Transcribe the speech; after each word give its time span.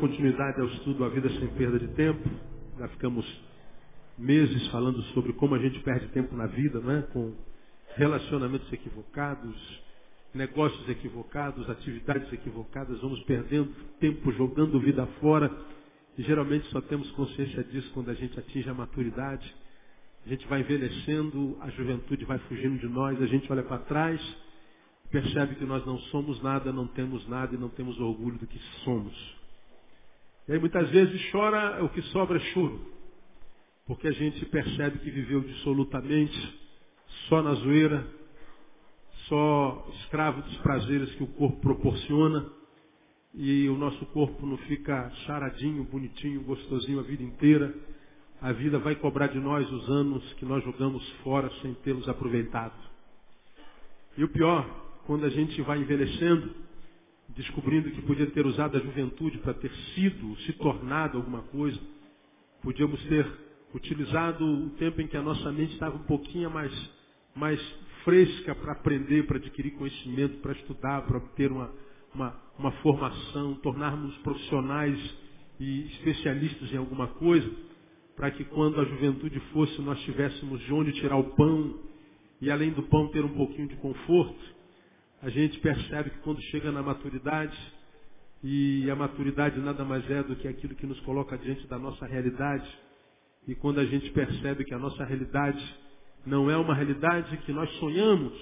Continuidade 0.00 0.60
ao 0.60 0.66
estudo 0.66 1.04
A 1.04 1.08
Vida 1.08 1.28
Sem 1.30 1.48
Perda 1.48 1.78
de 1.78 1.88
Tempo. 1.88 2.28
Já 2.78 2.88
ficamos 2.88 3.24
meses 4.18 4.66
falando 4.68 5.02
sobre 5.14 5.32
como 5.32 5.54
a 5.54 5.58
gente 5.58 5.78
perde 5.80 6.08
tempo 6.08 6.36
na 6.36 6.46
vida, 6.46 6.80
não 6.80 6.90
é? 6.92 7.02
Com 7.02 7.34
relacionamentos 7.94 8.70
equivocados, 8.72 9.56
negócios 10.34 10.88
equivocados, 10.88 11.68
atividades 11.70 12.32
equivocadas. 12.32 13.00
Vamos 13.00 13.22
perdendo 13.24 13.72
tempo 13.98 14.30
jogando 14.32 14.78
vida 14.80 15.06
fora. 15.20 15.50
E 16.18 16.22
geralmente 16.22 16.66
só 16.68 16.80
temos 16.80 17.10
consciência 17.12 17.64
disso 17.64 17.90
quando 17.94 18.10
a 18.10 18.14
gente 18.14 18.38
atinge 18.38 18.68
a 18.68 18.74
maturidade. 18.74 19.54
A 20.24 20.28
gente 20.28 20.46
vai 20.46 20.60
envelhecendo, 20.60 21.56
a 21.60 21.70
juventude 21.70 22.24
vai 22.24 22.38
fugindo 22.40 22.78
de 22.78 22.88
nós, 22.88 23.20
a 23.22 23.26
gente 23.26 23.50
olha 23.50 23.62
para 23.62 23.78
trás 23.78 24.20
percebe 25.10 25.54
que 25.54 25.64
nós 25.64 25.84
não 25.86 25.98
somos 25.98 26.42
nada, 26.42 26.72
não 26.72 26.86
temos 26.86 27.26
nada 27.28 27.54
e 27.54 27.58
não 27.58 27.68
temos 27.68 27.98
orgulho 28.00 28.38
do 28.38 28.46
que 28.46 28.58
somos. 28.84 29.35
E 30.48 30.52
aí 30.52 30.58
muitas 30.58 30.88
vezes 30.90 31.30
chora, 31.30 31.82
o 31.84 31.88
que 31.88 32.02
sobra 32.02 32.36
é 32.36 32.40
choro. 32.52 32.80
Porque 33.86 34.08
a 34.08 34.12
gente 34.12 34.44
percebe 34.46 34.98
que 34.98 35.10
viveu 35.10 35.40
dissolutamente, 35.40 36.60
só 37.28 37.42
na 37.42 37.54
zoeira, 37.54 38.06
só 39.28 39.88
escravo 40.00 40.42
dos 40.42 40.56
prazeres 40.58 41.12
que 41.14 41.22
o 41.22 41.28
corpo 41.28 41.60
proporciona, 41.60 42.46
e 43.34 43.68
o 43.68 43.76
nosso 43.76 44.04
corpo 44.06 44.46
não 44.46 44.56
fica 44.58 45.10
charadinho, 45.26 45.84
bonitinho, 45.84 46.42
gostosinho 46.42 47.00
a 47.00 47.02
vida 47.02 47.22
inteira. 47.22 47.74
A 48.40 48.50
vida 48.52 48.78
vai 48.78 48.94
cobrar 48.94 49.26
de 49.26 49.38
nós 49.38 49.70
os 49.70 49.90
anos 49.90 50.32
que 50.34 50.44
nós 50.44 50.64
jogamos 50.64 51.06
fora 51.22 51.50
sem 51.60 51.74
tê-los 51.74 52.08
aproveitado. 52.08 52.74
E 54.16 54.24
o 54.24 54.28
pior, 54.28 54.66
quando 55.06 55.26
a 55.26 55.28
gente 55.28 55.60
vai 55.62 55.78
envelhecendo, 55.78 56.50
descobrindo 57.36 57.90
que 57.90 58.02
podia 58.02 58.26
ter 58.30 58.46
usado 58.46 58.76
a 58.76 58.80
juventude 58.80 59.38
para 59.38 59.54
ter 59.54 59.70
sido, 59.94 60.36
se 60.40 60.52
tornado 60.54 61.18
alguma 61.18 61.42
coisa, 61.42 61.78
podíamos 62.62 63.02
ter 63.04 63.26
utilizado 63.74 64.44
o 64.44 64.70
tempo 64.70 65.00
em 65.02 65.06
que 65.06 65.16
a 65.16 65.22
nossa 65.22 65.52
mente 65.52 65.74
estava 65.74 65.96
um 65.96 66.04
pouquinho 66.04 66.50
mais, 66.50 66.72
mais 67.34 67.60
fresca 68.04 68.54
para 68.54 68.72
aprender, 68.72 69.26
para 69.26 69.36
adquirir 69.36 69.72
conhecimento, 69.72 70.38
para 70.38 70.52
estudar, 70.52 71.02
para 71.02 71.18
obter 71.18 71.52
uma, 71.52 71.70
uma, 72.14 72.34
uma 72.58 72.72
formação, 72.82 73.54
tornarmos 73.56 74.16
profissionais 74.18 74.98
e 75.60 75.86
especialistas 75.88 76.72
em 76.72 76.78
alguma 76.78 77.08
coisa, 77.08 77.50
para 78.16 78.30
que 78.30 78.44
quando 78.44 78.80
a 78.80 78.84
juventude 78.84 79.38
fosse 79.52 79.80
nós 79.82 80.00
tivéssemos 80.04 80.60
de 80.60 80.72
onde 80.72 80.92
tirar 80.92 81.16
o 81.16 81.34
pão 81.34 81.80
e 82.40 82.50
além 82.50 82.70
do 82.70 82.82
pão 82.84 83.08
ter 83.08 83.24
um 83.24 83.34
pouquinho 83.34 83.68
de 83.68 83.76
conforto, 83.76 84.55
a 85.22 85.30
gente 85.30 85.58
percebe 85.60 86.10
que 86.10 86.18
quando 86.18 86.40
chega 86.42 86.70
na 86.70 86.82
maturidade, 86.82 87.56
e 88.42 88.90
a 88.90 88.94
maturidade 88.94 89.58
nada 89.60 89.84
mais 89.84 90.08
é 90.10 90.22
do 90.22 90.36
que 90.36 90.46
aquilo 90.46 90.74
que 90.74 90.86
nos 90.86 91.00
coloca 91.00 91.36
diante 91.38 91.66
da 91.66 91.78
nossa 91.78 92.06
realidade, 92.06 92.68
e 93.48 93.54
quando 93.54 93.80
a 93.80 93.84
gente 93.84 94.10
percebe 94.10 94.64
que 94.64 94.74
a 94.74 94.78
nossa 94.78 95.04
realidade 95.04 95.76
não 96.24 96.50
é 96.50 96.56
uma 96.56 96.74
realidade 96.74 97.36
que 97.38 97.52
nós 97.52 97.70
sonhamos, 97.78 98.34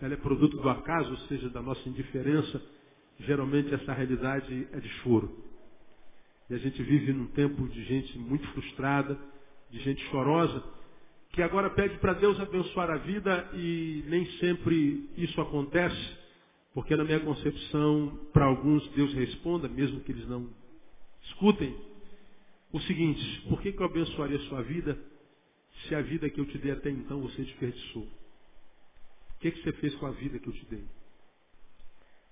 ela 0.00 0.14
é 0.14 0.16
produto 0.16 0.56
do 0.56 0.68
acaso, 0.68 1.10
ou 1.10 1.16
seja, 1.28 1.48
da 1.48 1.62
nossa 1.62 1.88
indiferença, 1.88 2.60
geralmente 3.20 3.72
essa 3.72 3.92
realidade 3.92 4.68
é 4.72 4.80
de 4.80 4.88
choro. 5.00 5.30
E 6.50 6.54
a 6.54 6.58
gente 6.58 6.82
vive 6.82 7.12
num 7.12 7.26
tempo 7.28 7.66
de 7.68 7.84
gente 7.84 8.18
muito 8.18 8.46
frustrada, 8.48 9.18
de 9.70 9.78
gente 9.80 10.04
chorosa, 10.10 10.62
que 11.32 11.40
agora 11.42 11.70
pede 11.70 11.98
para 11.98 12.12
Deus 12.12 12.38
abençoar 12.38 12.90
a 12.90 12.98
vida 12.98 13.50
e 13.54 14.04
nem 14.06 14.26
sempre 14.38 15.08
isso 15.16 15.40
acontece, 15.40 16.18
porque 16.74 16.94
na 16.94 17.04
minha 17.04 17.20
concepção, 17.20 18.28
para 18.32 18.44
alguns 18.44 18.86
Deus 18.90 19.14
responda, 19.14 19.66
mesmo 19.66 20.00
que 20.00 20.12
eles 20.12 20.28
não 20.28 20.50
escutem, 21.22 21.74
o 22.70 22.80
seguinte, 22.80 23.42
por 23.48 23.62
que, 23.62 23.72
que 23.72 23.80
eu 23.80 23.86
abençoaria 23.86 24.36
a 24.36 24.42
sua 24.42 24.62
vida 24.62 24.98
se 25.86 25.94
a 25.94 26.02
vida 26.02 26.28
que 26.28 26.40
eu 26.40 26.46
te 26.46 26.58
dei 26.58 26.72
até 26.72 26.90
então 26.90 27.20
você 27.22 27.42
desperdiçou? 27.42 28.02
O 28.02 29.38
que, 29.40 29.50
que 29.50 29.62
você 29.62 29.72
fez 29.72 29.94
com 29.96 30.06
a 30.06 30.10
vida 30.10 30.38
que 30.38 30.48
eu 30.48 30.52
te 30.52 30.66
dei? 30.66 30.84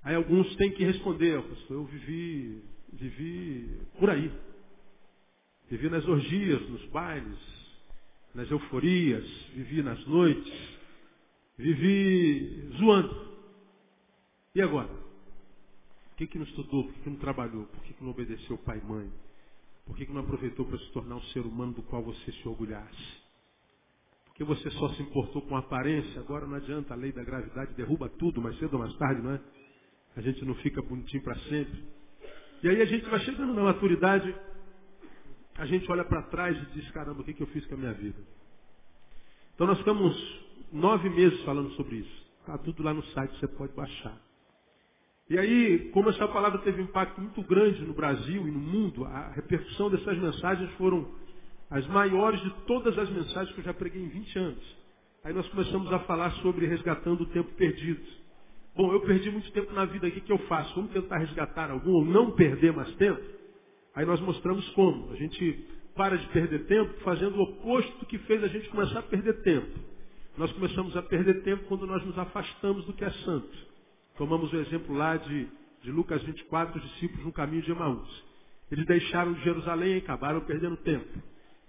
Aí 0.03 0.15
alguns 0.15 0.55
têm 0.57 0.73
que 0.73 0.85
responder, 0.85 1.43
pastor, 1.43 1.77
eu 1.77 1.85
vivi, 1.85 2.63
vivi 2.93 3.81
por 3.99 4.11
aí. 4.11 4.31
Vivi 5.71 5.91
nas 5.91 6.07
orgias, 6.07 6.69
nos 6.69 6.85
bailes, 6.87 7.60
nas 8.35 8.51
euforias, 8.51 9.25
vivi 9.55 9.83
nas 9.83 10.05
noites, 10.07 10.79
vivi 11.59 12.71
zoando. 12.79 13.31
E 14.55 14.63
agora? 14.63 14.89
Por 14.89 16.17
que, 16.17 16.27
que 16.27 16.39
não 16.39 16.45
estudou? 16.45 16.85
Por 16.85 16.95
que, 16.95 17.01
que 17.01 17.11
não 17.11 17.17
trabalhou? 17.17 17.65
Por 17.67 17.83
que, 17.83 17.95
que 17.95 18.03
não 18.05 18.11
obedeceu 18.11 18.59
pai 18.59 18.79
e 18.79 18.85
mãe? 18.85 19.11
Por 19.87 19.97
que, 19.97 20.07
que 20.07 20.13
não 20.13 20.21
aproveitou 20.21 20.67
para 20.67 20.79
se 20.79 20.91
tornar 20.93 21.17
um 21.17 21.23
ser 21.25 21.41
humano 21.41 21.73
do 21.73 21.83
qual 21.83 22.03
você 22.03 22.31
se 22.31 22.49
orgulhasse? 22.49 23.21
Porque 24.27 24.45
você 24.45 24.71
só 24.71 24.89
se 24.91 25.03
importou 25.03 25.43
com 25.43 25.57
aparência, 25.57 26.21
agora 26.21 26.47
não 26.47 26.55
adianta, 26.55 26.95
a 26.95 26.97
lei 26.97 27.13
da 27.13 27.25
gravidade 27.25 27.75
derruba 27.75 28.09
tudo, 28.09 28.41
mais 28.41 28.59
cedo 28.59 28.75
ou 28.75 28.81
mais 28.81 28.95
tarde, 28.97 29.21
não 29.21 29.33
é? 29.33 29.41
A 30.17 30.21
gente 30.21 30.45
não 30.45 30.55
fica 30.57 30.81
bonitinho 30.81 31.23
para 31.23 31.35
sempre. 31.41 31.85
E 32.63 32.69
aí 32.69 32.81
a 32.81 32.85
gente 32.85 33.09
vai 33.09 33.21
chegando 33.21 33.55
na 33.55 33.63
maturidade 33.63 34.35
a 35.61 35.67
gente 35.67 35.93
olha 35.93 36.05
para 36.05 36.23
trás 36.23 36.57
e 36.57 36.67
diz, 36.73 36.91
caramba, 36.91 37.21
o 37.21 37.25
que, 37.25 37.35
que 37.35 37.43
eu 37.43 37.47
fiz 37.49 37.67
com 37.67 37.75
a 37.75 37.77
minha 37.77 37.93
vida? 37.93 38.19
Então 39.55 39.67
nós 39.67 39.77
ficamos 39.77 40.17
nove 40.73 41.11
meses 41.11 41.39
falando 41.43 41.71
sobre 41.73 41.97
isso. 41.97 42.27
Está 42.41 42.57
tudo 42.57 42.83
lá 42.83 42.95
no 42.95 43.05
site, 43.09 43.39
você 43.39 43.47
pode 43.47 43.75
baixar. 43.75 44.19
E 45.29 45.39
aí, 45.39 45.91
como 45.91 46.09
essa 46.09 46.27
palavra 46.29 46.61
teve 46.61 46.81
um 46.81 46.87
impacto 46.87 47.21
muito 47.21 47.43
grande 47.43 47.85
no 47.85 47.93
Brasil 47.93 48.49
e 48.49 48.51
no 48.51 48.59
mundo, 48.59 49.05
a 49.05 49.33
repercussão 49.33 49.91
dessas 49.91 50.17
mensagens 50.17 50.71
foram 50.79 51.07
as 51.69 51.87
maiores 51.89 52.41
de 52.41 52.51
todas 52.67 52.97
as 52.99 53.11
mensagens 53.11 53.55
que 53.55 53.61
eu 53.61 53.65
já 53.65 53.75
preguei 53.75 54.03
em 54.03 54.09
20 54.09 54.39
anos. 54.39 54.79
Aí 55.23 55.35
nós 55.35 55.47
começamos 55.51 55.93
a 55.93 55.99
falar 56.01 56.31
sobre 56.37 56.65
resgatando 56.65 57.21
o 57.21 57.27
tempo 57.27 57.53
perdido. 57.53 58.01
Bom, 58.75 58.95
eu 58.95 59.01
perdi 59.03 59.31
muito 59.31 59.53
tempo 59.53 59.75
na 59.75 59.85
vida, 59.85 60.07
o 60.07 60.11
que, 60.11 60.23
que 60.23 60.33
eu 60.33 60.39
faço? 60.49 60.75
Vamos 60.75 60.93
tentar 60.93 61.19
resgatar 61.19 61.71
algum 61.71 61.93
ou 61.93 62.05
não 62.07 62.31
perder 62.31 62.73
mais 62.73 62.91
tempo? 62.95 63.40
Aí 63.95 64.05
nós 64.05 64.21
mostramos 64.21 64.69
como. 64.71 65.13
A 65.13 65.17
gente 65.17 65.67
para 65.95 66.17
de 66.17 66.27
perder 66.29 66.67
tempo 66.67 66.93
fazendo 67.01 67.37
o 67.37 67.43
oposto 67.43 68.07
que 68.07 68.19
fez 68.19 68.43
a 68.43 68.49
gente 68.49 68.69
começar 68.69 69.01
a 69.01 69.03
perder 69.03 69.43
tempo. 69.43 69.79
Nós 70.37 70.51
começamos 70.53 70.97
a 70.97 71.03
perder 71.03 71.43
tempo 71.43 71.65
quando 71.65 71.87
nós 71.87 72.05
nos 72.05 72.19
afastamos 72.19 72.85
do 72.87 72.93
que 72.93 73.05
é 73.05 73.11
santo. 73.11 73.71
Tomamos 74.17 74.53
o 74.53 74.57
exemplo 74.57 74.95
lá 74.95 75.17
de, 75.17 75.49
de 75.83 75.91
Lucas 75.91 76.23
24, 76.23 76.79
os 76.79 76.91
discípulos 76.91 77.25
no 77.25 77.33
caminho 77.33 77.63
de 77.63 77.71
Emaús. 77.71 78.25
Eles 78.71 78.87
deixaram 78.87 79.33
de 79.33 79.43
Jerusalém 79.43 79.95
e 79.95 79.99
acabaram 79.99 80.41
perdendo 80.43 80.77
tempo. 80.79 81.09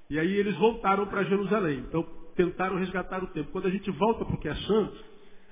E 0.10 0.20
aí 0.20 0.34
eles 0.36 0.56
voltaram 0.58 1.08
para 1.08 1.24
Jerusalém. 1.24 1.80
Então 1.80 2.04
tentaram 2.36 2.78
resgatar 2.78 3.24
o 3.24 3.28
tempo. 3.28 3.52
Quando 3.52 3.68
a 3.68 3.72
gente 3.72 3.90
volta 3.92 4.24
para 4.24 4.36
o 4.36 4.38
que 4.38 4.48
é 4.48 4.56
santo, 4.56 5.04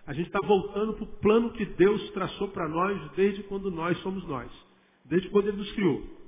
a 0.06 0.14
gente 0.14 0.28
está 0.28 0.40
voltando 0.46 0.94
para 0.94 1.04
o 1.04 1.20
plano 1.20 1.52
que 1.52 1.66
Deus 1.66 2.10
traçou 2.12 2.48
para 2.50 2.68
nós 2.68 3.12
desde 3.16 3.44
quando 3.44 3.70
nós 3.70 3.98
somos 4.00 4.26
nós. 4.28 4.50
Desde 5.06 5.30
quando 5.30 5.48
Ele 5.48 5.58
nos 5.58 5.72
criou. 5.74 6.19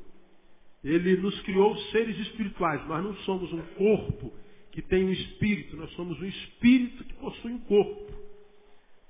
Ele 0.84 1.18
nos 1.18 1.40
criou 1.42 1.76
seres 1.92 2.18
espirituais. 2.20 2.86
Nós 2.88 3.04
não 3.04 3.16
somos 3.18 3.52
um 3.54 3.62
corpo 3.76 4.34
que 4.72 4.82
tem 4.82 5.04
um 5.06 5.12
espírito, 5.12 5.76
nós 5.76 5.92
somos 5.92 6.20
um 6.20 6.26
espírito 6.26 7.04
que 7.04 7.14
possui 7.16 7.52
um 7.52 7.60
corpo. 7.60 8.14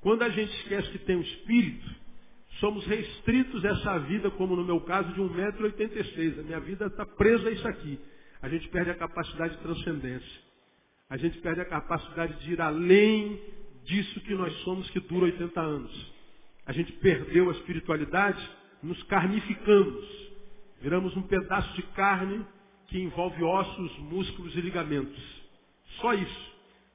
Quando 0.01 0.23
a 0.23 0.29
gente 0.29 0.51
esquece 0.57 0.89
que 0.91 0.99
tem 0.99 1.15
um 1.15 1.21
espírito, 1.21 1.87
somos 2.59 2.85
restritos 2.85 3.63
a 3.63 3.69
essa 3.69 3.99
vida, 3.99 4.31
como 4.31 4.55
no 4.55 4.65
meu 4.65 4.81
caso, 4.81 5.13
de 5.13 5.21
1,86m. 5.21 6.39
A 6.39 6.43
minha 6.43 6.59
vida 6.59 6.87
está 6.87 7.05
presa 7.05 7.47
a 7.47 7.51
isso 7.51 7.67
aqui. 7.67 7.99
A 8.41 8.49
gente 8.49 8.67
perde 8.69 8.89
a 8.89 8.95
capacidade 8.95 9.55
de 9.55 9.61
transcendência. 9.61 10.41
A 11.09 11.17
gente 11.17 11.37
perde 11.39 11.61
a 11.61 11.65
capacidade 11.65 12.43
de 12.43 12.53
ir 12.53 12.61
além 12.61 13.39
disso 13.85 14.19
que 14.21 14.33
nós 14.33 14.53
somos, 14.63 14.89
que 14.89 14.99
dura 14.99 15.25
80 15.25 15.61
anos. 15.61 16.13
A 16.65 16.71
gente 16.71 16.91
perdeu 16.93 17.49
a 17.49 17.53
espiritualidade, 17.53 18.49
nos 18.81 19.01
carnificamos. 19.03 20.30
Viramos 20.81 21.15
um 21.15 21.21
pedaço 21.21 21.73
de 21.75 21.83
carne 21.93 22.45
que 22.87 22.99
envolve 22.99 23.43
ossos, 23.43 23.99
músculos 23.99 24.55
e 24.55 24.61
ligamentos. 24.61 25.41
Só 25.99 26.13
isso. 26.13 26.51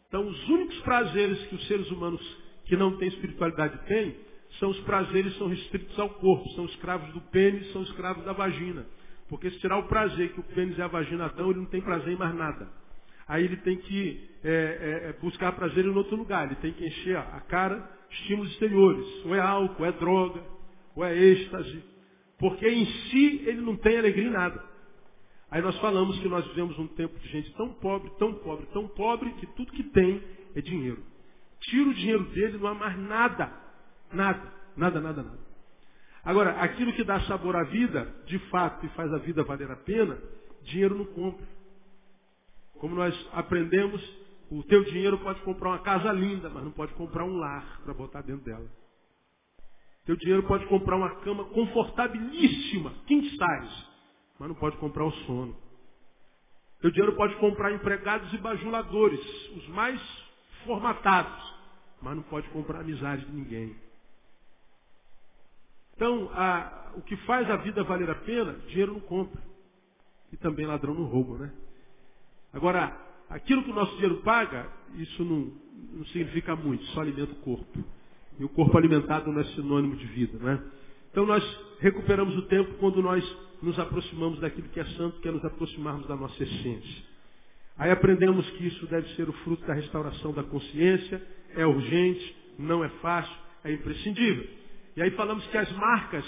Então, 0.09 0.27
os 0.27 0.49
únicos 0.49 0.79
prazeres 0.81 1.39
que 1.47 1.55
os 1.55 1.67
seres 1.67 1.91
humanos 1.91 2.21
que 2.65 2.77
não 2.77 2.97
têm 2.97 3.09
espiritualidade 3.09 3.79
têm, 3.87 4.17
são 4.59 4.71
os 4.71 4.81
prazeres 4.81 5.33
que 5.33 5.39
são 5.39 5.49
restritos 5.49 5.99
ao 5.99 6.09
corpo, 6.11 6.49
são 6.51 6.65
escravos 6.67 7.13
do 7.13 7.21
pênis, 7.21 7.73
são 7.73 7.83
escravos 7.83 8.25
da 8.25 8.33
vagina. 8.33 8.87
Porque 9.29 9.51
se 9.51 9.59
tirar 9.59 9.79
o 9.79 9.89
prazer 9.89 10.33
que 10.33 10.41
o 10.41 10.45
pênis 10.45 10.79
e 10.79 10.83
a 10.83 10.87
vagina 10.87 11.29
dão, 11.29 11.51
ele 11.51 11.61
não 11.61 11.67
tem 11.67 11.81
prazer 11.81 12.13
em 12.13 12.17
mais 12.17 12.35
nada. 12.35 12.69
Aí 13.29 13.45
ele 13.45 13.57
tem 13.59 13.77
que 13.77 14.31
é, 14.45 14.51
é, 14.51 15.09
é 15.11 15.13
buscar 15.21 15.53
prazer 15.53 15.85
em 15.85 15.89
outro 15.89 16.17
lugar. 16.17 16.47
Ele 16.47 16.55
tem 16.57 16.73
que 16.73 16.87
encher 16.87 17.17
a 17.17 17.41
cara 17.41 17.89
estímulos 18.11 18.53
exteriores. 18.53 19.25
Ou 19.25 19.35
é 19.35 19.41
álcool, 19.41 19.83
ou 19.83 19.89
é 19.89 19.93
droga, 19.93 20.41
ou 20.95 21.05
é 21.05 21.17
êxtase, 21.17 21.83
porque 22.39 22.69
em 22.69 22.87
si 22.87 23.43
ele 23.47 23.61
não 23.61 23.77
tem 23.77 23.99
alegria 23.99 24.29
em 24.29 24.31
nada. 24.31 24.63
Aí 25.51 25.63
nós 25.63 25.79
falamos 25.79 26.19
que 26.19 26.29
nós 26.29 26.47
vivemos 26.49 26.79
um 26.79 26.89
tempo 26.89 27.19
de 27.19 27.29
gente 27.29 27.53
tão 27.55 27.73
pobre, 27.75 28.11
tão 28.19 28.35
pobre, 28.35 28.67
tão 28.73 28.89
pobre, 28.89 29.31
que 29.35 29.47
tudo 29.49 29.73
que 29.73 29.85
tem 29.85 30.23
é 30.55 30.61
dinheiro. 30.61 31.03
Tira 31.61 31.89
o 31.89 31.95
dinheiro 31.95 32.25
dele, 32.31 32.59
não 32.59 32.69
há 32.69 32.75
mais 32.75 32.99
nada. 32.99 33.53
Nada, 34.13 34.53
nada, 34.77 35.01
nada, 35.01 35.23
nada. 35.23 35.47
Agora, 36.25 36.61
aquilo 36.61 36.93
que 36.93 37.05
dá 37.05 37.21
sabor 37.21 37.55
à 37.55 37.63
vida, 37.63 38.13
de 38.27 38.39
fato, 38.51 38.85
e 38.85 38.89
faz 38.91 39.13
a 39.13 39.19
vida 39.19 39.45
valer 39.45 39.71
a 39.71 39.77
pena, 39.77 40.19
dinheiro 40.63 40.97
não 40.97 41.05
compra. 41.05 41.47
Como 42.79 42.95
nós 42.95 43.15
aprendemos, 43.33 44.03
o 44.51 44.63
teu 44.65 44.85
dinheiro 44.85 45.19
pode 45.19 45.41
comprar 45.43 45.71
uma 45.71 45.79
casa 45.79 46.11
linda, 46.13 46.51
mas 46.51 46.65
não 46.65 46.73
pode 46.73 46.93
comprar 46.95 47.25
um 47.25 47.37
lar 47.37 47.81
para 47.85 47.95
botar 47.95 48.23
dentro 48.23 48.45
dela. 48.45 48.69
Teu 50.07 50.17
dinheiro 50.17 50.45
pode 50.45 50.65
comprar 50.67 50.97
uma 50.97 51.17
cama 51.17 51.45
confortabilíssima, 51.47 52.95
king 53.07 53.29
size, 53.29 53.87
mas 54.39 54.49
não 54.49 54.55
pode 54.55 54.77
comprar 54.77 55.05
o 55.05 55.11
sono. 55.11 55.57
Teu 56.81 56.93
dinheiro 56.93 57.17
pode 57.17 57.35
comprar 57.37 57.73
empregados 57.73 58.33
e 58.33 58.39
bajuladores, 58.39 59.21
os 59.57 59.69
mais 59.69 60.01
formatados, 60.65 61.55
mas 62.01 62.15
não 62.15 62.23
pode 62.23 62.49
comprar 62.51 62.81
amizade 62.81 63.25
de 63.25 63.33
ninguém. 63.33 63.75
Então, 65.97 66.31
a, 66.35 66.93
o 66.95 67.03
que 67.03 67.17
faz 67.19 67.51
a 67.51 67.57
vida 67.57 67.83
valer 67.83 68.09
a 68.09 68.15
pena, 68.15 68.53
dinheiro 68.69 68.93
não 68.93 69.01
compra. 69.01 69.43
E 70.31 70.37
também 70.37 70.67
ladrão 70.67 70.95
não 70.95 71.05
rouba, 71.05 71.39
né? 71.39 71.53
Agora, 72.53 72.97
aquilo 73.29 73.65
que 73.65 73.71
o 73.71 73.75
nosso 73.75 73.93
dinheiro 73.95 74.23
paga, 74.23 74.71
isso 74.95 75.25
não, 75.25 75.53
não 75.95 76.05
significa 76.07 76.55
muito, 76.55 76.85
só 76.87 77.01
alimenta 77.01 77.33
o 77.33 77.37
corpo. 77.37 77.96
E 78.39 78.45
o 78.45 78.49
corpo 78.49 78.77
alimentado 78.77 79.31
não 79.33 79.41
é 79.41 79.45
sinônimo 79.45 79.97
de 79.97 80.07
vida, 80.07 80.39
né? 80.39 80.63
Então 81.11 81.25
nós 81.25 81.43
recuperamos 81.81 82.37
o 82.37 82.43
tempo 82.43 82.75
quando 82.75 83.03
nós 83.03 83.25
nos 83.63 83.79
aproximamos 83.79 84.39
daquilo 84.41 84.69
que 84.69 84.81
é 84.81 84.85
santo, 84.85 85.21
que 85.21 85.29
é 85.29 85.33
nos 85.33 85.45
aproximarmos 85.45 86.07
da 86.07 86.15
nossa 86.15 86.43
essência. 86.43 87.05
Aí 87.79 87.91
aprendemos 87.91 88.49
que 88.51 88.67
isso 88.67 88.87
deve 88.87 89.09
ser 89.15 89.29
o 89.29 89.33
fruto 89.33 89.67
da 89.67 89.75
restauração 89.75 90.33
da 90.33 90.43
consciência, 90.43 91.23
é 91.55 91.67
urgente, 91.67 92.37
não 92.59 92.85
é 92.85 92.89
fácil, 93.01 93.35
é 93.65 93.73
imprescindível. 93.73 94.47
E 94.97 95.03
aí 95.03 95.11
falamos 95.13 95.47
que 95.49 95.57
as 95.57 95.71
marcas 95.73 96.25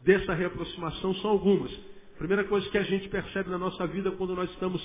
dessa 0.00 0.32
reaproximação 0.34 1.14
são 1.16 1.30
algumas. 1.30 1.72
A 2.14 2.18
primeira 2.18 2.44
coisa 2.44 2.68
que 2.68 2.78
a 2.78 2.82
gente 2.82 3.08
percebe 3.08 3.50
na 3.50 3.58
nossa 3.58 3.86
vida 3.86 4.10
quando 4.12 4.34
nós 4.34 4.50
estamos 4.50 4.80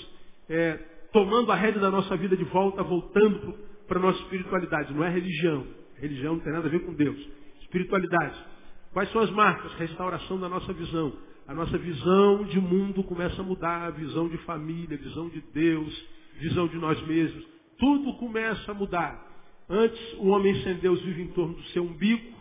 é, 0.49 0.73
tomando 1.11 1.51
a 1.51 1.55
rédea 1.55 1.81
da 1.81 1.91
nossa 1.91 2.15
vida 2.17 2.35
de 2.35 2.43
volta, 2.45 2.81
voltando 2.81 3.53
para 3.87 3.99
a 3.99 4.01
nossa 4.01 4.19
espiritualidade. 4.21 4.93
Não 4.93 5.03
é 5.03 5.09
religião. 5.09 5.67
Religião 5.99 6.33
não 6.35 6.41
tem 6.41 6.53
nada 6.53 6.67
a 6.67 6.71
ver 6.71 6.79
com 6.79 6.93
Deus. 6.93 7.17
Espiritualidade. 7.61 8.35
Quais 8.93 9.11
são 9.11 9.21
as 9.21 9.29
marcas? 9.31 9.73
Restauração 9.73 10.39
da 10.39 10.49
nossa 10.49 10.71
visão. 10.73 11.13
A 11.47 11.53
nossa 11.53 11.77
visão 11.77 12.43
de 12.45 12.59
mundo 12.59 13.03
começa 13.03 13.41
a 13.41 13.45
mudar, 13.45 13.83
a 13.83 13.91
visão 13.91 14.27
de 14.27 14.37
família, 14.39 14.97
visão 14.97 15.29
de 15.29 15.41
Deus, 15.53 16.07
visão 16.39 16.67
de 16.67 16.77
nós 16.77 17.01
mesmos. 17.07 17.45
Tudo 17.77 18.13
começa 18.15 18.71
a 18.71 18.75
mudar. 18.75 19.25
Antes, 19.69 20.13
o 20.19 20.27
homem 20.27 20.61
sem 20.63 20.75
Deus 20.75 21.01
vive 21.01 21.23
em 21.23 21.27
torno 21.27 21.53
do 21.55 21.63
seu 21.69 21.83
umbigo, 21.83 22.37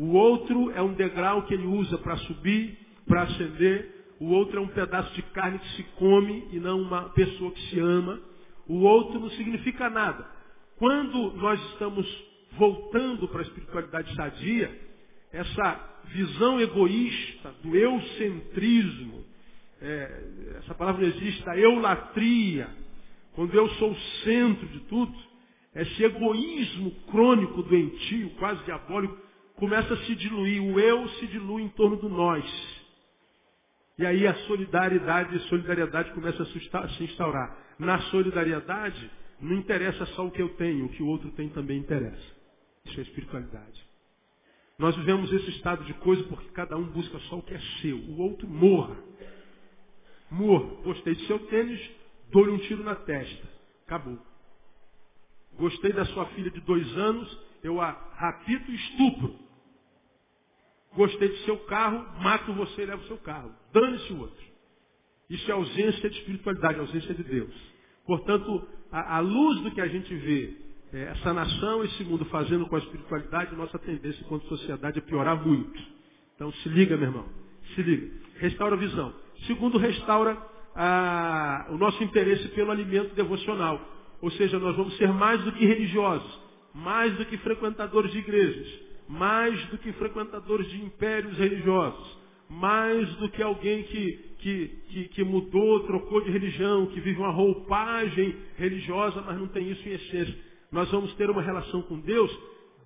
o 0.00 0.14
outro 0.14 0.70
é 0.70 0.80
um 0.80 0.94
degrau 0.94 1.42
que 1.42 1.52
ele 1.52 1.66
usa 1.66 1.98
para 1.98 2.16
subir, 2.16 2.74
para 3.06 3.24
ascender. 3.24 4.14
O 4.18 4.30
outro 4.30 4.56
é 4.56 4.60
um 4.62 4.68
pedaço 4.68 5.12
de 5.14 5.20
carne 5.24 5.58
que 5.58 5.76
se 5.76 5.82
come 5.98 6.48
e 6.52 6.58
não 6.58 6.80
uma 6.80 7.10
pessoa 7.10 7.50
que 7.50 7.60
se 7.68 7.78
ama. 7.78 8.18
O 8.66 8.80
outro 8.80 9.20
não 9.20 9.28
significa 9.32 9.90
nada. 9.90 10.26
Quando 10.78 11.32
nós 11.32 11.60
estamos 11.72 12.06
voltando 12.52 13.28
para 13.28 13.40
a 13.40 13.42
espiritualidade 13.42 14.14
sadia, 14.14 14.70
essa 15.32 16.00
visão 16.06 16.60
egoísta 16.60 17.54
do 17.62 17.76
eucentrismo, 17.76 19.24
é, 19.80 20.24
essa 20.58 20.74
palavra 20.74 21.02
não 21.02 21.08
existe, 21.08 21.48
a 21.48 21.56
eulatria, 21.56 22.68
quando 23.34 23.54
eu 23.54 23.68
sou 23.70 23.92
o 23.92 24.00
centro 24.24 24.66
de 24.68 24.80
tudo, 24.80 25.14
esse 25.74 26.02
egoísmo 26.02 26.90
crônico, 27.10 27.62
doentio, 27.62 28.30
quase 28.30 28.62
diabólico, 28.64 29.16
começa 29.54 29.94
a 29.94 29.96
se 29.98 30.14
diluir, 30.16 30.62
o 30.62 30.80
eu 30.80 31.08
se 31.10 31.26
dilui 31.28 31.62
em 31.62 31.68
torno 31.68 31.96
do 31.96 32.08
nós. 32.08 32.44
E 33.96 34.04
aí 34.06 34.26
a 34.26 34.34
solidariedade 34.46 35.36
e 35.36 35.40
solidariedade 35.48 36.10
começa 36.12 36.42
a 36.42 36.88
se 36.88 37.04
instaurar. 37.04 37.56
Na 37.78 38.00
solidariedade, 38.10 39.10
não 39.40 39.54
interessa 39.56 40.06
só 40.06 40.26
o 40.26 40.30
que 40.30 40.42
eu 40.42 40.48
tenho, 40.56 40.86
o 40.86 40.88
que 40.88 41.02
o 41.02 41.06
outro 41.06 41.30
tem 41.32 41.48
também 41.50 41.78
interessa. 41.78 42.39
Isso 42.84 42.98
é 42.98 43.02
espiritualidade. 43.02 43.90
Nós 44.78 44.96
vivemos 44.96 45.30
esse 45.32 45.50
estado 45.50 45.84
de 45.84 45.92
coisa 45.94 46.24
porque 46.24 46.48
cada 46.50 46.76
um 46.76 46.84
busca 46.84 47.18
só 47.28 47.38
o 47.38 47.42
que 47.42 47.54
é 47.54 47.60
seu. 47.82 47.98
O 47.98 48.18
outro 48.18 48.48
morra. 48.48 48.96
Morra. 50.30 50.82
Gostei 50.82 51.14
de 51.14 51.26
seu 51.26 51.38
tênis, 51.48 51.90
dou-lhe 52.30 52.50
um 52.50 52.58
tiro 52.58 52.82
na 52.82 52.94
testa. 52.94 53.46
Acabou. 53.86 54.18
Gostei 55.58 55.92
da 55.92 56.06
sua 56.06 56.26
filha 56.26 56.50
de 56.50 56.60
dois 56.60 56.86
anos, 56.96 57.38
eu 57.62 57.80
a 57.80 57.90
rapito 57.90 58.70
e 58.70 58.74
estupro. 58.74 59.34
Gostei 60.94 61.28
do 61.28 61.36
seu 61.38 61.58
carro, 61.66 62.22
mato 62.22 62.52
você 62.54 62.82
e 62.82 62.86
levo 62.86 63.02
o 63.02 63.06
seu 63.06 63.18
carro. 63.18 63.54
Dane-se 63.72 64.12
o 64.12 64.20
outro. 64.20 64.44
Isso 65.28 65.48
é 65.50 65.54
ausência 65.54 66.10
de 66.10 66.18
espiritualidade, 66.18 66.80
ausência 66.80 67.14
de 67.14 67.22
Deus. 67.22 67.54
Portanto, 68.04 68.66
à 68.90 69.20
luz 69.20 69.60
do 69.60 69.70
que 69.70 69.80
a 69.80 69.86
gente 69.86 70.12
vê, 70.14 70.56
é, 70.56 70.69
essa 70.92 71.32
nação, 71.32 71.84
esse 71.84 72.04
mundo 72.04 72.24
fazendo 72.26 72.66
com 72.66 72.76
a 72.76 72.78
espiritualidade, 72.78 73.54
nossa 73.54 73.78
tendência 73.78 74.20
enquanto 74.22 74.46
sociedade 74.48 74.98
é 74.98 75.02
piorar 75.02 75.46
muito. 75.46 75.80
Então 76.34 76.52
se 76.52 76.68
liga, 76.68 76.96
meu 76.96 77.08
irmão. 77.08 77.26
Se 77.74 77.82
liga. 77.82 78.10
Restaura 78.38 78.74
a 78.74 78.78
visão. 78.78 79.12
Segundo, 79.46 79.78
restaura 79.78 80.36
o 81.70 81.76
nosso 81.76 82.02
interesse 82.02 82.48
pelo 82.48 82.70
alimento 82.70 83.14
devocional. 83.14 83.80
Ou 84.20 84.30
seja, 84.32 84.58
nós 84.58 84.76
vamos 84.76 84.96
ser 84.96 85.12
mais 85.12 85.42
do 85.44 85.52
que 85.52 85.64
religiosos, 85.64 86.40
mais 86.74 87.16
do 87.16 87.24
que 87.24 87.38
frequentadores 87.38 88.12
de 88.12 88.18
igrejas 88.18 88.90
mais 89.10 89.60
do 89.66 89.78
que 89.78 89.92
frequentadores 89.94 90.70
de 90.70 90.80
impérios 90.84 91.36
religiosos, 91.36 92.16
mais 92.48 93.08
do 93.16 93.28
que 93.28 93.42
alguém 93.42 93.82
que, 93.82 94.36
que, 94.38 94.68
que, 94.88 95.08
que, 95.08 95.24
mudou, 95.24 95.80
trocou 95.80 96.20
de 96.20 96.30
religião, 96.30 96.86
que 96.86 97.00
vive 97.00 97.18
uma 97.18 97.32
roupagem 97.32 98.36
religiosa, 98.56 99.20
mas 99.22 99.36
não 99.36 99.48
tem 99.48 99.68
isso 99.68 99.88
em 99.88 99.92
essência. 99.92 100.49
Nós 100.70 100.90
vamos 100.90 101.12
ter 101.14 101.28
uma 101.28 101.42
relação 101.42 101.82
com 101.82 101.98
Deus 101.98 102.30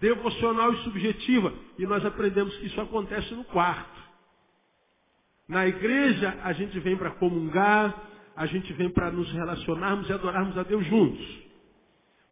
devocional 0.01 0.73
e 0.73 0.83
subjetiva, 0.85 1.53
e 1.79 1.87
nós 1.87 2.05
aprendemos 2.05 2.55
que 2.57 2.67
isso 2.67 2.81
acontece 2.81 3.33
no 3.35 3.45
quarto. 3.45 4.03
Na 5.49 5.67
igreja, 5.67 6.39
a 6.43 6.53
gente 6.53 6.79
vem 6.81 6.97
para 6.97 7.11
comungar, 7.13 7.95
a 8.35 8.47
gente 8.47 8.73
vem 8.73 8.91
para 8.91 9.11
nos 9.11 9.31
relacionarmos 9.33 10.09
e 10.09 10.13
adorarmos 10.13 10.57
a 10.57 10.63
Deus 10.63 10.85
juntos. 10.87 11.45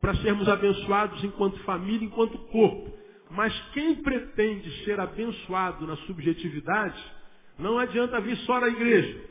Para 0.01 0.15
sermos 0.17 0.49
abençoados 0.49 1.23
enquanto 1.23 1.59
família, 1.61 2.07
enquanto 2.07 2.39
corpo. 2.47 2.93
Mas 3.31 3.59
quem 3.73 3.97
pretende 4.03 4.85
ser 4.85 4.99
abençoado 4.99 5.87
na 5.87 5.97
subjetividade, 5.99 7.03
não 7.59 7.79
adianta 7.79 8.21
vir 8.21 8.37
só 8.39 8.61
na 8.61 8.69
igreja. 8.69 9.31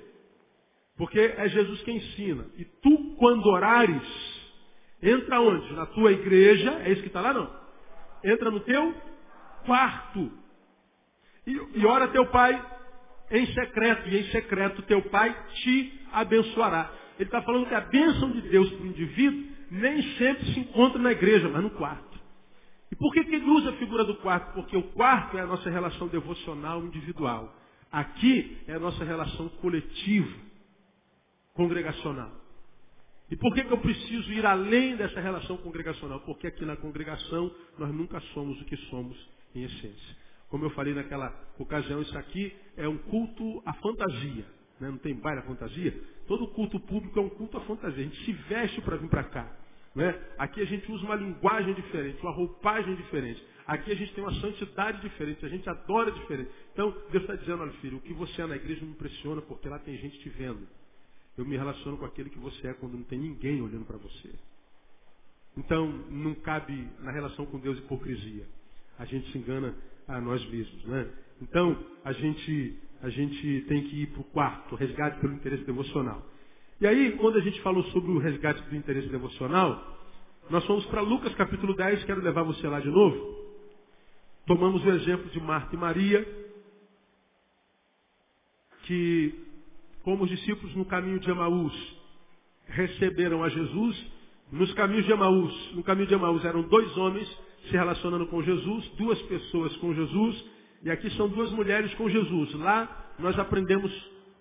Porque 0.98 1.20
é 1.20 1.50
Jesus 1.50 1.82
quem 1.82 1.98
ensina. 1.98 2.46
E 2.58 2.64
tu, 2.64 3.16
quando 3.18 3.46
orares, 3.48 4.31
entra 5.02 5.42
onde? 5.42 5.74
Na 5.74 5.86
tua 5.88 6.12
igreja, 6.12 6.72
é 6.84 6.92
isso 6.92 7.02
que 7.02 7.08
está 7.08 7.22
lá 7.22 7.34
não? 7.34 7.52
Entra 8.24 8.52
no 8.52 8.60
teu 8.62 8.94
quarto. 9.66 10.32
E, 11.46 11.60
e 11.76 11.86
ora 11.86 12.08
teu 12.10 12.26
pai 12.28 12.64
em 13.32 13.46
secreto. 13.48 14.10
E 14.10 14.20
em 14.20 14.32
secreto 14.32 14.82
teu 14.84 15.02
pai 15.04 15.36
te 15.56 16.00
abençoará. 16.12 16.92
Ele 17.18 17.28
está 17.28 17.42
falando 17.42 17.68
que 17.68 17.76
a 17.76 17.82
bênção 17.82 18.32
de 18.32 18.42
Deus 18.42 18.72
para 18.72 18.84
o 18.84 18.88
indivíduo 18.88 19.52
nem 19.72 20.02
sempre 20.18 20.46
se 20.54 20.60
encontra 20.60 21.00
na 21.00 21.12
igreja, 21.12 21.48
mas 21.48 21.64
no 21.64 21.70
quarto. 21.72 22.20
E 22.92 22.96
por 22.96 23.14
que, 23.14 23.24
que 23.24 23.36
ele 23.36 23.50
usa 23.50 23.70
a 23.70 23.74
figura 23.74 24.04
do 24.04 24.16
quarto? 24.18 24.54
Porque 24.54 24.76
o 24.76 24.84
quarto 24.84 25.38
é 25.38 25.42
a 25.42 25.46
nossa 25.46 25.70
relação 25.70 26.08
devocional 26.08 26.84
individual. 26.84 27.56
Aqui 27.90 28.58
é 28.68 28.74
a 28.74 28.80
nossa 28.80 29.04
relação 29.04 29.48
coletiva, 29.62 30.34
congregacional. 31.54 32.41
E 33.32 33.36
por 33.38 33.54
que, 33.54 33.64
que 33.64 33.72
eu 33.72 33.78
preciso 33.78 34.30
ir 34.34 34.46
além 34.46 34.98
dessa 34.98 35.22
relação 35.22 35.56
congregacional? 35.56 36.20
Porque 36.20 36.48
aqui 36.48 36.66
na 36.66 36.76
congregação 36.76 37.50
nós 37.80 37.90
nunca 37.94 38.20
somos 38.34 38.62
o 38.62 38.66
que 38.66 38.76
somos 38.90 39.18
em 39.56 39.64
essência. 39.64 40.18
Como 40.50 40.66
eu 40.66 40.70
falei 40.72 40.94
naquela 40.94 41.34
ocasião, 41.58 42.02
isso 42.02 42.18
aqui 42.18 42.54
é 42.76 42.86
um 42.90 42.98
culto 42.98 43.64
à 43.66 43.74
fantasia. 43.76 44.46
Né? 44.82 44.90
Não 44.90 44.98
tem 44.98 45.16
baile 45.16 45.40
à 45.40 45.44
fantasia? 45.44 45.98
Todo 46.28 46.46
culto 46.50 46.78
público 46.82 47.18
é 47.18 47.22
um 47.22 47.30
culto 47.30 47.58
à 47.58 47.62
fantasia. 47.62 48.02
A 48.02 48.04
gente 48.04 48.26
se 48.26 48.34
veste 48.34 48.82
para 48.82 48.98
vir 48.98 49.08
para 49.08 49.24
cá. 49.24 49.50
Né? 49.96 50.14
Aqui 50.38 50.60
a 50.60 50.66
gente 50.66 50.92
usa 50.92 51.06
uma 51.06 51.16
linguagem 51.16 51.74
diferente, 51.74 52.22
uma 52.22 52.34
roupagem 52.34 52.96
diferente. 52.96 53.42
Aqui 53.66 53.94
a 53.94 53.96
gente 53.96 54.14
tem 54.14 54.22
uma 54.22 54.34
santidade 54.42 55.00
diferente, 55.00 55.46
a 55.46 55.50
gente 55.50 55.70
adora 55.70 56.12
diferente. 56.12 56.52
Então, 56.74 56.94
Deus 57.10 57.24
está 57.24 57.36
dizendo, 57.36 57.62
olha 57.62 57.72
filho, 57.74 57.98
o 57.98 58.02
que 58.02 58.14
você 58.14 58.42
é 58.42 58.46
na 58.46 58.58
igreja 58.58 58.84
me 58.84 58.92
impressiona 58.92 59.42
porque 59.42 59.70
lá 59.70 59.80
tem 59.80 59.96
gente 59.98 60.20
te 60.20 60.28
vendo. 60.28 60.68
Eu 61.38 61.46
me 61.46 61.58
relaciono 61.58 61.98
com 61.98 62.06
aquele 62.06 62.30
que 62.30 62.40
você 62.40 62.68
é 62.68 62.74
quando 62.74 62.94
não 62.94 63.04
tem 63.04 63.20
ninguém 63.20 63.62
olhando 63.62 63.86
para 63.86 63.98
você. 63.98 64.30
Então, 65.58 65.88
não 66.10 66.34
cabe 66.36 66.88
na 67.00 67.12
relação 67.12 67.46
com 67.46 67.60
Deus 67.60 67.78
hipocrisia. 67.80 68.48
A 68.98 69.06
gente 69.06 69.32
se 69.32 69.38
engana 69.38 69.76
a 70.08 70.20
nós 70.22 70.44
mesmos. 70.50 70.86
Né? 70.86 71.10
Então, 71.42 71.78
a 72.04 72.12
gente, 72.14 72.78
a 73.02 73.10
gente 73.10 73.66
tem 73.68 73.84
que 73.84 74.04
ir 74.04 74.08
para 74.08 74.22
o 74.22 74.26
quarto, 74.26 74.76
resgate 74.76 75.20
pelo 75.20 75.34
interesse 75.34 75.64
devocional. 75.64 76.26
E 76.80 76.88
aí, 76.88 77.18
quando 77.18 77.38
a 77.38 77.42
gente 77.42 77.62
falou 77.62 77.84
sobre 77.86 78.12
o 78.12 78.18
resgate 78.18 78.62
do 78.64 78.76
interesse 78.76 79.08
devocional, 79.10 80.00
nós 80.50 80.66
fomos 80.66 80.86
para 80.88 81.02
Lucas 81.02 81.34
capítulo 81.36 81.76
10, 81.76 82.04
quero 82.06 82.22
levar 82.22 82.44
você 82.44 82.68
lá 82.68 82.80
de 82.80 82.90
novo. 82.90 83.40
Tomamos 84.46 84.84
o 84.84 84.90
exemplo 84.90 85.30
de 85.30 85.40
Marta 85.40 85.76
e 85.76 85.80
Maria. 85.80 86.42
que, 88.84 89.34
como 90.04 90.24
os 90.24 90.30
discípulos 90.30 90.76
no 90.76 90.86
caminho 90.86 91.20
de 91.20 91.30
Emaús 91.30 91.74
receberam 92.68 93.44
a 93.44 93.50
Jesus, 93.50 94.06
nos 94.52 94.74
caminhos 94.74 95.06
de 95.06 95.12
Emaús, 95.12 95.72
no 95.74 95.84
caminho 95.84 96.08
de 96.08 96.14
Emaús 96.14 96.44
eram 96.44 96.64
dois 96.64 96.96
homens 96.98 97.28
se 97.66 97.72
relacionando 97.72 98.28
com 98.28 98.42
Jesus, 98.42 98.88
duas 98.98 99.22
pessoas 99.24 99.76
com 99.78 99.94
Jesus, 99.94 100.46
e 100.84 100.90
aqui 100.90 101.10
são 101.12 101.30
duas 101.30 101.52
mulheres 101.52 101.94
com 101.94 102.10
Jesus. 102.10 102.54
Lá 102.56 103.14
nós 103.20 103.38
aprendemos 103.38 103.92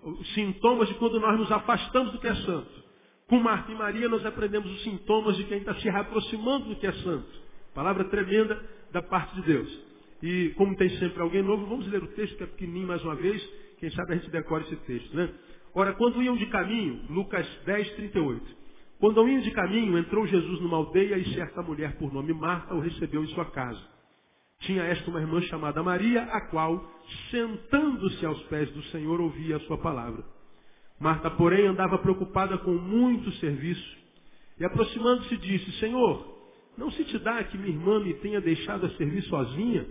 os 0.03 0.35
sintomas 0.35 0.89
de 0.89 0.95
quando 0.95 1.21
nós 1.21 1.39
nos 1.39 1.53
afastamos 1.53 2.13
do 2.13 2.19
que 2.19 2.27
é 2.27 2.35
santo. 2.35 2.81
Com 3.29 3.39
Marta 3.39 3.71
e 3.71 3.75
Maria 3.75 4.09
nós 4.09 4.25
aprendemos 4.25 4.71
os 4.73 4.83
sintomas 4.83 5.37
de 5.37 5.45
quem 5.45 5.59
está 5.59 5.75
se 5.75 5.89
aproximando 5.89 6.71
do 6.71 6.77
que 6.77 6.87
é 6.87 6.93
santo. 6.93 7.29
Palavra 7.75 8.05
tremenda 8.05 8.61
da 8.91 9.03
parte 9.03 9.35
de 9.37 9.43
Deus. 9.43 9.81
E 10.23 10.51
como 10.57 10.77
tem 10.77 10.91
sempre 10.99 11.21
alguém 11.23 11.43
novo, 11.43 11.67
vamos 11.67 11.87
ler 11.87 12.03
o 12.03 12.09
texto 12.09 12.37
que 12.37 12.43
é 12.43 12.47
pequenininho 12.47 12.89
mais 12.89 13.03
uma 13.05 13.15
vez. 13.15 13.41
Quem 13.81 13.91
sabe 13.93 14.13
a 14.13 14.17
gente 14.17 14.31
decora 14.31 14.63
esse 14.63 14.77
texto, 14.77 15.17
né? 15.17 15.33
Ora, 15.75 15.95
quando 15.95 16.23
iam 16.23 16.37
de 16.37 16.47
caminho, 16.47 17.01
Lucas 17.09 17.47
10, 17.65 17.91
38. 17.95 18.61
Quando 18.99 19.27
iam 19.27 19.41
de 19.41 19.51
caminho, 19.53 19.97
entrou 19.97 20.27
Jesus 20.27 20.61
numa 20.61 20.77
aldeia 20.77 21.17
e 21.17 21.35
certa 21.35 21.63
mulher 21.63 21.97
por 21.97 22.13
nome 22.13 22.35
Marta 22.35 22.75
o 22.75 22.81
recebeu 22.81 23.25
em 23.25 23.29
sua 23.29 23.47
casa. 23.47 23.81
Tinha 24.61 24.83
esta 24.83 25.11
uma 25.11 25.21
irmã 25.21 25.41
chamada 25.43 25.83
Maria, 25.83 26.23
a 26.25 26.43
qual, 26.43 26.85
sentando-se 27.31 28.27
aos 28.27 28.43
pés 28.45 28.71
do 28.73 28.83
Senhor, 28.85 29.19
ouvia 29.19 29.57
a 29.57 29.61
sua 29.61 29.79
palavra. 29.79 30.23
Marta, 31.01 31.31
porém, 31.31 31.67
andava 31.67 31.97
preocupada 31.97 32.59
com 32.59 32.73
muito 32.73 33.33
serviço 33.33 33.99
e, 34.59 34.65
aproximando-se, 34.67 35.35
disse: 35.39 35.73
Senhor, 35.79 36.39
não 36.77 36.91
se 36.91 37.03
te 37.05 37.19
dá 37.19 37.43
que 37.45 37.57
minha 37.57 37.71
irmã 37.71 38.01
me 38.01 38.13
tenha 38.15 38.41
deixado 38.43 38.85
a 38.85 38.91
servir 38.91 39.23
sozinha? 39.23 39.87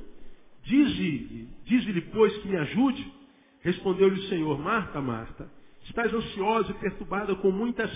Dize-lhe, 0.63 1.47
dize 1.65 2.01
pois, 2.13 2.37
que 2.37 2.47
me 2.47 2.57
ajude. 2.57 3.18
Respondeu-lhe 3.61 4.19
o 4.19 4.29
Senhor: 4.29 4.57
Marta, 4.59 5.01
Marta, 5.01 5.49
estás 5.83 6.13
ansiosa 6.13 6.71
e 6.71 6.75
perturbada 6.75 7.35
com 7.35 7.51
muitas 7.51 7.91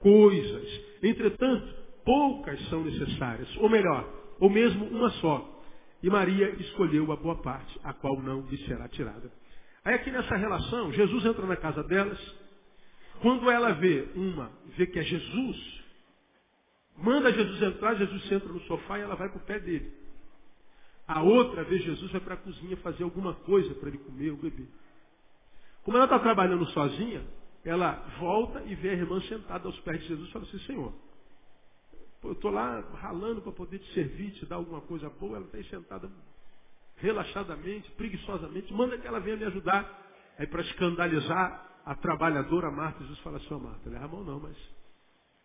coisas. 0.00 0.80
Entretanto, 1.02 1.74
poucas 2.04 2.60
são 2.68 2.84
necessárias. 2.84 3.48
Ou 3.56 3.68
melhor, 3.68 4.08
ou 4.38 4.50
mesmo 4.50 4.86
uma 4.86 5.10
só. 5.12 5.52
E 6.02 6.10
Maria 6.10 6.50
escolheu 6.60 7.10
a 7.10 7.16
boa 7.16 7.36
parte, 7.36 7.80
a 7.82 7.92
qual 7.92 8.20
não 8.20 8.42
lhe 8.42 8.58
será 8.66 8.88
tirada. 8.88 9.30
Aí 9.84 9.94
aqui 9.94 10.10
nessa 10.10 10.36
relação, 10.36 10.92
Jesus 10.92 11.24
entra 11.24 11.46
na 11.46 11.56
casa 11.56 11.82
delas. 11.84 12.18
Quando 13.22 13.50
ela 13.50 13.72
vê 13.72 14.08
uma, 14.14 14.50
vê 14.76 14.86
que 14.86 14.98
é 14.98 15.02
Jesus, 15.02 15.84
manda 16.98 17.32
Jesus 17.32 17.62
entrar, 17.62 17.94
Jesus 17.94 18.22
senta 18.28 18.46
no 18.46 18.60
sofá 18.62 18.98
e 18.98 19.02
ela 19.02 19.16
vai 19.16 19.28
para 19.28 19.38
o 19.38 19.44
pé 19.44 19.58
dele. 19.58 19.90
A 21.08 21.22
outra 21.22 21.64
vê 21.64 21.78
Jesus 21.78 22.10
vai 22.10 22.20
para 22.20 22.34
a 22.34 22.38
cozinha 22.38 22.76
fazer 22.78 23.04
alguma 23.04 23.32
coisa 23.32 23.74
para 23.74 23.88
ele 23.88 23.98
comer 23.98 24.30
ou 24.30 24.36
beber. 24.36 24.68
Como 25.86 25.96
ela 25.96 26.06
está 26.06 26.18
trabalhando 26.18 26.66
sozinha, 26.70 27.24
ela 27.64 27.92
volta 28.18 28.60
e 28.62 28.74
vê 28.74 28.90
a 28.90 28.94
irmã 28.94 29.20
sentada 29.20 29.68
aos 29.68 29.78
pés 29.82 30.00
de 30.00 30.08
Jesus 30.08 30.28
e 30.28 30.32
fala 30.32 30.44
assim, 30.44 30.58
Senhor, 30.66 30.92
eu 32.24 32.32
estou 32.32 32.50
lá 32.50 32.80
ralando 32.96 33.40
para 33.40 33.52
poder 33.52 33.78
te 33.78 33.94
servir, 33.94 34.32
te 34.32 34.44
dar 34.46 34.56
alguma 34.56 34.80
coisa 34.80 35.08
boa, 35.08 35.36
ela 35.36 35.46
está 35.46 35.58
aí 35.58 35.64
sentada 35.70 36.10
relaxadamente, 36.96 37.88
preguiçosamente, 37.92 38.74
manda 38.74 38.98
que 38.98 39.06
ela 39.06 39.20
venha 39.20 39.36
me 39.36 39.44
ajudar. 39.44 40.04
Aí 40.36 40.48
para 40.48 40.62
escandalizar 40.62 41.80
a 41.84 41.94
trabalhadora 41.94 42.68
Marta, 42.68 43.04
Jesus 43.04 43.20
fala 43.20 43.36
assim, 43.36 43.54
oh, 43.54 43.60
Marta, 43.60 43.88
leva 43.88 44.06
a 44.06 44.08
mão 44.08 44.24
não, 44.24 44.40
mas 44.40 44.56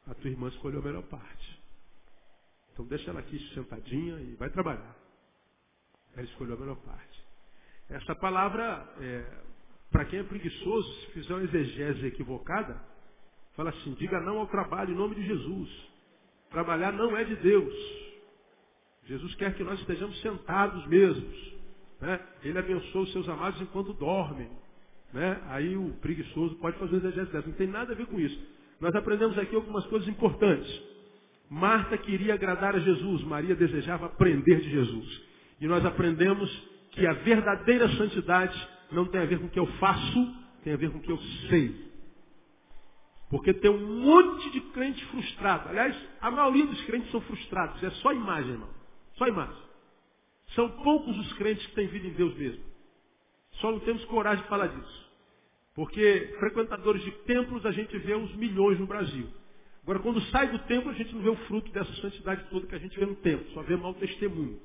a 0.07 0.15
tua 0.15 0.31
irmã 0.31 0.47
escolheu 0.47 0.79
a 0.79 0.83
melhor 0.83 1.03
parte. 1.03 1.61
Então 2.73 2.83
deixa 2.87 3.11
ela 3.11 3.19
aqui 3.19 3.37
sentadinha 3.53 4.19
e 4.21 4.33
vai 4.39 4.49
trabalhar. 4.49 4.95
Ela 6.15 6.25
escolheu 6.25 6.55
a 6.55 6.59
melhor 6.59 6.77
parte. 6.77 7.23
Essa 7.87 8.15
palavra, 8.15 8.91
é, 8.99 9.50
para 9.91 10.05
quem 10.05 10.19
é 10.19 10.23
preguiçoso, 10.23 10.93
se 11.01 11.11
fizer 11.11 11.33
uma 11.33 11.43
exegese 11.43 12.07
equivocada, 12.07 12.81
fala 13.55 13.69
assim, 13.71 13.93
diga 13.95 14.19
não 14.21 14.39
ao 14.39 14.47
trabalho 14.47 14.93
em 14.93 14.97
nome 14.97 15.15
de 15.15 15.25
Jesus. 15.25 15.69
Trabalhar 16.49 16.93
não 16.93 17.15
é 17.15 17.23
de 17.23 17.35
Deus. 17.35 17.73
Jesus 19.05 19.35
quer 19.35 19.53
que 19.55 19.63
nós 19.63 19.79
estejamos 19.81 20.19
sentados 20.21 20.85
mesmos. 20.87 21.53
Né? 21.99 22.19
Ele 22.43 22.57
abençoa 22.57 23.01
os 23.01 23.11
seus 23.11 23.27
amados 23.27 23.61
enquanto 23.61 23.93
dormem. 23.93 24.49
Né? 25.13 25.41
Aí 25.47 25.75
o 25.75 25.91
preguiçoso 26.01 26.55
pode 26.55 26.77
fazer 26.77 26.95
exegese 26.97 27.31
dessa. 27.31 27.47
Não 27.47 27.55
tem 27.55 27.67
nada 27.67 27.91
a 27.91 27.95
ver 27.95 28.05
com 28.05 28.19
isso. 28.19 28.39
Nós 28.79 28.95
aprendemos 28.95 29.37
aqui 29.37 29.55
algumas 29.55 29.85
coisas 29.87 30.07
importantes. 30.07 30.81
Marta 31.49 31.97
queria 31.97 32.33
agradar 32.33 32.75
a 32.75 32.79
Jesus, 32.79 33.23
Maria 33.23 33.53
desejava 33.53 34.05
aprender 34.05 34.61
de 34.61 34.69
Jesus. 34.69 35.21
E 35.59 35.67
nós 35.67 35.85
aprendemos 35.85 36.49
que 36.91 37.05
a 37.05 37.13
verdadeira 37.13 37.89
santidade 37.89 38.69
não 38.91 39.05
tem 39.05 39.21
a 39.21 39.25
ver 39.25 39.39
com 39.39 39.45
o 39.45 39.49
que 39.49 39.59
eu 39.59 39.67
faço, 39.77 40.35
tem 40.63 40.73
a 40.73 40.77
ver 40.77 40.91
com 40.91 40.97
o 40.97 41.01
que 41.01 41.11
eu 41.11 41.17
sei. 41.49 41.91
Porque 43.29 43.53
tem 43.53 43.71
um 43.71 44.01
monte 44.01 44.49
de 44.51 44.59
crente 44.59 45.03
frustrado. 45.05 45.69
Aliás, 45.69 45.95
a 46.19 46.29
maioria 46.29 46.65
dos 46.65 46.81
crentes 46.83 47.09
são 47.11 47.21
frustrados. 47.21 47.81
É 47.81 47.89
só 47.91 48.11
imagem, 48.11 48.51
irmão. 48.51 48.69
Só 49.13 49.25
imagem. 49.25 49.55
São 50.53 50.69
poucos 50.83 51.17
os 51.17 51.33
crentes 51.33 51.65
que 51.67 51.75
têm 51.75 51.87
vida 51.87 52.07
em 52.07 52.13
Deus 52.13 52.35
mesmo. 52.35 52.61
Só 53.53 53.71
não 53.71 53.79
temos 53.79 54.03
coragem 54.05 54.43
de 54.43 54.49
falar 54.49 54.67
disso. 54.67 55.11
Porque 55.73 56.35
frequentadores 56.39 57.01
de 57.03 57.11
templos 57.23 57.65
a 57.65 57.71
gente 57.71 57.97
vê 57.99 58.13
uns 58.15 58.35
milhões 58.35 58.77
no 58.77 58.85
Brasil. 58.85 59.29
Agora, 59.83 59.99
quando 59.99 60.21
sai 60.23 60.49
do 60.51 60.59
templo, 60.59 60.91
a 60.91 60.93
gente 60.93 61.15
não 61.15 61.21
vê 61.21 61.29
o 61.29 61.35
fruto 61.47 61.71
dessa 61.71 61.93
santidade 62.01 62.43
toda 62.49 62.67
que 62.67 62.75
a 62.75 62.79
gente 62.79 62.99
vê 62.99 63.05
no 63.05 63.15
templo. 63.15 63.49
Só 63.53 63.61
vê 63.63 63.77
mau 63.77 63.93
testemunho. 63.93 64.59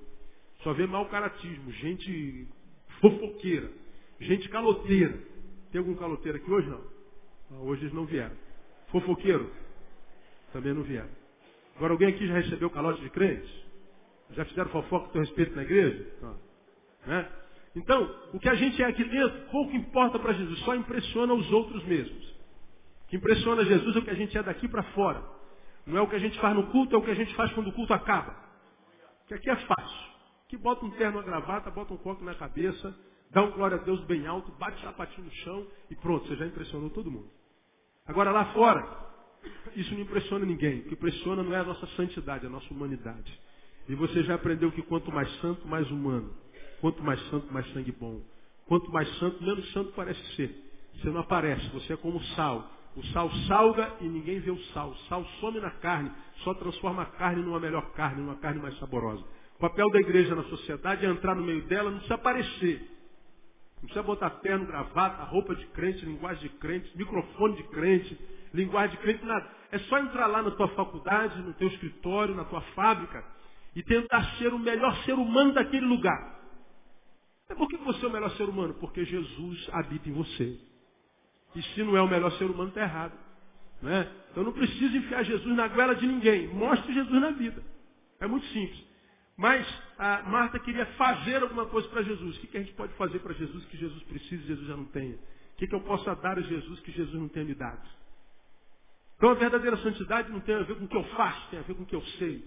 Só 0.62 0.72
vê 0.72 0.86
mau 0.86 1.06
caratismo. 1.06 1.70
Gente 1.70 2.48
fofoqueira. 3.00 3.70
Gente 4.20 4.48
caloteira. 4.48 5.18
Tem 5.70 5.78
algum 5.78 5.94
caloteiro 5.94 6.38
aqui 6.38 6.50
hoje? 6.50 6.68
Não. 6.68 7.62
Hoje 7.62 7.82
eles 7.82 7.94
não 7.94 8.06
vieram. 8.06 8.34
Fofoqueiro? 8.88 9.50
Também 10.52 10.72
não 10.72 10.82
vieram. 10.82 11.10
Agora, 11.76 11.92
alguém 11.92 12.08
aqui 12.08 12.26
já 12.26 12.34
recebeu 12.34 12.70
calote 12.70 13.00
de 13.02 13.10
crentes? 13.10 13.50
Já 14.30 14.44
fizeram 14.44 14.70
fofoca 14.70 15.10
teu 15.10 15.20
respeito 15.20 15.54
na 15.54 15.62
igreja? 15.62 16.06
Né? 17.06 17.28
Então, 17.76 18.10
o 18.32 18.38
que 18.38 18.48
a 18.48 18.54
gente 18.54 18.82
é 18.82 18.86
aqui 18.86 19.04
dentro, 19.04 19.50
pouco 19.50 19.76
importa 19.76 20.18
para 20.18 20.32
Jesus, 20.32 20.58
só 20.60 20.74
impressiona 20.74 21.34
os 21.34 21.52
outros 21.52 21.84
mesmos. 21.84 22.26
O 23.04 23.08
que 23.08 23.16
impressiona 23.16 23.64
Jesus 23.64 23.94
é 23.94 23.98
o 23.98 24.02
que 24.02 24.10
a 24.10 24.14
gente 24.14 24.36
é 24.36 24.42
daqui 24.42 24.66
para 24.66 24.82
fora. 24.94 25.22
Não 25.86 25.98
é 25.98 26.00
o 26.00 26.08
que 26.08 26.16
a 26.16 26.18
gente 26.18 26.38
faz 26.40 26.56
no 26.56 26.66
culto, 26.68 26.96
é 26.96 26.98
o 26.98 27.02
que 27.02 27.10
a 27.10 27.14
gente 27.14 27.32
faz 27.34 27.52
quando 27.52 27.68
o 27.68 27.72
culto 27.72 27.92
acaba. 27.92 28.34
Que 29.28 29.34
aqui 29.34 29.50
é 29.50 29.56
fácil. 29.56 30.10
Que 30.48 30.56
bota 30.56 30.84
um 30.84 30.90
terno, 30.92 31.18
uma 31.18 31.22
gravata, 31.22 31.70
bota 31.70 31.92
um 31.92 31.96
coque 31.98 32.24
na 32.24 32.34
cabeça, 32.34 32.96
dá 33.36 33.42
um 33.42 33.50
glória 33.50 33.76
a 33.76 33.80
Deus 33.80 34.00
bem 34.04 34.26
alto, 34.26 34.50
bate 34.52 34.78
o 34.78 34.86
sapatinho 34.86 35.26
no 35.26 35.30
chão 35.30 35.66
e 35.90 35.94
pronto, 35.94 36.26
você 36.26 36.36
já 36.36 36.46
impressionou 36.46 36.88
todo 36.88 37.10
mundo. 37.10 37.28
Agora 38.06 38.30
lá 38.30 38.46
fora, 38.54 38.82
isso 39.74 39.92
não 39.92 40.00
impressiona 40.00 40.46
ninguém. 40.46 40.78
O 40.78 40.84
que 40.84 40.94
impressiona 40.94 41.42
não 41.42 41.54
é 41.54 41.60
a 41.60 41.64
nossa 41.64 41.86
santidade, 41.88 42.46
é 42.46 42.48
a 42.48 42.50
nossa 42.50 42.72
humanidade. 42.72 43.38
E 43.90 43.94
você 43.94 44.22
já 44.22 44.36
aprendeu 44.36 44.72
que 44.72 44.80
quanto 44.80 45.12
mais 45.12 45.30
santo, 45.42 45.68
mais 45.68 45.90
humano. 45.90 46.32
Quanto 46.80 47.02
mais 47.02 47.20
santo, 47.28 47.52
mais 47.52 47.70
sangue 47.74 47.92
bom. 47.92 48.22
Quanto 48.66 48.90
mais 48.90 49.06
santo, 49.18 49.44
menos 49.44 49.70
santo 49.74 49.92
parece 49.92 50.34
ser. 50.34 50.58
Você 50.94 51.10
não 51.10 51.20
aparece, 51.20 51.68
você 51.74 51.92
é 51.92 51.96
como 51.96 52.18
sal. 52.36 52.70
O 52.96 53.04
sal 53.08 53.30
salga 53.48 53.96
e 54.00 54.04
ninguém 54.04 54.40
vê 54.40 54.50
o 54.50 54.58
sal. 54.72 54.92
O 54.92 54.96
sal 55.10 55.22
some 55.40 55.60
na 55.60 55.72
carne, 55.72 56.10
só 56.38 56.54
transforma 56.54 57.02
a 57.02 57.06
carne 57.06 57.42
numa 57.42 57.60
melhor 57.60 57.92
carne, 57.92 58.22
numa 58.22 58.36
carne 58.36 58.62
mais 58.62 58.78
saborosa. 58.78 59.22
O 59.56 59.58
papel 59.58 59.90
da 59.90 60.00
igreja 60.00 60.34
na 60.34 60.44
sociedade 60.44 61.04
é 61.04 61.10
entrar 61.10 61.34
no 61.34 61.44
meio 61.44 61.66
dela, 61.66 61.90
não 61.90 62.00
se 62.00 62.12
aparecer. 62.14 62.95
Não 63.86 63.92
precisa 63.92 64.02
botar 64.02 64.30
terno, 64.40 64.66
gravata, 64.66 65.22
roupa 65.22 65.54
de 65.54 65.64
crente, 65.66 66.04
linguagem 66.04 66.42
de 66.42 66.48
crente, 66.56 66.90
microfone 66.98 67.54
de 67.54 67.62
crente, 67.68 68.18
linguagem 68.52 68.96
de 68.96 69.02
crente, 69.02 69.24
nada. 69.24 69.48
É 69.70 69.78
só 69.78 69.98
entrar 69.98 70.26
lá 70.26 70.42
na 70.42 70.50
tua 70.50 70.66
faculdade, 70.70 71.40
no 71.40 71.54
teu 71.54 71.68
escritório, 71.68 72.34
na 72.34 72.44
tua 72.44 72.60
fábrica 72.74 73.24
e 73.76 73.84
tentar 73.84 74.24
ser 74.38 74.52
o 74.52 74.58
melhor 74.58 74.92
ser 75.04 75.12
humano 75.12 75.52
daquele 75.52 75.86
lugar. 75.86 76.36
É 77.48 77.54
por 77.54 77.68
que 77.68 77.76
você 77.76 78.04
é 78.04 78.08
o 78.08 78.12
melhor 78.12 78.30
ser 78.32 78.48
humano? 78.48 78.74
Porque 78.74 79.04
Jesus 79.04 79.68
habita 79.72 80.08
em 80.08 80.12
você. 80.12 80.58
E 81.54 81.62
se 81.62 81.84
não 81.84 81.96
é 81.96 82.02
o 82.02 82.08
melhor 82.08 82.32
ser 82.32 82.46
humano, 82.46 82.70
está 82.70 82.80
errado. 82.80 83.12
Não 83.80 83.92
é? 83.92 84.10
Então 84.32 84.42
não 84.42 84.52
precisa 84.52 84.96
enfiar 84.96 85.22
Jesus 85.22 85.54
na 85.56 85.68
goela 85.68 85.94
de 85.94 86.08
ninguém. 86.08 86.48
Mostre 86.48 86.92
Jesus 86.92 87.20
na 87.20 87.30
vida. 87.30 87.62
É 88.18 88.26
muito 88.26 88.46
simples. 88.46 88.84
Mas 89.36 89.66
a 89.98 90.22
Marta 90.22 90.58
queria 90.58 90.86
fazer 90.86 91.42
alguma 91.42 91.66
coisa 91.66 91.88
para 91.88 92.02
Jesus. 92.02 92.36
O 92.36 92.40
que, 92.40 92.46
que 92.46 92.56
a 92.56 92.60
gente 92.60 92.72
pode 92.72 92.94
fazer 92.94 93.18
para 93.18 93.34
Jesus 93.34 93.64
que 93.66 93.76
Jesus 93.76 94.02
precisa 94.04 94.42
e 94.42 94.46
Jesus 94.46 94.66
já 94.66 94.76
não 94.76 94.86
tenha? 94.86 95.14
O 95.14 95.56
que, 95.58 95.66
que 95.66 95.74
eu 95.74 95.80
posso 95.80 96.04
dar 96.16 96.38
a 96.38 96.42
Jesus 96.42 96.80
que 96.80 96.92
Jesus 96.92 97.14
não 97.14 97.28
tenha 97.28 97.44
me 97.44 97.54
dado? 97.54 97.86
Então 99.16 99.30
a 99.30 99.34
verdadeira 99.34 99.76
santidade 99.78 100.30
não 100.30 100.40
tem 100.40 100.54
a 100.54 100.62
ver 100.62 100.76
com 100.76 100.84
o 100.84 100.88
que 100.88 100.96
eu 100.96 101.04
faço, 101.04 101.50
tem 101.50 101.58
a 101.58 101.62
ver 101.62 101.74
com 101.74 101.82
o 101.82 101.86
que 101.86 101.96
eu 101.96 102.02
sei. 102.18 102.44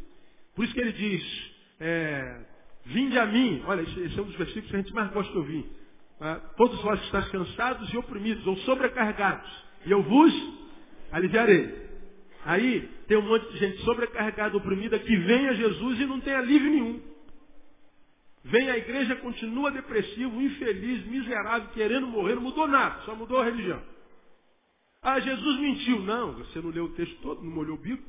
Por 0.55 0.65
isso 0.65 0.74
que 0.74 0.79
ele 0.79 0.93
diz, 0.93 1.51
é, 1.79 2.46
vinde 2.86 3.17
a 3.17 3.25
mim. 3.25 3.63
Olha, 3.65 3.81
esse, 3.81 4.19
é 4.19 4.22
um 4.22 4.25
dos 4.25 4.36
versículos 4.36 4.69
que 4.69 4.75
a 4.75 4.81
gente 4.81 4.93
mais 4.93 5.12
gosta 5.12 5.31
de 5.31 5.38
ouvir. 5.38 5.65
Ah, 6.22 6.36
todos 6.58 6.81
vós 6.81 7.01
estáis 7.05 7.29
cansados 7.29 7.91
e 7.93 7.98
oprimidos, 7.98 8.46
ou 8.46 8.58
sobrecarregados, 8.58 9.50
e 9.86 9.91
eu 9.91 10.03
vos 10.03 10.34
aliviarei. 11.12 11.88
Aí 12.46 12.81
tem 13.08 13.17
um 13.17 13.22
monte 13.22 13.51
de 13.51 13.58
gente 13.58 13.81
sobrecarregada, 13.84 14.55
oprimida, 14.55 14.98
que 14.98 15.15
vem 15.15 15.50
a 15.50 15.53
Jesus 15.53 16.00
e 16.00 16.05
não 16.05 16.19
tem 16.22 16.34
alívio 16.34 16.72
nenhum. 16.72 17.01
Vem 18.43 18.69
à 18.69 18.77
igreja, 18.77 19.15
continua 19.17 19.72
depressivo, 19.72 20.41
infeliz, 20.41 21.05
miserável, 21.08 21.69
querendo 21.74 22.08
morrer, 22.08 22.36
não 22.36 22.41
mudou 22.41 22.67
nada, 22.67 23.01
só 23.01 23.13
mudou 23.13 23.39
a 23.39 23.46
religião. 23.46 23.81
Ah, 25.01 25.19
Jesus 25.19 25.60
mentiu. 25.60 26.00
Não, 26.01 26.34
você 26.34 26.62
não 26.62 26.69
leu 26.69 26.86
o 26.86 26.93
texto 26.93 27.15
todo, 27.22 27.43
não 27.43 27.51
molhou 27.51 27.75
o 27.75 27.79
bico. 27.79 28.03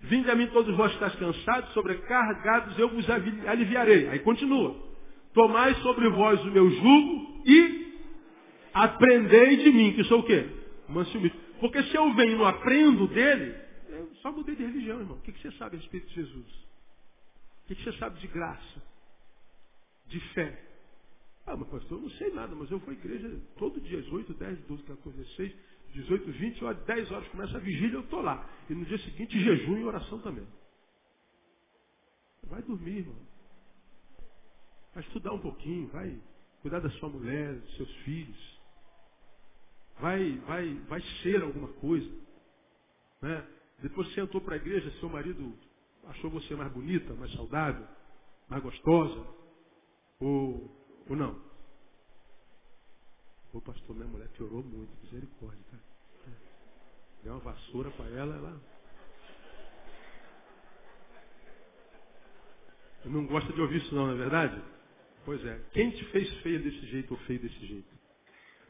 Vinde 0.00 0.30
a 0.30 0.34
mim 0.34 0.46
todos 0.48 0.74
vós 0.76 0.88
que 0.88 0.96
estáis 0.96 1.14
cansados, 1.16 1.72
sobrecarregados, 1.72 2.78
eu 2.78 2.88
vos 2.88 3.06
aliviarei. 3.08 4.08
Aí 4.08 4.18
continua. 4.20 4.76
Tomai 5.32 5.74
sobre 5.76 6.08
vós 6.10 6.40
o 6.42 6.50
meu 6.50 6.70
jugo 6.70 7.42
e 7.46 7.94
aprendei 8.72 9.56
de 9.58 9.72
mim, 9.72 9.92
que 9.92 10.04
sou 10.04 10.20
o 10.20 10.22
quê? 10.24 10.46
Manso 10.88 11.18
Porque 11.60 11.82
se 11.84 11.94
eu 11.94 12.12
venho 12.14 12.32
e 12.32 12.36
não 12.36 12.46
aprendo 12.46 13.06
dele, 13.08 13.54
eu 13.88 14.14
só 14.16 14.32
mudei 14.32 14.56
de 14.56 14.64
religião, 14.64 15.00
irmão. 15.00 15.16
O 15.16 15.20
que 15.20 15.32
você 15.32 15.50
sabe 15.52 15.76
a 15.76 15.80
respeito 15.80 16.08
de 16.08 16.14
Jesus? 16.14 16.52
O 17.64 17.66
que 17.74 17.82
você 17.82 17.92
sabe 17.98 18.18
de 18.20 18.26
graça? 18.26 18.82
De 20.06 20.20
fé? 20.34 20.62
Ah, 21.46 21.56
mas 21.56 21.68
pastor, 21.68 21.98
eu 21.98 22.02
não 22.02 22.10
sei 22.10 22.30
nada, 22.32 22.54
mas 22.54 22.70
eu 22.70 22.78
vou 22.78 22.90
à 22.90 22.92
igreja 22.92 23.30
todo 23.56 23.80
dia, 23.80 24.00
às 24.00 24.08
8, 24.10 24.32
10, 24.32 24.58
12, 24.60 24.82
14, 24.82 25.18
16, 25.18 25.54
18, 25.94 26.32
20, 26.32 26.64
ó, 26.64 26.72
10 26.72 27.12
horas 27.12 27.28
começa 27.28 27.56
a 27.56 27.60
vigília, 27.60 27.96
eu 27.96 28.00
estou 28.00 28.20
lá. 28.20 28.48
E 28.68 28.74
no 28.74 28.84
dia 28.84 28.98
seguinte, 28.98 29.38
jejum 29.38 29.78
e 29.78 29.84
oração 29.84 30.20
também. 30.20 30.46
Vai 32.44 32.62
dormir, 32.62 32.98
irmão. 32.98 33.16
Vai 34.94 35.02
estudar 35.02 35.32
um 35.32 35.40
pouquinho, 35.40 35.88
vai 35.88 36.18
cuidar 36.62 36.80
da 36.80 36.90
sua 36.90 37.08
mulher, 37.08 37.54
dos 37.54 37.76
seus 37.76 37.90
filhos. 37.98 38.60
Vai, 40.00 40.38
vai, 40.38 40.74
vai 40.88 41.00
ser 41.22 41.42
alguma 41.42 41.68
coisa. 41.74 42.10
Né? 43.22 43.46
Depois 43.80 44.12
você 44.12 44.20
entrou 44.20 44.42
para 44.42 44.54
a 44.54 44.58
igreja, 44.58 44.90
seu 44.98 45.08
marido 45.08 45.56
achou 46.06 46.30
você 46.30 46.54
mais 46.54 46.72
bonita, 46.72 47.14
mais 47.14 47.32
saudável, 47.32 47.86
mais 48.48 48.62
gostosa. 48.62 49.26
Ou, 50.20 50.70
ou 51.08 51.16
não? 51.16 51.40
Ô 53.52 53.60
pastor, 53.60 53.94
minha 53.94 54.08
mulher 54.08 54.28
piorou 54.30 54.62
muito, 54.62 54.90
misericórdia, 55.02 55.62
cara. 55.70 55.82
Deu 57.22 57.32
uma 57.32 57.40
vassoura 57.40 57.90
para 57.92 58.06
ela, 58.06 58.34
ela. 58.36 58.60
Não 63.04 63.26
gosta 63.26 63.52
de 63.52 63.60
ouvir 63.60 63.82
isso 63.82 63.94
não, 63.94 64.06
não 64.06 64.14
é 64.14 64.16
verdade? 64.16 64.62
Pois 65.24 65.44
é. 65.44 65.58
Quem 65.72 65.90
te 65.90 66.04
fez 66.06 66.28
feia 66.42 66.58
desse 66.58 66.86
jeito 66.86 67.12
ou 67.12 67.20
feio 67.20 67.40
desse 67.40 67.66
jeito? 67.66 68.03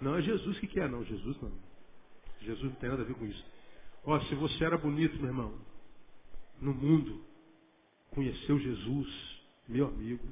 Não 0.00 0.16
é 0.16 0.22
Jesus 0.22 0.58
que 0.58 0.66
quer, 0.66 0.88
não. 0.88 1.04
Jesus 1.04 1.40
não. 1.40 1.52
Jesus 2.40 2.64
não 2.64 2.80
tem 2.80 2.90
nada 2.90 3.02
a 3.02 3.06
ver 3.06 3.14
com 3.14 3.26
isso. 3.26 3.44
Ó, 4.04 4.20
se 4.20 4.34
você 4.34 4.64
era 4.64 4.76
bonito, 4.76 5.16
meu 5.16 5.28
irmão, 5.28 5.54
no 6.60 6.74
mundo, 6.74 7.24
conheceu 8.10 8.58
Jesus, 8.58 9.42
meu 9.66 9.86
amigo. 9.88 10.26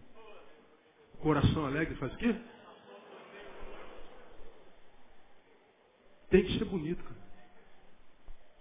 Coração 1.20 1.64
alegre 1.64 1.94
faz 1.96 2.12
o 2.12 2.16
quê? 2.16 2.34
Tem 6.30 6.44
que 6.44 6.58
ser 6.58 6.64
bonito, 6.64 7.02
cara. 7.02 7.22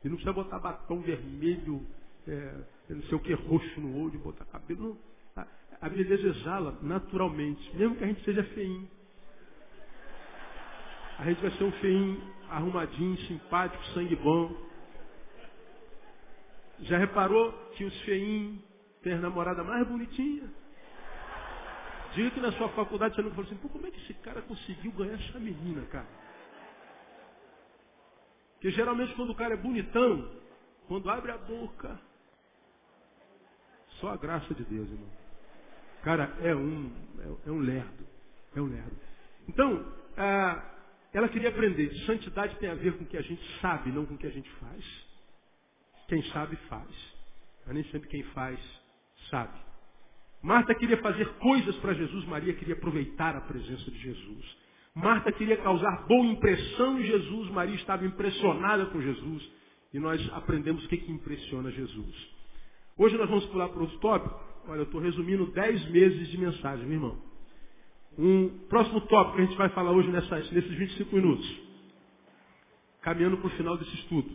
E 0.03 0.09
não 0.09 0.15
precisa 0.15 0.33
botar 0.33 0.59
batom 0.59 0.99
vermelho, 1.01 1.85
é, 2.27 2.63
não 2.89 3.03
sei 3.03 3.15
o 3.15 3.19
que, 3.19 3.33
roxo 3.33 3.79
no 3.79 4.03
olho, 4.03 4.19
botar 4.19 4.45
cabelo. 4.45 4.97
Não. 5.35 5.43
A, 5.43 5.47
a 5.81 5.89
beleza 5.89 6.27
exala 6.27 6.77
naturalmente, 6.81 7.75
mesmo 7.75 7.95
que 7.95 8.03
a 8.03 8.07
gente 8.07 8.23
seja 8.23 8.43
feinho. 8.43 8.89
A 11.19 11.25
gente 11.25 11.41
vai 11.41 11.51
ser 11.51 11.63
um 11.63 11.71
feinho 11.73 12.21
arrumadinho, 12.49 13.17
simpático, 13.27 13.83
sangue 13.93 14.15
bom. 14.15 14.55
Já 16.81 16.97
reparou 16.97 17.51
que 17.75 17.83
os 17.85 18.01
feinhos 18.01 18.61
têm 19.01 19.13
a 19.13 19.19
namorada 19.19 19.63
mais 19.63 19.87
bonitinha? 19.87 20.49
Diga 22.13 22.31
que 22.31 22.39
na 22.41 22.51
sua 22.53 22.69
faculdade 22.69 23.15
você 23.15 23.21
não 23.21 23.31
falou 23.31 23.45
assim, 23.45 23.55
Pô, 23.57 23.69
como 23.69 23.87
é 23.87 23.91
que 23.91 24.01
esse 24.01 24.13
cara 24.15 24.41
conseguiu 24.41 24.91
ganhar 24.91 25.13
essa 25.13 25.39
menina, 25.39 25.81
cara? 25.85 26.07
Porque 28.53 28.71
geralmente 28.71 29.13
quando 29.15 29.29
o 29.29 29.35
cara 29.35 29.53
é 29.53 29.57
bonitão, 29.57 30.29
quando 30.87 31.09
abre 31.09 31.31
a 31.31 31.37
boca, 31.37 31.99
só 33.99 34.09
a 34.09 34.17
graça 34.17 34.53
de 34.53 34.63
Deus, 34.63 34.89
irmão. 34.89 35.09
Cara 36.03 36.35
é 36.41 36.55
um, 36.55 36.91
é, 37.19 37.49
é 37.49 37.51
um 37.51 37.59
lerdo. 37.59 38.05
É 38.55 38.61
um 38.61 38.65
lerdo. 38.65 38.97
Então, 39.47 39.85
ah, 40.17 40.70
ela 41.13 41.29
queria 41.29 41.49
aprender. 41.49 41.93
Santidade 42.05 42.55
tem 42.57 42.69
a 42.69 42.75
ver 42.75 42.97
com 42.97 43.03
o 43.03 43.07
que 43.07 43.17
a 43.17 43.21
gente 43.21 43.41
sabe, 43.59 43.91
não 43.91 44.05
com 44.05 44.13
o 44.13 44.17
que 44.17 44.27
a 44.27 44.31
gente 44.31 44.49
faz. 44.51 44.83
Quem 46.07 46.23
sabe, 46.25 46.55
faz. 46.67 46.89
Mas 47.65 47.75
nem 47.75 47.83
sempre 47.85 48.09
quem 48.09 48.23
faz, 48.23 48.59
sabe. 49.29 49.57
Marta 50.41 50.73
queria 50.73 50.97
fazer 50.97 51.27
coisas 51.35 51.75
para 51.77 51.93
Jesus, 51.93 52.25
Maria 52.25 52.53
queria 52.53 52.73
aproveitar 52.73 53.35
a 53.35 53.41
presença 53.41 53.91
de 53.91 53.99
Jesus. 53.99 54.57
Marta 54.95 55.31
queria 55.31 55.55
causar 55.57 56.07
boa 56.07 56.25
impressão 56.25 56.99
em 56.99 57.03
Jesus, 57.03 57.49
Maria 57.49 57.75
estava 57.75 58.05
impressionada 58.05 58.87
com 58.87 59.01
Jesus. 59.01 59.51
E 59.93 59.99
nós 59.99 60.21
aprendemos 60.33 60.83
o 60.85 60.87
que, 60.87 60.97
que 60.97 61.11
impressiona 61.11 61.69
Jesus. 61.71 62.29
Hoje 62.97 63.17
nós 63.17 63.29
vamos 63.29 63.45
pular 63.47 63.69
para 63.69 63.81
outro 63.81 63.97
tópico. 63.99 64.39
Olha, 64.67 64.79
eu 64.79 64.83
estou 64.83 65.01
resumindo 65.01 65.47
10 65.47 65.89
meses 65.91 66.29
de 66.29 66.37
mensagem, 66.37 66.85
meu 66.85 66.95
irmão. 66.95 67.30
Um 68.17 68.49
próximo 68.67 69.01
tópico 69.01 69.35
que 69.37 69.41
a 69.41 69.45
gente 69.45 69.57
vai 69.57 69.69
falar 69.69 69.91
hoje 69.91 70.09
nessas, 70.09 70.51
nesses 70.51 70.71
25 70.71 71.15
minutos. 71.15 71.61
Caminhando 73.01 73.37
para 73.37 73.47
o 73.47 73.51
final 73.51 73.77
desse 73.77 73.95
estudo. 73.95 74.29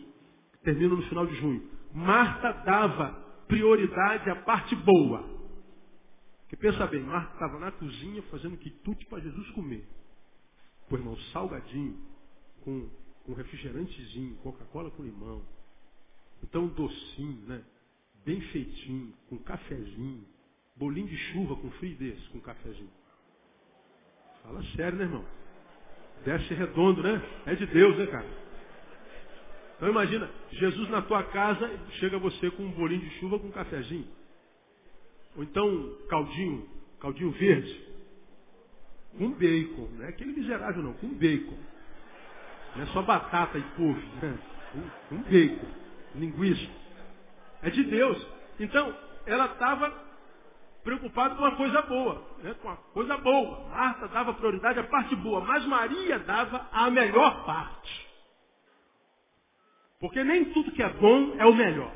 Que 0.53 0.57
termina 0.63 0.95
no 0.95 1.03
final 1.03 1.25
de 1.25 1.35
junho. 1.35 1.69
Marta 1.93 2.51
dava 2.65 3.11
prioridade 3.47 4.29
à 4.29 4.35
parte 4.35 4.75
boa. 4.75 5.23
Porque 6.41 6.55
pensa 6.55 6.87
bem, 6.87 7.03
Marta 7.03 7.33
estava 7.33 7.59
na 7.59 7.71
cozinha 7.71 8.21
fazendo 8.23 8.57
quitute 8.57 9.05
para 9.05 9.19
Jesus 9.19 9.49
comer. 9.51 9.85
Pô, 10.89 10.95
irmão, 10.95 11.17
salgadinho, 11.33 11.97
com, 12.63 12.89
com 13.25 13.33
refrigerantezinho, 13.33 14.35
Coca-Cola 14.37 14.89
com 14.91 15.03
limão. 15.03 15.43
Então, 16.41 16.67
docinho, 16.67 17.41
né? 17.47 17.63
Bem 18.25 18.39
feitinho, 18.41 19.13
com 19.29 19.37
cafezinho. 19.39 20.25
Bolinho 20.75 21.07
de 21.07 21.17
chuva 21.17 21.55
com 21.55 21.69
frio 21.71 21.97
desse, 21.97 22.29
com 22.29 22.39
cafezinho. 22.39 22.91
Fala 24.47 24.63
sério, 24.77 24.97
né, 24.97 25.03
irmão? 25.03 25.25
Desce 26.23 26.53
redondo, 26.53 27.03
né? 27.03 27.21
É 27.45 27.55
de 27.55 27.65
Deus, 27.65 27.97
né, 27.97 28.07
cara? 28.07 28.25
Então 29.75 29.89
imagina, 29.89 30.29
Jesus 30.51 30.89
na 30.89 31.01
tua 31.01 31.21
casa, 31.23 31.69
chega 31.99 32.17
você 32.17 32.49
com 32.51 32.63
um 32.63 32.71
bolinho 32.71 33.01
de 33.01 33.09
chuva 33.19 33.37
com 33.37 33.47
um 33.47 33.51
cafezinho. 33.51 34.07
Ou 35.35 35.43
então 35.43 35.97
caldinho, 36.09 36.65
caldinho 37.01 37.31
verde. 37.31 37.87
Com 39.17 39.31
bacon. 39.31 39.89
Não 39.97 40.05
é 40.05 40.09
aquele 40.09 40.31
miserável 40.31 40.81
não, 40.81 40.93
com 40.93 41.09
bacon. 41.09 41.57
Não 42.75 42.83
é 42.83 42.85
só 42.87 43.01
batata 43.01 43.57
e 43.57 43.63
couve. 43.75 44.05
Né? 44.21 44.39
Com, 45.09 45.17
bacon. 45.23 45.67
Linguiça. 46.15 46.71
É 47.63 47.69
de 47.69 47.83
Deus. 47.83 48.25
Então, 48.59 48.95
ela 49.25 49.47
estava 49.47 50.06
preocupada 50.87 51.35
com 51.35 51.41
uma 51.41 51.57
coisa 51.57 51.81
boa. 51.81 52.37
Né? 52.37 52.53
Com 52.53 52.69
uma 52.69 52.77
coisa 52.77 53.17
boa. 53.17 53.67
Marta 53.67 54.07
dava 54.07 54.33
prioridade 54.35 54.79
à 54.79 54.85
parte 54.85 55.13
boa, 55.17 55.41
mas 55.41 55.65
Maria 55.65 56.17
dava 56.19 56.69
a 56.71 56.89
melhor 56.89 57.45
parte. 57.45 58.07
Porque 59.99 60.23
nem 60.23 60.45
tudo 60.53 60.71
que 60.71 60.81
é 60.81 60.87
bom 60.93 61.35
é 61.37 61.45
o 61.45 61.53
melhor. 61.53 61.93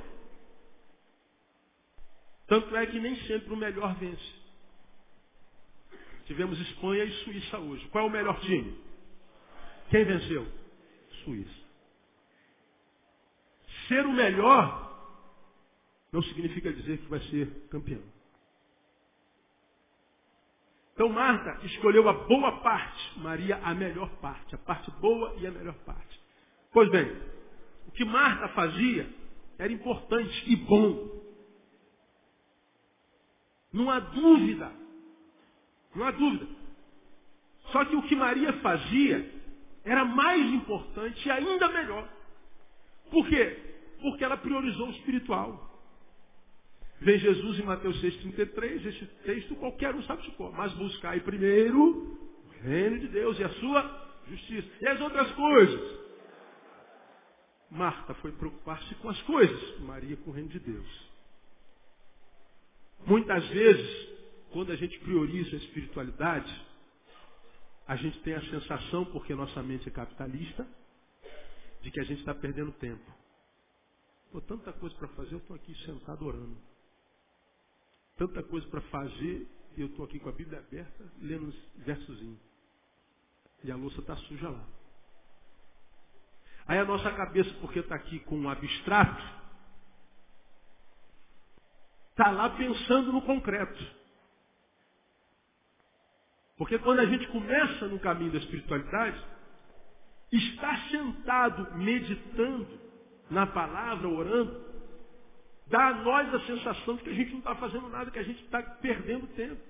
Tanto 2.47 2.75
é 2.75 2.85
que 2.85 2.99
nem 2.99 3.15
sempre 3.27 3.53
o 3.53 3.55
melhor 3.55 3.95
vence. 3.95 4.41
Tivemos 6.25 6.59
Espanha 6.59 7.05
e 7.05 7.11
Suíça 7.23 7.59
hoje. 7.59 7.87
Qual 7.87 8.03
é 8.03 8.07
o 8.07 8.11
melhor 8.11 8.37
time? 8.41 8.77
Quem 9.89 10.03
venceu? 10.03 10.45
Suíça. 11.23 11.61
Ser 13.87 14.05
o 14.05 14.11
melhor 14.11 14.91
não 16.11 16.21
significa 16.23 16.73
dizer 16.73 16.97
que 16.97 17.05
vai 17.05 17.21
ser 17.21 17.47
campeão. 17.69 18.10
Então 21.01 21.11
Marta 21.11 21.65
escolheu 21.65 22.07
a 22.07 22.13
boa 22.13 22.59
parte, 22.59 23.19
Maria 23.19 23.59
a 23.63 23.73
melhor 23.73 24.07
parte, 24.17 24.53
a 24.53 24.57
parte 24.59 24.91
boa 25.01 25.33
e 25.39 25.47
a 25.47 25.51
melhor 25.51 25.73
parte. 25.83 26.21
Pois 26.71 26.91
bem, 26.91 27.11
o 27.87 27.91
que 27.91 28.05
Marta 28.05 28.49
fazia 28.49 29.09
era 29.57 29.73
importante 29.73 30.43
e 30.45 30.55
bom. 30.57 31.09
Não 33.73 33.89
há 33.89 33.99
dúvida 33.99 34.71
não 35.95 36.05
há 36.05 36.11
dúvida. 36.11 36.47
Só 37.71 37.83
que 37.83 37.95
o 37.95 38.03
que 38.03 38.15
Maria 38.15 38.53
fazia 38.61 39.27
era 39.83 40.05
mais 40.05 40.53
importante 40.53 41.27
e 41.27 41.31
ainda 41.31 41.67
melhor. 41.67 42.07
Por 43.09 43.27
quê? 43.27 43.57
Porque 44.03 44.23
ela 44.23 44.37
priorizou 44.37 44.87
o 44.87 44.91
espiritual. 44.91 45.70
Vem 47.01 47.17
Jesus 47.17 47.59
em 47.59 47.63
Mateus 47.63 47.99
6,33, 47.99 48.85
esse 48.85 49.05
texto 49.25 49.55
qualquer 49.55 49.95
um 49.95 50.03
sabe 50.03 50.23
supor. 50.23 50.53
Mas 50.53 50.71
buscai 50.73 51.19
primeiro 51.19 52.17
o 52.45 52.63
reino 52.63 52.99
de 52.99 53.07
Deus 53.07 53.39
e 53.39 53.43
a 53.43 53.49
sua 53.49 54.19
justiça. 54.29 54.67
E 54.79 54.87
as 54.87 55.01
outras 55.01 55.31
coisas. 55.31 55.99
Marta 57.71 58.13
foi 58.15 58.31
preocupar-se 58.33 58.93
com 58.95 59.09
as 59.09 59.19
coisas, 59.23 59.79
Maria 59.79 60.15
com 60.17 60.29
o 60.29 60.33
reino 60.33 60.49
de 60.49 60.59
Deus. 60.59 61.11
Muitas 63.07 63.47
vezes 63.47 64.11
quando 64.51 64.71
a 64.71 64.75
gente 64.75 64.99
prioriza 64.99 65.55
a 65.55 65.59
espiritualidade, 65.59 66.65
a 67.87 67.95
gente 67.95 68.19
tem 68.19 68.33
a 68.35 68.41
sensação, 68.41 69.05
porque 69.05 69.33
nossa 69.33 69.63
mente 69.63 69.87
é 69.87 69.91
capitalista, 69.91 70.67
de 71.81 71.89
que 71.89 71.99
a 71.99 72.03
gente 72.03 72.19
está 72.19 72.35
perdendo 72.35 72.71
tempo. 72.73 73.11
Pô, 74.31 74.39
tanta 74.41 74.71
coisa 74.73 74.95
para 74.95 75.07
fazer, 75.09 75.33
eu 75.33 75.39
estou 75.39 75.55
aqui 75.55 75.73
sentado 75.85 76.25
orando. 76.25 76.70
Tanta 78.17 78.43
coisa 78.43 78.67
para 78.67 78.81
fazer, 78.81 79.47
e 79.75 79.81
eu 79.81 79.87
estou 79.87 80.05
aqui 80.05 80.19
com 80.19 80.29
a 80.29 80.33
Bíblia 80.33 80.59
aberta, 80.59 81.11
lendo 81.19 81.47
um 81.47 81.83
versozinho. 81.83 82.39
E 83.63 83.71
a 83.71 83.75
louça 83.75 83.99
está 83.99 84.15
suja 84.15 84.49
lá. 84.49 84.65
Aí 86.67 86.77
a 86.77 86.85
nossa 86.85 87.11
cabeça, 87.11 87.53
porque 87.59 87.79
está 87.79 87.95
aqui 87.95 88.19
com 88.19 88.37
um 88.37 88.49
abstrato, 88.49 89.23
está 92.11 92.31
lá 92.31 92.49
pensando 92.51 93.11
no 93.11 93.21
concreto. 93.23 94.01
Porque 96.57 96.77
quando 96.79 96.99
a 96.99 97.05
gente 97.05 97.27
começa 97.29 97.87
no 97.87 97.99
caminho 97.99 98.31
da 98.31 98.37
espiritualidade, 98.37 99.19
estar 100.31 100.89
sentado 100.89 101.75
meditando 101.75 102.79
na 103.29 103.47
palavra, 103.47 104.07
orando, 104.07 104.70
dá 105.71 105.87
a 105.87 105.93
nós 106.03 106.33
a 106.35 106.45
sensação 106.45 106.97
de 106.97 107.03
que 107.03 107.09
a 107.09 107.13
gente 107.13 107.31
não 107.31 107.39
está 107.39 107.55
fazendo 107.55 107.89
nada, 107.89 108.11
que 108.11 108.19
a 108.19 108.23
gente 108.23 108.43
está 108.43 108.61
perdendo 108.61 109.25
tempo. 109.35 109.61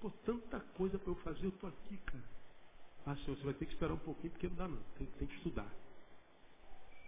Pô, 0.00 0.10
tanta 0.24 0.60
coisa 0.76 0.98
para 0.98 1.10
eu 1.10 1.16
fazer, 1.16 1.44
eu 1.44 1.50
estou 1.50 1.68
aqui, 1.68 1.96
cara. 1.98 2.24
Ah, 3.04 3.16
senhor, 3.16 3.36
você 3.36 3.44
vai 3.44 3.54
ter 3.54 3.66
que 3.66 3.72
esperar 3.72 3.94
um 3.94 3.98
pouquinho, 3.98 4.30
porque 4.30 4.48
não 4.48 4.54
dá 4.54 4.68
não, 4.68 4.78
tem, 4.96 5.06
tem 5.06 5.26
que 5.26 5.34
estudar. 5.36 5.68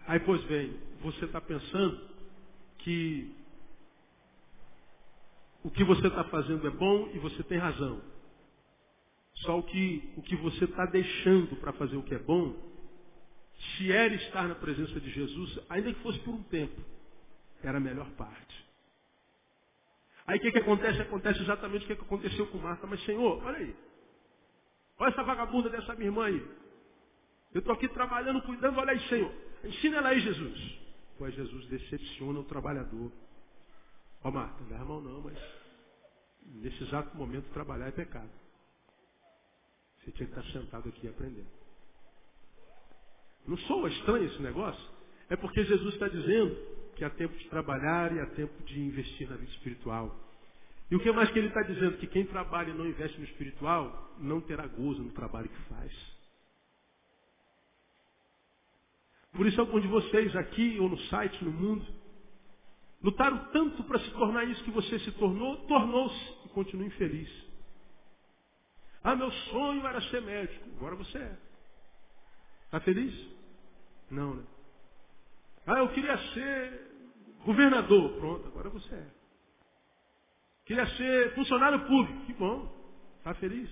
Aí, 0.06 0.18
pois 0.20 0.42
bem, 0.44 0.76
você 1.00 1.24
está 1.24 1.40
pensando 1.40 2.08
que 2.78 3.34
o 5.62 5.70
que 5.70 5.84
você 5.84 6.08
está 6.08 6.24
fazendo 6.24 6.66
é 6.66 6.70
bom 6.70 7.10
e 7.14 7.18
você 7.18 7.42
tem 7.44 7.58
razão. 7.58 8.00
Só 9.34 9.58
o 9.58 9.62
que, 9.62 10.12
o 10.16 10.22
que 10.22 10.34
você 10.36 10.64
está 10.64 10.86
deixando 10.86 11.54
para 11.56 11.72
fazer 11.74 11.96
o 11.96 12.02
que 12.02 12.14
é 12.14 12.18
bom, 12.18 12.56
se 13.76 13.92
era 13.92 14.14
estar 14.14 14.48
na 14.48 14.54
presença 14.54 14.98
de 14.98 15.10
Jesus, 15.10 15.60
ainda 15.68 15.92
que 15.92 16.00
fosse 16.00 16.18
por 16.20 16.34
um 16.34 16.42
tempo, 16.44 16.80
era 17.62 17.78
a 17.78 17.80
melhor 17.80 18.08
parte. 18.12 18.70
Aí 20.26 20.38
o 20.38 20.40
que, 20.40 20.52
que 20.52 20.58
acontece? 20.58 21.00
Acontece 21.00 21.42
exatamente 21.42 21.84
o 21.84 21.88
que, 21.88 21.96
que 21.96 22.02
aconteceu 22.02 22.46
com 22.48 22.58
Marta. 22.58 22.86
Mas 22.86 23.04
Senhor, 23.04 23.42
olha 23.44 23.58
aí. 23.58 23.76
Olha 24.98 25.10
essa 25.10 25.22
vagabunda 25.22 25.68
dessa 25.68 25.94
minha 25.94 26.08
irmã 26.08 26.26
aí. 26.26 26.40
Eu 27.52 27.58
estou 27.58 27.74
aqui 27.74 27.88
trabalhando, 27.88 28.42
cuidando, 28.42 28.78
olha 28.78 28.92
aí, 28.92 29.00
Senhor. 29.08 29.32
Ensina 29.64 29.96
ela 29.96 30.10
aí, 30.10 30.20
Jesus. 30.20 30.78
Pois 31.18 31.34
Jesus 31.34 31.66
decepciona 31.66 32.38
o 32.38 32.44
trabalhador. 32.44 33.10
Ó 34.22 34.28
oh, 34.28 34.30
Marta, 34.30 34.62
não 34.64 34.76
é 34.76 34.84
mão 34.84 35.00
não, 35.00 35.20
mas 35.22 35.38
nesse 36.46 36.82
exato 36.84 37.16
momento 37.16 37.52
trabalhar 37.52 37.88
é 37.88 37.92
pecado. 37.92 38.30
Você 39.98 40.12
tinha 40.12 40.28
que 40.28 40.38
estar 40.38 40.52
sentado 40.52 40.88
aqui 40.88 41.08
aprendendo. 41.08 41.50
Não 43.46 43.56
sou 43.58 43.88
estranho 43.88 44.26
esse 44.26 44.40
negócio? 44.40 44.88
É 45.28 45.36
porque 45.36 45.64
Jesus 45.64 45.94
está 45.94 46.08
dizendo 46.08 46.56
que 47.00 47.04
há 47.06 47.08
tempo 47.08 47.34
de 47.34 47.48
trabalhar 47.48 48.14
e 48.14 48.20
há 48.20 48.26
tempo 48.26 48.62
de 48.64 48.78
investir 48.78 49.26
na 49.26 49.34
vida 49.34 49.50
espiritual. 49.52 50.14
E 50.90 50.94
o 50.94 51.00
que 51.00 51.10
mais 51.10 51.30
que 51.30 51.38
ele 51.38 51.48
está 51.48 51.62
dizendo? 51.62 51.96
Que 51.96 52.06
quem 52.06 52.26
trabalha 52.26 52.68
e 52.68 52.74
não 52.74 52.86
investe 52.86 53.18
no 53.18 53.24
espiritual 53.24 54.14
não 54.18 54.38
terá 54.42 54.66
gozo 54.66 55.02
no 55.02 55.10
trabalho 55.12 55.48
que 55.48 55.62
faz. 55.62 55.92
Por 59.32 59.46
isso 59.46 59.58
alguns 59.58 59.80
de 59.80 59.88
vocês 59.88 60.36
aqui 60.36 60.78
ou 60.78 60.90
no 60.90 60.98
site, 61.04 61.42
no 61.42 61.50
mundo, 61.50 61.86
lutaram 63.02 63.50
tanto 63.50 63.82
para 63.84 63.98
se 63.98 64.10
tornar 64.10 64.44
isso 64.44 64.62
que 64.62 64.70
você 64.70 64.98
se 64.98 65.12
tornou, 65.12 65.56
tornou-se 65.68 66.34
e 66.44 66.48
continua 66.50 66.86
infeliz. 66.86 67.30
Ah, 69.02 69.16
meu 69.16 69.30
sonho 69.30 69.86
era 69.86 70.02
ser 70.02 70.20
médico. 70.20 70.68
Agora 70.76 70.96
você 70.96 71.16
é. 71.16 71.38
Está 72.66 72.80
feliz? 72.80 73.14
Não, 74.10 74.34
né? 74.34 74.44
Ah, 75.66 75.78
eu 75.78 75.88
queria 75.94 76.18
ser 76.34 76.89
governador. 77.44 78.12
Pronto, 78.18 78.46
agora 78.48 78.68
você 78.70 78.94
é. 78.94 79.06
Queria 80.64 80.86
ser 80.96 81.34
funcionário 81.34 81.86
público. 81.86 82.26
Que 82.26 82.32
bom. 82.34 82.72
Está 83.18 83.34
feliz? 83.34 83.68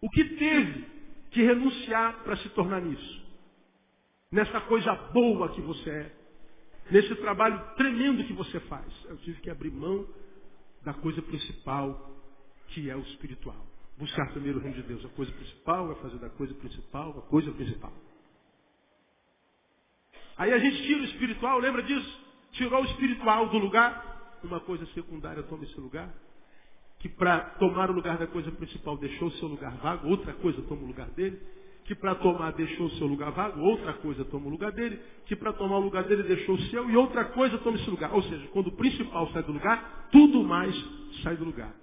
O 0.00 0.08
que 0.10 0.24
teve 0.24 0.84
que 1.30 1.42
renunciar 1.42 2.22
para 2.24 2.36
se 2.38 2.48
tornar 2.50 2.80
nisso? 2.80 3.22
Nessa 4.32 4.60
coisa 4.62 4.94
boa 5.12 5.48
que 5.50 5.60
você 5.60 5.90
é. 5.90 6.16
Nesse 6.90 7.14
trabalho 7.16 7.74
tremendo 7.76 8.24
que 8.24 8.32
você 8.32 8.58
faz. 8.60 8.92
Eu 9.04 9.16
tive 9.18 9.40
que 9.40 9.50
abrir 9.50 9.70
mão 9.70 10.06
da 10.82 10.94
coisa 10.94 11.22
principal 11.22 12.10
que 12.68 12.88
é 12.88 12.96
o 12.96 13.00
espiritual. 13.00 13.66
Buscar 13.98 14.32
primeiro 14.32 14.58
o 14.58 14.62
reino 14.62 14.76
de 14.76 14.88
Deus. 14.88 15.04
A 15.04 15.08
coisa 15.10 15.30
principal 15.32 15.92
é 15.92 15.94
fazer 15.96 16.18
da 16.18 16.30
coisa 16.30 16.54
principal 16.54 17.10
a 17.18 17.22
coisa 17.22 17.52
principal. 17.52 17.92
Aí 20.40 20.54
a 20.54 20.58
gente 20.58 20.82
tira 20.84 21.02
o 21.02 21.04
espiritual, 21.04 21.58
lembra 21.58 21.82
disso? 21.82 22.18
Tirou 22.52 22.80
o 22.80 22.86
espiritual 22.86 23.50
do 23.50 23.58
lugar, 23.58 24.38
uma 24.42 24.58
coisa 24.58 24.86
secundária 24.94 25.42
toma 25.42 25.64
esse 25.64 25.78
lugar. 25.78 26.08
Que 26.98 27.10
para 27.10 27.40
tomar 27.58 27.90
o 27.90 27.92
lugar 27.92 28.16
da 28.16 28.26
coisa 28.26 28.50
principal 28.50 28.96
deixou 28.96 29.28
o 29.28 29.32
seu 29.32 29.48
lugar 29.48 29.76
vago, 29.76 30.08
outra 30.08 30.32
coisa 30.32 30.62
toma 30.62 30.80
o 30.80 30.86
lugar 30.86 31.10
dele. 31.10 31.38
Que 31.84 31.94
para 31.94 32.14
tomar 32.14 32.52
deixou 32.52 32.86
o 32.86 32.90
seu 32.92 33.06
lugar 33.06 33.32
vago, 33.32 33.60
outra 33.60 33.92
coisa 33.92 34.24
toma 34.24 34.46
o 34.46 34.48
lugar 34.48 34.72
dele. 34.72 34.98
Que 35.26 35.36
para 35.36 35.52
tomar 35.52 35.76
o 35.76 35.80
lugar 35.80 36.04
dele 36.04 36.22
deixou 36.22 36.54
o 36.54 36.60
seu 36.68 36.88
e 36.88 36.96
outra 36.96 37.26
coisa 37.26 37.58
toma 37.58 37.76
esse 37.76 37.90
lugar. 37.90 38.10
Ou 38.14 38.22
seja, 38.22 38.48
quando 38.48 38.68
o 38.68 38.76
principal 38.76 39.30
sai 39.32 39.42
do 39.42 39.52
lugar, 39.52 40.08
tudo 40.10 40.42
mais 40.42 40.74
sai 41.22 41.36
do 41.36 41.44
lugar. 41.44 41.74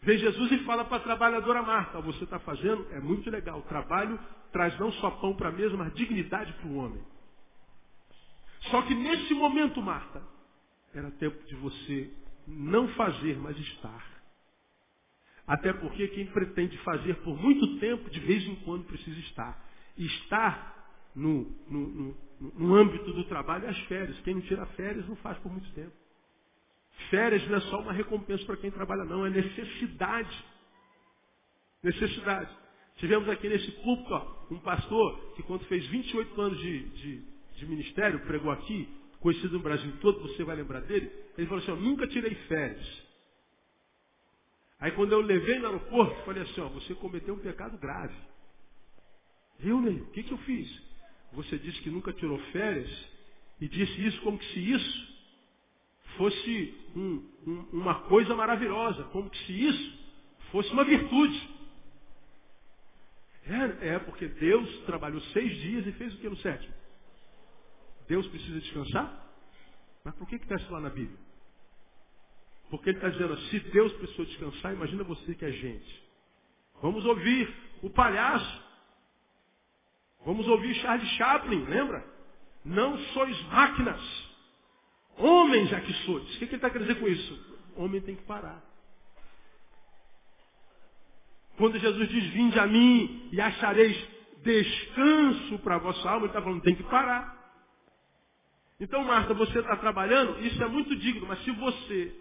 Vem 0.00 0.16
Jesus 0.16 0.52
e 0.52 0.58
fala 0.60 0.86
para 0.86 0.96
a 0.96 1.00
trabalhadora 1.00 1.60
Marta, 1.60 2.00
você 2.00 2.24
está 2.24 2.38
fazendo, 2.38 2.86
é 2.92 3.00
muito 3.00 3.28
legal. 3.28 3.58
O 3.58 3.68
trabalho 3.68 4.18
traz 4.52 4.78
não 4.78 4.90
só 4.92 5.10
pão 5.10 5.34
para 5.34 5.50
a 5.50 5.52
mesa, 5.52 5.76
mas 5.76 5.92
dignidade 5.92 6.50
para 6.54 6.66
o 6.66 6.76
homem. 6.76 7.17
Só 8.70 8.82
que 8.82 8.94
nesse 8.94 9.34
momento, 9.34 9.80
Marta, 9.80 10.22
era 10.94 11.10
tempo 11.12 11.42
de 11.46 11.54
você 11.56 12.10
não 12.46 12.88
fazer, 12.88 13.36
mas 13.38 13.56
estar. 13.58 14.18
Até 15.46 15.72
porque 15.72 16.08
quem 16.08 16.26
pretende 16.26 16.76
fazer 16.78 17.14
por 17.22 17.40
muito 17.40 17.78
tempo, 17.78 18.10
de 18.10 18.20
vez 18.20 18.46
em 18.46 18.56
quando 18.56 18.84
precisa 18.84 19.18
estar. 19.20 19.64
E 19.96 20.04
estar 20.04 21.10
no, 21.14 21.50
no, 21.68 21.88
no, 21.88 22.16
no 22.54 22.74
âmbito 22.74 23.12
do 23.12 23.24
trabalho 23.24 23.66
é 23.66 23.70
as 23.70 23.78
férias. 23.84 24.18
Quem 24.20 24.34
não 24.34 24.42
tira 24.42 24.66
férias 24.66 25.08
não 25.08 25.16
faz 25.16 25.38
por 25.38 25.50
muito 25.50 25.70
tempo. 25.72 25.92
Férias 27.10 27.46
não 27.48 27.56
é 27.56 27.60
só 27.62 27.80
uma 27.80 27.92
recompensa 27.92 28.44
para 28.44 28.56
quem 28.56 28.70
trabalha, 28.70 29.04
não, 29.04 29.24
é 29.24 29.30
necessidade. 29.30 30.44
Necessidade. 31.82 32.54
Tivemos 32.96 33.28
aqui 33.28 33.48
nesse 33.48 33.70
púlpito 33.82 34.12
ó, 34.12 34.46
um 34.50 34.58
pastor 34.58 35.34
que 35.34 35.42
quando 35.44 35.64
fez 35.66 35.86
28 35.86 36.40
anos 36.40 36.58
de, 36.58 36.88
de, 36.90 37.24
de, 37.58 37.66
ministério, 37.66 38.20
pregou 38.20 38.50
aqui, 38.50 38.88
conhecido 39.20 39.54
no 39.54 39.62
Brasil 39.62 39.92
todo, 40.00 40.20
você 40.20 40.44
vai 40.44 40.56
lembrar 40.56 40.80
dele, 40.82 41.10
ele 41.36 41.46
falou 41.46 41.62
assim, 41.62 41.72
ó, 41.72 41.76
nunca 41.76 42.06
tirei 42.06 42.34
férias. 42.46 43.08
Aí 44.80 44.92
quando 44.92 45.12
eu 45.12 45.20
levei 45.20 45.58
no 45.58 45.66
aeroporto, 45.66 46.24
falei 46.24 46.42
assim, 46.42 46.60
ó, 46.60 46.68
você 46.68 46.94
cometeu 46.94 47.34
um 47.34 47.40
pecado 47.40 47.76
grave. 47.78 48.14
Eu, 49.60 49.80
Ney, 49.80 50.00
o 50.00 50.10
que, 50.10 50.22
que 50.22 50.32
eu 50.32 50.38
fiz? 50.38 50.88
Você 51.32 51.58
disse 51.58 51.80
que 51.82 51.90
nunca 51.90 52.12
tirou 52.12 52.38
férias 52.52 52.88
e 53.60 53.68
disse 53.68 54.06
isso 54.06 54.20
como 54.22 54.38
que 54.38 54.46
se 54.52 54.70
isso 54.72 55.18
fosse 56.16 56.74
um, 56.96 57.24
um, 57.46 57.68
uma 57.72 58.02
coisa 58.02 58.34
maravilhosa, 58.34 59.04
como 59.04 59.34
se 59.34 59.66
isso 59.66 59.98
fosse 60.52 60.70
uma 60.72 60.84
virtude. 60.84 61.58
É, 63.46 63.94
é, 63.94 63.98
porque 63.98 64.28
Deus 64.28 64.80
trabalhou 64.80 65.20
seis 65.32 65.56
dias 65.60 65.86
e 65.86 65.92
fez 65.92 66.14
o 66.14 66.18
que 66.18 66.28
no 66.28 66.36
sétimo? 66.36 66.77
Deus 68.08 68.26
precisa 68.28 68.58
descansar? 68.58 69.26
Mas 70.02 70.14
por 70.14 70.26
que 70.26 70.36
está 70.36 70.56
isso 70.56 70.72
lá 70.72 70.80
na 70.80 70.88
Bíblia? 70.88 71.18
Porque 72.70 72.90
ele 72.90 72.98
está 72.98 73.10
dizendo, 73.10 73.36
se 73.42 73.60
Deus 73.60 73.92
precisou 73.94 74.24
descansar, 74.24 74.72
imagina 74.72 75.04
você 75.04 75.34
que 75.34 75.44
é 75.44 75.52
gente. 75.52 76.02
Vamos 76.82 77.04
ouvir 77.04 77.54
o 77.82 77.90
palhaço. 77.90 78.62
Vamos 80.24 80.46
ouvir 80.48 80.74
Charles 80.76 81.08
Chaplin, 81.12 81.64
lembra? 81.64 82.04
Não 82.64 82.98
sois 83.12 83.40
máquinas. 83.44 84.00
Homens 85.16 85.68
já 85.70 85.80
que 85.80 85.92
sois. 86.04 86.24
O 86.24 86.38
que, 86.38 86.44
ele 86.44 86.56
está 86.56 86.70
querendo 86.70 86.88
dizer 86.88 87.00
com 87.00 87.08
isso? 87.08 87.58
O 87.76 87.84
homem 87.84 88.00
tem 88.00 88.16
que 88.16 88.24
parar. 88.24 88.62
Quando 91.56 91.78
Jesus 91.78 92.08
diz, 92.08 92.24
vinde 92.32 92.58
a 92.58 92.66
mim 92.66 93.28
e 93.32 93.40
achareis 93.40 93.96
descanso 94.42 95.58
para 95.58 95.74
a 95.74 95.78
vossa 95.78 96.08
alma, 96.08 96.26
ele 96.26 96.26
está 96.28 96.40
falando, 96.40 96.62
tem 96.62 96.74
que 96.74 96.84
parar. 96.84 97.37
Então, 98.80 99.02
Marta, 99.04 99.34
você 99.34 99.58
está 99.58 99.76
trabalhando, 99.76 100.38
isso 100.40 100.62
é 100.62 100.68
muito 100.68 100.94
digno, 100.96 101.26
mas 101.26 101.42
se 101.42 101.50
você, 101.50 102.14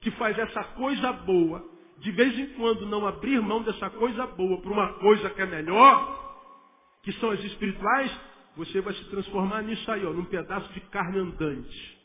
que 0.00 0.10
faz 0.12 0.38
essa 0.38 0.64
coisa 0.64 1.12
boa, 1.12 1.62
de 1.98 2.10
vez 2.12 2.38
em 2.38 2.46
quando 2.54 2.86
não 2.86 3.06
abrir 3.06 3.40
mão 3.42 3.62
dessa 3.62 3.90
coisa 3.90 4.26
boa 4.26 4.60
para 4.62 4.72
uma 4.72 4.92
coisa 4.94 5.28
que 5.30 5.42
é 5.42 5.46
melhor, 5.46 6.18
que 7.02 7.12
são 7.14 7.30
as 7.30 7.42
espirituais, 7.44 8.10
você 8.56 8.80
vai 8.80 8.94
se 8.94 9.04
transformar 9.10 9.62
nisso 9.62 9.90
aí, 9.90 10.04
ó, 10.06 10.12
num 10.12 10.24
pedaço 10.24 10.72
de 10.72 10.80
carne 10.82 11.18
andante. 11.18 11.98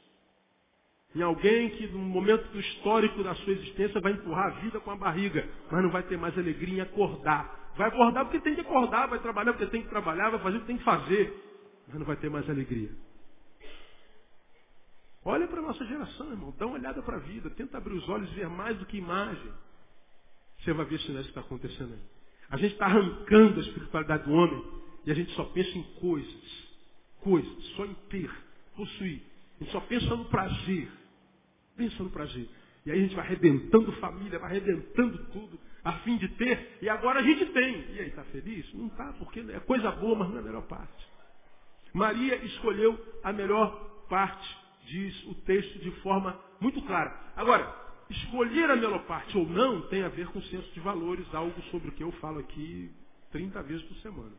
Em 1.15 1.21
alguém 1.21 1.69
que 1.69 1.87
no 1.87 1.99
momento 1.99 2.57
histórico 2.57 3.23
da 3.23 3.35
sua 3.35 3.53
existência 3.53 4.01
vai 4.01 4.13
empurrar 4.13 4.47
a 4.47 4.59
vida 4.61 4.79
com 4.79 4.91
a 4.91 4.95
barriga, 4.95 5.47
mas 5.71 5.83
não 5.83 5.91
vai 5.91 6.03
ter 6.03 6.17
mais 6.17 6.37
alegria 6.37 6.79
em 6.79 6.81
acordar. 6.81 7.71
Vai 7.77 7.87
acordar 7.87 8.25
porque 8.25 8.39
tem 8.39 8.55
que 8.55 8.61
acordar, 8.61 9.07
vai 9.07 9.19
trabalhar 9.19 9.53
porque 9.53 9.67
tem 9.67 9.83
que 9.83 9.89
trabalhar, 9.89 10.31
vai 10.31 10.39
fazer 10.39 10.57
o 10.57 10.61
que 10.61 10.67
tem 10.67 10.77
que 10.77 10.83
fazer, 10.83 11.33
mas 11.87 11.99
não 11.99 12.05
vai 12.05 12.15
ter 12.15 12.29
mais 12.29 12.49
alegria. 12.49 12.89
Olha 15.25 15.47
para 15.47 15.59
a 15.59 15.63
nossa 15.63 15.85
geração, 15.85 16.31
irmão. 16.31 16.53
Dá 16.57 16.65
uma 16.65 16.75
olhada 16.75 17.01
para 17.01 17.17
a 17.17 17.19
vida. 17.19 17.49
Tenta 17.51 17.77
abrir 17.77 17.93
os 17.93 18.07
olhos 18.09 18.29
e 18.31 18.35
ver 18.35 18.49
mais 18.49 18.77
do 18.77 18.85
que 18.85 18.97
imagem. 18.97 19.51
Você 20.59 20.73
vai 20.73 20.85
ver 20.85 20.99
se 20.99 21.11
não 21.11 21.17
é 21.17 21.21
isso 21.21 21.31
que 21.31 21.39
está 21.39 21.41
acontecendo 21.41 21.93
aí. 21.93 21.99
A 22.49 22.57
gente 22.57 22.73
está 22.73 22.85
arrancando 22.85 23.59
a 23.59 23.63
espiritualidade 23.63 24.23
do 24.23 24.33
homem 24.33 24.63
e 25.05 25.11
a 25.11 25.15
gente 25.15 25.31
só 25.33 25.45
pensa 25.45 25.77
em 25.77 25.83
coisas. 25.99 26.67
Coisas. 27.21 27.63
Só 27.75 27.85
em 27.85 27.93
ter, 28.09 28.29
possuir. 28.75 29.21
A 29.59 29.63
gente 29.63 29.71
só 29.71 29.79
pensa 29.81 30.15
no 30.15 30.25
prazer. 30.25 30.91
Pensa 31.75 32.03
no 32.03 32.09
prazer. 32.09 32.49
E 32.85 32.91
aí 32.91 32.99
a 32.99 33.01
gente 33.01 33.15
vai 33.15 33.25
arrebentando 33.25 33.91
família, 33.93 34.37
vai 34.39 34.51
arrebentando 34.51 35.17
tudo, 35.31 35.57
a 35.83 35.93
fim 35.99 36.17
de 36.17 36.27
ter, 36.29 36.79
e 36.81 36.89
agora 36.89 37.19
a 37.19 37.23
gente 37.23 37.45
tem. 37.47 37.91
E 37.91 37.99
aí, 37.99 38.09
está 38.09 38.23
feliz? 38.25 38.73
Não 38.73 38.87
está, 38.87 39.13
porque 39.13 39.39
é 39.39 39.59
coisa 39.61 39.89
boa, 39.91 40.17
mas 40.17 40.29
não 40.29 40.37
é 40.37 40.39
a 40.39 40.43
melhor 40.43 40.63
parte. 40.63 41.07
Maria 41.93 42.35
escolheu 42.43 42.99
a 43.23 43.31
melhor 43.31 44.05
parte 44.09 44.62
diz 44.85 45.27
o 45.27 45.35
texto 45.35 45.79
de 45.79 45.91
forma 46.01 46.39
muito 46.59 46.81
clara. 46.83 47.33
Agora, 47.35 47.83
escolher 48.09 48.69
a 48.69 48.75
melhor 48.75 49.05
parte 49.05 49.37
ou 49.37 49.47
não 49.47 49.81
tem 49.87 50.03
a 50.03 50.09
ver 50.09 50.27
com 50.27 50.41
senso 50.43 50.71
de 50.71 50.79
valores, 50.79 51.25
algo 51.33 51.61
sobre 51.71 51.89
o 51.89 51.91
que 51.91 52.03
eu 52.03 52.11
falo 52.13 52.39
aqui 52.39 52.91
30 53.31 53.61
vezes 53.63 53.83
por 53.83 53.97
semana. 53.97 54.35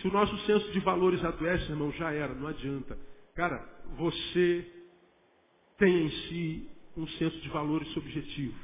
Se 0.00 0.08
o 0.08 0.12
nosso 0.12 0.36
senso 0.46 0.70
de 0.72 0.80
valores 0.80 1.24
adoece, 1.24 1.70
irmão, 1.70 1.92
já 1.92 2.12
era, 2.12 2.34
não 2.34 2.48
adianta. 2.48 2.98
Cara, 3.34 3.58
você 3.96 4.70
tem 5.78 6.06
em 6.06 6.10
si 6.10 6.68
um 6.96 7.06
senso 7.06 7.38
de 7.40 7.48
valores 7.48 7.88
subjetivo. 7.92 8.58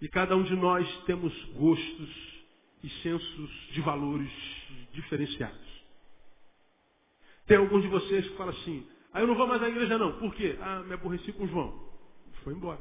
E 0.00 0.08
cada 0.08 0.36
um 0.36 0.42
de 0.42 0.54
nós 0.54 0.86
temos 1.04 1.32
gostos 1.54 2.44
e 2.82 2.90
sensos 3.02 3.50
de 3.72 3.80
valores 3.80 4.30
diferenciados. 4.92 5.63
Tem 7.46 7.56
alguns 7.58 7.82
de 7.82 7.88
vocês 7.88 8.26
que 8.28 8.36
falam 8.36 8.54
assim, 8.54 8.86
ah, 9.12 9.20
eu 9.20 9.26
não 9.26 9.34
vou 9.34 9.46
mais 9.46 9.62
à 9.62 9.68
igreja 9.68 9.98
não. 9.98 10.18
Por 10.18 10.34
quê? 10.34 10.58
Ah, 10.60 10.82
me 10.82 10.94
aborreci 10.94 11.32
com 11.32 11.46
João. 11.46 11.88
Foi 12.42 12.52
embora. 12.52 12.80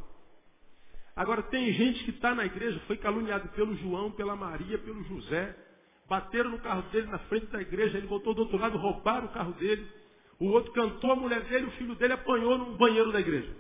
Agora 1.16 1.44
tem 1.44 1.72
gente 1.74 2.04
que 2.06 2.12
está 2.12 2.34
na 2.34 2.46
igreja, 2.46 2.80
foi 2.88 2.98
caluniado 2.98 3.48
pelo 3.50 3.76
João, 3.76 4.12
pela 4.12 4.36
Maria, 4.36 4.80
pelo 4.80 5.04
José. 5.04 5.56
Bateram 6.10 6.50
no 6.50 6.60
carro 6.60 6.82
dele 6.92 7.08
na 7.08 7.20
frente 7.20 7.46
da 7.48 7.62
igreja, 7.62 7.98
ele 7.98 8.08
voltou 8.08 8.34
do 8.34 8.42
outro 8.42 8.58
lado, 8.58 8.78
roubaram 8.78 9.28
o 9.28 9.34
carro 9.34 9.54
dele. 9.54 9.88
O 10.40 10.48
outro 10.48 10.72
cantou 10.74 11.12
a 11.12 11.16
mulher 11.16 11.44
dele, 11.44 11.68
o 11.68 11.72
filho 11.72 11.96
dele 11.96 12.14
apanhou 12.14 12.58
no 12.58 12.76
banheiro 12.78 13.12
da 13.12 13.20
igreja. 13.20 13.56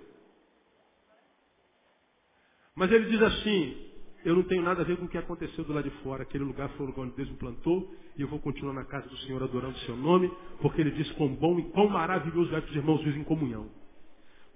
Mas 2.75 2.91
ele 2.91 3.05
diz 3.05 3.21
assim, 3.21 3.92
eu 4.25 4.35
não 4.35 4.43
tenho 4.43 4.61
nada 4.61 4.81
a 4.81 4.85
ver 4.85 4.97
com 4.97 5.05
o 5.05 5.07
que 5.07 5.17
aconteceu 5.17 5.63
do 5.65 5.73
lado 5.73 5.89
de 5.89 5.95
fora. 5.97 6.23
Aquele 6.23 6.43
lugar 6.43 6.69
foi 6.69 6.85
o 6.85 6.89
lugar 6.89 7.03
onde 7.03 7.15
Deus 7.15 7.29
me 7.29 7.37
plantou. 7.37 7.93
E 8.17 8.21
eu 8.21 8.27
vou 8.27 8.39
continuar 8.39 8.73
na 8.73 8.85
casa 8.85 9.07
do 9.07 9.17
Senhor 9.17 9.43
adorando 9.43 9.75
o 9.75 9.79
seu 9.81 9.97
nome. 9.97 10.31
Porque 10.61 10.79
ele 10.79 10.91
disse 10.91 11.13
quão 11.15 11.29
bom 11.35 11.59
e 11.59 11.63
quão 11.71 11.89
maravilhoso 11.89 12.55
é 12.55 12.61
que 12.61 12.69
os 12.69 12.75
irmãos 12.75 13.03
vivem 13.03 13.21
em 13.21 13.25
comunhão. 13.25 13.69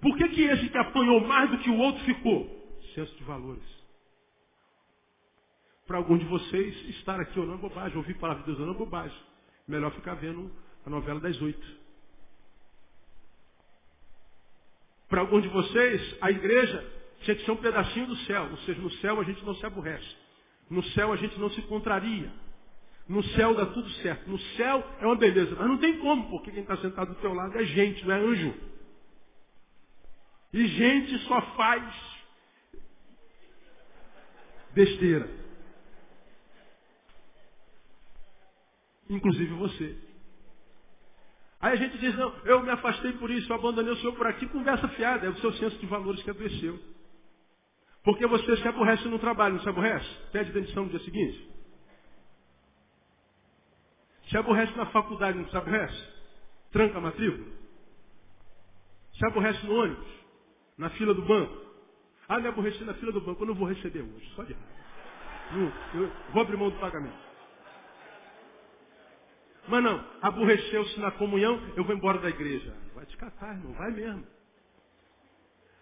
Por 0.00 0.16
que, 0.16 0.28
que 0.28 0.42
esse 0.42 0.68
que 0.68 0.78
apanhou 0.78 1.20
mais 1.26 1.50
do 1.50 1.58
que 1.58 1.68
o 1.68 1.78
outro 1.78 2.02
ficou? 2.04 2.78
Senso 2.94 3.14
de 3.16 3.24
valores. 3.24 3.78
Para 5.86 5.98
alguns 5.98 6.20
de 6.20 6.26
vocês, 6.26 6.88
estar 6.90 7.20
aqui 7.20 7.38
ou 7.38 7.46
não 7.46 7.54
é 7.54 7.58
bobagem. 7.58 7.96
Ouvir 7.96 8.14
palavra 8.14 8.42
de 8.42 8.46
Deus 8.46 8.60
ou 8.60 8.66
não 8.66 8.74
é 8.74 8.78
bobagem. 8.78 9.18
Melhor 9.66 9.92
ficar 9.92 10.14
vendo 10.14 10.50
a 10.86 10.88
novela 10.88 11.20
das 11.20 11.40
oito. 11.42 11.78
Para 15.08 15.22
alguns 15.22 15.42
de 15.42 15.48
vocês, 15.48 16.16
a 16.20 16.30
igreja 16.30 16.97
tinha 17.20 17.36
que 17.36 17.44
ser 17.44 17.50
um 17.50 17.56
pedacinho 17.56 18.06
do 18.06 18.16
céu. 18.18 18.48
Ou 18.50 18.56
seja, 18.58 18.80
no 18.80 18.90
céu 18.92 19.20
a 19.20 19.24
gente 19.24 19.44
não 19.44 19.54
se 19.54 19.66
aborrece. 19.66 20.16
No 20.70 20.82
céu 20.82 21.12
a 21.12 21.16
gente 21.16 21.38
não 21.38 21.50
se 21.50 21.62
contraria. 21.62 22.30
No 23.08 23.22
céu 23.22 23.54
dá 23.54 23.66
tudo 23.66 23.88
certo. 24.02 24.28
No 24.28 24.38
céu 24.38 24.84
é 25.00 25.06
uma 25.06 25.16
beleza. 25.16 25.54
Mas 25.56 25.66
não 25.66 25.78
tem 25.78 25.98
como, 25.98 26.28
porque 26.30 26.50
quem 26.50 26.62
está 26.62 26.76
sentado 26.76 27.14
do 27.14 27.20
teu 27.20 27.32
lado 27.32 27.58
é 27.58 27.64
gente, 27.64 28.04
não 28.04 28.14
é 28.14 28.18
anjo. 28.18 28.54
E 30.52 30.66
gente 30.66 31.18
só 31.20 31.40
faz 31.56 32.18
besteira. 34.74 35.28
Inclusive 39.08 39.54
você. 39.54 39.96
Aí 41.60 41.72
a 41.72 41.76
gente 41.76 41.98
diz, 41.98 42.14
não, 42.14 42.32
eu 42.44 42.62
me 42.62 42.70
afastei 42.70 43.12
por 43.14 43.30
isso, 43.30 43.50
eu 43.50 43.56
abandonei 43.56 43.92
o 43.92 43.96
Senhor 43.96 44.14
por 44.14 44.26
aqui, 44.26 44.46
conversa 44.46 44.86
fiada, 44.88 45.26
é 45.26 45.30
o 45.30 45.36
seu 45.38 45.52
senso 45.54 45.76
de 45.78 45.86
valores 45.86 46.22
que 46.22 46.30
adoeceu. 46.30 46.78
Porque 48.04 48.26
você 48.26 48.56
se 48.56 48.68
aborrece 48.68 49.06
no 49.08 49.18
trabalho, 49.18 49.54
não 49.54 49.62
se 49.62 49.68
aborrece? 49.68 50.08
Pede 50.32 50.52
demissão 50.52 50.84
no 50.84 50.90
dia 50.90 51.00
seguinte. 51.00 51.48
Se 54.28 54.36
aborrece 54.36 54.76
na 54.76 54.86
faculdade, 54.86 55.38
não 55.38 55.48
se 55.48 55.56
aborrece? 55.56 56.08
Tranca 56.70 56.98
a 56.98 57.00
matrícula. 57.00 57.46
Se 59.14 59.26
aborrece 59.26 59.66
no 59.66 59.74
ônibus, 59.74 60.08
na 60.76 60.90
fila 60.90 61.14
do 61.14 61.22
banco. 61.22 61.66
Ah, 62.28 62.38
me 62.38 62.48
aborreci 62.48 62.84
na 62.84 62.94
fila 62.94 63.10
do 63.10 63.20
banco, 63.20 63.42
eu 63.42 63.46
não 63.46 63.54
vou 63.54 63.66
receber 63.66 64.02
hoje, 64.02 64.30
só 64.36 64.44
de 64.44 64.52
raiva. 64.52 65.72
eu 65.94 66.12
vou 66.32 66.42
abrir 66.42 66.56
mão 66.56 66.70
do 66.70 66.78
pagamento. 66.78 67.28
Mas 69.66 69.82
não, 69.82 70.04
aborreceu-se 70.22 71.00
na 71.00 71.10
comunhão, 71.12 71.60
eu 71.76 71.84
vou 71.84 71.94
embora 71.94 72.18
da 72.18 72.28
igreja. 72.28 72.74
Vai 72.94 73.06
te 73.06 73.16
catar, 73.16 73.54
irmão, 73.54 73.72
vai 73.74 73.90
mesmo. 73.90 74.26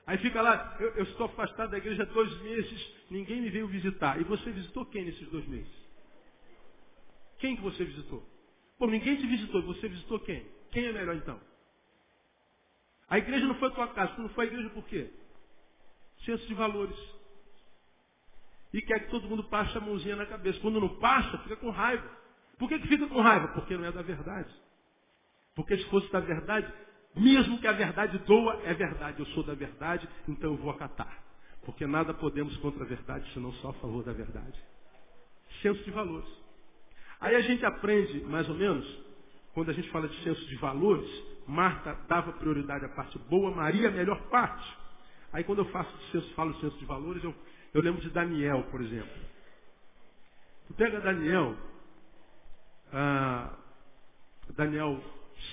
Aí 0.07 0.19
fica 0.19 0.41
lá, 0.41 0.77
eu, 0.79 0.91
eu, 0.91 1.03
estou 1.03 1.27
afastado 1.27 1.71
da 1.71 1.79
igreja 1.79 2.07
dois 2.07 2.41
meses, 2.43 2.95
ninguém 3.11 3.41
me 3.41 3.51
veio 3.51 3.67
visitar. 3.67 4.21
E 4.21 4.25
você 4.25 4.51
visitou 4.53 4.87
quem 4.87 5.05
nesses 5.05 5.29
dois 5.29 5.47
meses? 5.49 5.73
Quem 7.39 7.57
que 7.57 7.63
você 7.63 7.85
visitou? 7.85 8.25
Pô, 8.79 8.87
ninguém 8.87 9.17
te 9.17 9.27
visitou, 9.27 9.63
você 9.63 9.89
visitou 9.89 10.21
quem? 10.21 10.47
Quem 10.71 10.87
é 10.87 10.93
melhor 10.93 11.17
então? 11.17 11.41
A 13.09 13.19
igreja 13.19 13.47
não 13.47 13.57
foi 13.57 13.69
a 13.69 13.73
tua 13.73 13.89
casa, 13.89 14.15
tu 14.15 14.23
não 14.23 14.29
foi 14.29 14.45
a 14.45 14.49
igreja 14.49 14.71
por 14.71 14.85
quê? 14.85 15.11
Senso 16.25 16.47
de 16.47 16.55
valores. 16.55 16.97
E 18.73 18.81
quer 18.83 19.01
que 19.01 19.11
todo 19.11 19.29
mundo 19.29 19.45
passe 19.45 19.77
a 19.77 19.81
mãozinha 19.81 20.17
na 20.17 20.27
cabeça. 20.27 20.61
Quando 20.61 20.81
não 20.81 21.01
passa, 21.01 21.39
fica 21.39 21.57
com 21.57 21.71
raiva. 21.71 22.09
Por 22.59 22.69
que, 22.69 22.79
que 22.79 22.89
fica 22.89 23.07
com 23.09 23.21
raiva? 23.21 23.49
Porque 23.49 23.77
não 23.77 23.85
é 23.85 23.93
da 23.93 24.03
verdade. 24.03 24.53
Porque 25.55 25.77
se 25.79 25.85
fosse 25.87 26.11
da 26.13 26.21
verdade, 26.21 26.73
mesmo 27.17 27.59
que 27.59 27.67
a 27.67 27.73
verdade 27.73 28.19
doa, 28.19 28.61
é 28.65 28.75
verdade. 28.75 29.21
Eu 29.21 29.27
sou 29.27 29.43
da 29.43 29.55
verdade, 29.55 30.09
então 30.29 30.51
eu 30.51 30.57
vou 30.57 30.71
acatar. 30.71 31.23
Porque 31.65 31.87
nada 31.87 32.13
podemos 32.15 32.57
contra 32.59 32.85
a 32.85 32.87
verdade, 32.87 33.29
senão 33.33 33.53
só 33.55 33.71
a 33.71 33.75
favor 33.75 34.05
da 34.05 34.13
verdade. 34.13 34.63
Senso 35.63 35.83
de 35.83 35.91
valores. 35.91 36.29
Aí 37.21 37.35
a 37.35 37.41
gente 37.41 37.65
aprende, 37.65 38.21
mais 38.21 38.49
ou 38.49 38.55
menos, 38.55 38.87
quando 39.55 39.71
a 39.71 39.73
gente 39.73 39.89
fala 39.91 40.07
de 40.07 40.23
senso 40.23 40.47
de 40.47 40.57
valores, 40.57 41.09
Marta 41.47 41.97
dava 42.07 42.33
prioridade 42.35 42.85
à 42.85 42.89
parte 42.91 43.19
boa, 43.31 43.51
Maria 43.51 43.89
a 43.89 43.93
melhor 43.93 44.21
parte. 44.29 44.77
Aí 45.33 45.43
quando 45.43 45.61
eu 45.61 45.65
faço 45.67 45.91
senso, 46.13 46.29
falo 46.35 46.53
de 46.53 46.61
senso 46.61 46.77
de 46.79 46.85
valores, 46.85 47.25
eu, 47.25 47.35
eu 47.73 47.81
lembro 47.81 48.01
de 48.03 48.11
Daniel, 48.11 48.65
por 48.71 48.83
exemplo. 48.83 49.11
Tu 50.69 50.75
pega 50.75 51.01
Daniel, 51.01 51.57
ah, 52.93 53.55
Daniel 54.57 55.01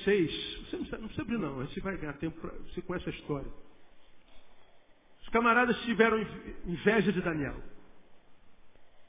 6, 0.03 0.69
você 0.69 0.77
não, 0.77 0.85
não 0.85 1.07
precisa 1.07 1.21
abrir 1.21 1.37
não, 1.37 1.65
gente 1.65 1.79
vai 1.79 1.97
ganhar 1.97 2.13
tempo, 2.13 2.39
pra, 2.39 2.51
você 2.51 2.81
conhece 2.81 3.09
a 3.09 3.13
história. 3.13 3.51
Os 5.21 5.29
camaradas 5.29 5.79
tiveram 5.81 6.19
inveja 6.65 7.11
de 7.11 7.21
Daniel. 7.21 7.61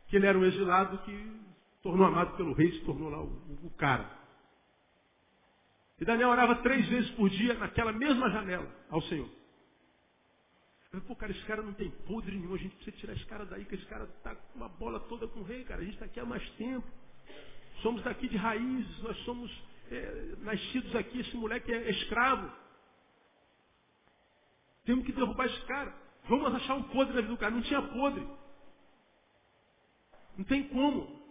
Que 0.09 0.16
ele 0.16 0.26
era 0.26 0.38
um 0.38 0.44
exilado 0.44 0.98
que 0.98 1.40
tornou 1.83 2.07
amado 2.07 2.37
pelo 2.37 2.52
rei, 2.52 2.72
se 2.72 2.80
tornou 2.85 3.11
lá 3.11 3.22
o, 3.22 3.26
o 3.64 3.70
cara. 3.76 4.09
E 6.00 6.04
Daniel 6.04 6.30
orava 6.30 6.57
três 6.57 6.87
vezes 6.88 7.11
por 7.12 7.28
dia 7.28 7.54
naquela 7.54 7.92
mesma 7.92 8.30
janela 8.30 8.68
ao 8.90 9.00
Senhor. 9.02 9.28
Eu 9.28 10.90
falei, 10.90 11.07
pô, 11.07 11.16
cara, 11.16 11.33
esse 11.33 11.44
cara 11.44 11.62
não 11.62 11.72
tem 11.72 11.90
podre 12.07 12.37
nenhum, 12.37 12.54
a 12.54 12.59
gente 12.59 12.74
precisa 12.76 12.96
tirar 12.96 13.12
esse 13.14 13.26
cara 13.26 13.44
daí, 13.44 13.64
que 13.64 13.74
esse 13.74 13.87
cara 13.87 14.04
está 14.04 14.35
com 14.35 14.59
uma 14.59 14.68
bola 14.68 15.00
toda 15.00 15.26
com 15.26 15.40
o 15.40 15.44
rei, 15.44 15.64
cara. 15.64 15.80
A 15.80 15.85
gente 15.85 15.94
está 15.94 16.04
aqui 16.04 16.20
há 16.20 16.24
mais 16.24 16.48
tempo. 16.50 16.87
Somos 17.83 18.02
daqui 18.02 18.28
de 18.28 18.37
raízes, 18.37 19.02
nós 19.02 19.16
somos 19.24 19.50
é, 19.90 20.35
nascidos 20.40 20.94
aqui, 20.97 21.20
esse 21.20 21.37
moleque 21.37 21.73
é 21.73 21.90
escravo. 21.90 22.51
Temos 24.85 25.05
que 25.05 25.12
derrubar 25.12 25.47
esse 25.47 25.61
cara. 25.62 25.94
Vamos 26.29 26.55
achar 26.55 26.75
um 26.75 26.83
podre 26.85 27.14
na 27.14 27.20
vida 27.20 27.33
do 27.33 27.38
cara. 27.38 27.53
Não 27.53 27.62
tinha 27.62 27.83
podre. 27.83 28.27
Não 30.37 30.44
tem 30.44 30.64
como. 30.64 31.23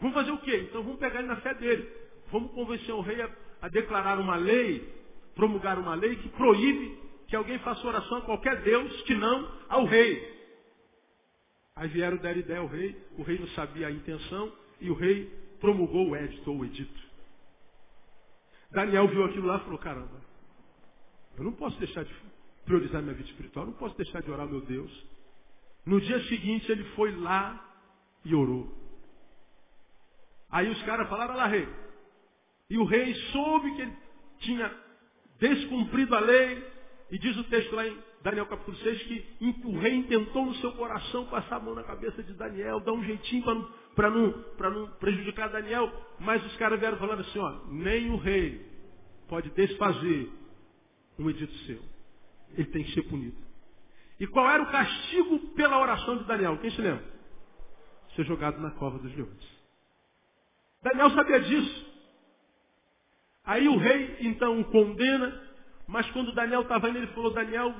Vamos 0.00 0.14
fazer 0.14 0.30
o 0.30 0.38
quê? 0.38 0.66
Então 0.68 0.82
vamos 0.82 0.98
pegar 0.98 1.20
ele 1.20 1.28
na 1.28 1.36
fé 1.36 1.54
dele. 1.54 1.88
Vamos 2.30 2.52
convencer 2.52 2.94
o 2.94 3.00
rei 3.00 3.20
a, 3.20 3.30
a 3.62 3.68
declarar 3.68 4.18
uma 4.18 4.36
lei, 4.36 4.92
promulgar 5.34 5.78
uma 5.78 5.94
lei 5.94 6.16
que 6.16 6.28
proíbe 6.30 6.98
que 7.28 7.36
alguém 7.36 7.58
faça 7.60 7.86
oração 7.86 8.18
a 8.18 8.22
qualquer 8.22 8.62
Deus 8.62 9.02
que 9.02 9.14
não 9.14 9.50
ao 9.68 9.84
rei. 9.84 10.32
Aí 11.74 11.88
vieram 11.88 12.18
dar 12.18 12.36
ideia 12.36 12.60
ao 12.60 12.66
rei, 12.66 12.94
o 13.16 13.22
rei 13.22 13.38
não 13.38 13.48
sabia 13.48 13.86
a 13.86 13.90
intenção, 13.90 14.52
e 14.80 14.90
o 14.90 14.94
rei 14.94 15.32
promulgou 15.58 16.10
o 16.10 16.16
edito 16.16 16.50
ou 16.50 16.58
o 16.58 16.64
edito. 16.64 17.11
Daniel 18.72 19.06
viu 19.08 19.24
aquilo 19.24 19.46
lá 19.46 19.56
e 19.56 19.60
falou, 19.60 19.78
caramba, 19.78 20.20
Eu 21.36 21.44
não 21.44 21.52
posso 21.52 21.78
deixar 21.78 22.04
de 22.04 22.14
priorizar 22.64 23.02
minha 23.02 23.14
vida 23.14 23.28
espiritual, 23.28 23.66
não 23.66 23.72
posso 23.74 23.96
deixar 23.96 24.22
de 24.22 24.30
orar 24.30 24.46
meu 24.46 24.60
Deus. 24.60 25.06
No 25.84 26.00
dia 26.00 26.22
seguinte 26.24 26.70
ele 26.70 26.84
foi 26.94 27.14
lá 27.16 27.72
e 28.24 28.34
orou. 28.34 28.72
Aí 30.50 30.70
os 30.70 30.82
caras 30.82 31.08
falaram, 31.08 31.36
lá 31.36 31.46
rei. 31.46 31.68
E 32.70 32.78
o 32.78 32.84
rei 32.84 33.14
soube 33.32 33.74
que 33.74 33.82
ele 33.82 33.96
tinha 34.38 34.74
descumprido 35.38 36.14
a 36.14 36.20
lei, 36.20 36.71
e 37.12 37.18
diz 37.18 37.36
o 37.36 37.44
texto 37.44 37.76
lá 37.76 37.86
em 37.86 37.98
Daniel 38.22 38.46
capítulo 38.46 38.74
6 38.78 39.02
que 39.02 39.60
o 39.66 39.78
rei 39.78 39.96
intentou 39.96 40.46
no 40.46 40.54
seu 40.56 40.72
coração 40.72 41.26
passar 41.26 41.56
a 41.56 41.60
mão 41.60 41.74
na 41.74 41.84
cabeça 41.84 42.22
de 42.22 42.32
Daniel, 42.32 42.80
dar 42.80 42.92
um 42.92 43.04
jeitinho 43.04 43.44
para 43.94 44.08
não, 44.08 44.44
não, 44.58 44.70
não 44.70 44.86
prejudicar 44.94 45.50
Daniel, 45.50 45.92
mas 46.18 46.42
os 46.46 46.56
caras 46.56 46.80
vieram 46.80 46.96
falando 46.96 47.20
assim, 47.20 47.38
ó, 47.38 47.66
nem 47.68 48.10
o 48.10 48.16
rei 48.16 48.66
pode 49.28 49.50
desfazer 49.50 50.32
um 51.18 51.28
edito 51.28 51.52
seu. 51.66 51.82
Ele 52.54 52.68
tem 52.68 52.82
que 52.82 52.94
ser 52.94 53.02
punido. 53.02 53.36
E 54.18 54.26
qual 54.26 54.48
era 54.48 54.62
o 54.62 54.70
castigo 54.70 55.38
pela 55.54 55.78
oração 55.78 56.16
de 56.16 56.24
Daniel? 56.24 56.56
Quem 56.58 56.70
se 56.70 56.80
lembra? 56.80 57.04
Ser 58.16 58.24
jogado 58.24 58.58
na 58.58 58.70
cova 58.70 58.98
dos 58.98 59.14
leões. 59.14 59.60
Daniel 60.82 61.10
sabia 61.10 61.40
disso. 61.40 61.92
Aí 63.44 63.68
o 63.68 63.76
rei 63.76 64.16
então 64.20 64.60
o 64.60 64.64
condena, 64.64 65.41
mas 65.92 66.10
quando 66.12 66.32
Daniel 66.32 66.62
estava 66.62 66.88
indo, 66.88 66.96
ele 66.96 67.08
falou, 67.08 67.30
Daniel, 67.34 67.74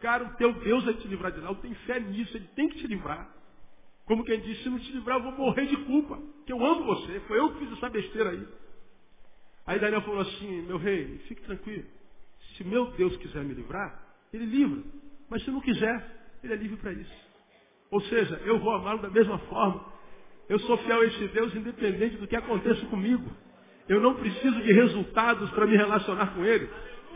cara, 0.00 0.24
o 0.24 0.30
teu 0.36 0.54
Deus 0.54 0.84
vai 0.84 0.94
te 0.94 1.06
livrar 1.06 1.30
de 1.30 1.40
lá, 1.40 1.50
eu 1.50 1.54
tenho 1.56 1.74
fé 1.86 2.00
nisso, 2.00 2.34
ele 2.34 2.48
tem 2.56 2.66
que 2.70 2.78
te 2.78 2.86
livrar. 2.86 3.28
Como 4.06 4.24
quem 4.24 4.40
disse, 4.40 4.62
se 4.62 4.70
não 4.70 4.78
te 4.78 4.90
livrar, 4.90 5.18
eu 5.18 5.24
vou 5.24 5.32
morrer 5.32 5.66
de 5.66 5.76
culpa, 5.84 6.18
que 6.46 6.52
eu 6.52 6.64
amo 6.64 6.84
você, 6.84 7.20
foi 7.28 7.38
eu 7.38 7.52
que 7.52 7.58
fiz 7.58 7.72
essa 7.74 7.90
besteira 7.90 8.30
aí. 8.30 8.48
Aí 9.66 9.78
Daniel 9.78 10.00
falou 10.00 10.20
assim, 10.20 10.62
meu 10.62 10.78
rei, 10.78 11.18
fique 11.28 11.42
tranquilo, 11.42 11.84
se 12.56 12.64
meu 12.64 12.86
Deus 12.92 13.14
quiser 13.18 13.44
me 13.44 13.52
livrar, 13.52 14.02
ele 14.32 14.46
livra, 14.46 14.82
mas 15.28 15.44
se 15.44 15.50
não 15.50 15.60
quiser, 15.60 16.02
ele 16.42 16.54
é 16.54 16.56
livre 16.56 16.78
para 16.78 16.92
isso. 16.92 17.30
Ou 17.90 18.00
seja, 18.00 18.40
eu 18.46 18.58
vou 18.60 18.72
amá-lo 18.74 19.02
da 19.02 19.10
mesma 19.10 19.38
forma. 19.40 19.84
Eu 20.48 20.58
sou 20.60 20.78
fiel 20.78 21.02
a 21.02 21.04
esse 21.04 21.28
Deus 21.28 21.54
independente 21.54 22.16
do 22.16 22.26
que 22.26 22.34
aconteça 22.34 22.86
comigo. 22.86 23.30
Eu 23.88 24.00
não 24.00 24.14
preciso 24.14 24.62
de 24.62 24.72
resultados 24.72 25.50
para 25.50 25.66
me 25.66 25.76
relacionar 25.76 26.34
com 26.34 26.44
Ele. 26.44 26.68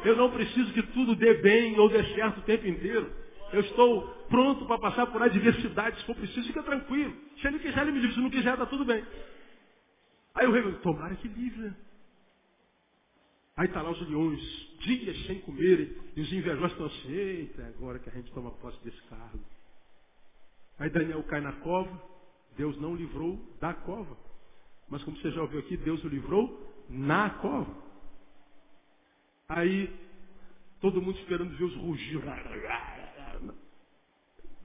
Eu 0.04 0.16
não 0.16 0.30
preciso 0.30 0.72
que 0.72 0.82
tudo 0.82 1.16
dê 1.16 1.34
bem 1.34 1.78
ou 1.78 1.88
dê 1.88 2.04
certo 2.14 2.38
o 2.38 2.42
tempo 2.42 2.66
inteiro. 2.66 3.10
Eu 3.52 3.60
estou 3.60 4.06
pronto 4.28 4.66
para 4.66 4.78
passar 4.78 5.06
por 5.06 5.22
adversidades. 5.22 6.00
Se 6.00 6.06
for 6.06 6.14
preciso, 6.14 6.46
fica 6.46 6.62
tranquilo. 6.62 7.14
Se 7.40 7.46
ele 7.46 7.58
quiser, 7.58 7.82
ele 7.82 7.92
me 7.92 8.00
livra. 8.00 8.14
Se 8.14 8.20
não 8.20 8.30
quiser, 8.30 8.52
está 8.52 8.66
tudo 8.66 8.84
bem. 8.84 9.04
Aí 10.34 10.46
o 10.46 10.52
rei 10.52 10.62
falou, 10.62 10.78
tomara 10.80 11.14
que 11.14 11.28
livre? 11.28 11.72
Aí 13.56 13.66
está 13.66 13.82
lá 13.82 13.90
os 13.90 14.08
leões, 14.08 14.40
dias 14.80 15.26
sem 15.26 15.38
comerem, 15.42 15.94
e 16.16 16.20
os 16.20 16.32
invejosos 16.32 16.72
estão 16.72 16.86
assim, 16.86 17.12
eita, 17.12 17.62
é 17.62 17.68
agora 17.68 18.00
que 18.00 18.08
a 18.08 18.12
gente 18.12 18.32
toma 18.32 18.50
posse 18.50 18.82
desse 18.82 19.00
cargo. 19.02 19.38
Aí 20.76 20.90
Daniel 20.90 21.22
cai 21.22 21.40
na 21.40 21.52
cova, 21.52 22.02
Deus 22.56 22.76
não 22.80 22.96
livrou 22.96 23.38
da 23.60 23.72
cova. 23.72 24.16
Mas 24.88 25.04
como 25.04 25.16
você 25.16 25.30
já 25.30 25.40
ouviu 25.40 25.60
aqui, 25.60 25.76
Deus 25.76 26.02
o 26.02 26.08
livrou 26.08 26.60
na 26.90 27.30
cova. 27.30 27.83
Aí, 29.48 29.92
todo 30.80 31.02
mundo 31.02 31.18
esperando 31.18 31.56
ver 31.56 31.64
os 31.64 31.76
rugidos. 31.76 32.24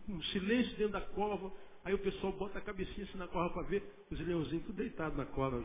Um 0.08 0.22
silêncio 0.24 0.76
dentro 0.78 0.94
da 0.94 1.02
cova. 1.02 1.52
Aí 1.84 1.94
o 1.94 2.00
pessoal 2.00 2.34
bota 2.34 2.60
a 2.60 2.62
cabecinha 2.62 3.06
assim 3.06 3.18
na 3.18 3.28
cova 3.28 3.50
para 3.54 3.64
ver 3.64 3.84
os 4.12 4.20
leãozinhos 4.20 4.66
tudo 4.66 4.76
deitados 4.76 5.18
na 5.18 5.26
cova 5.26 5.64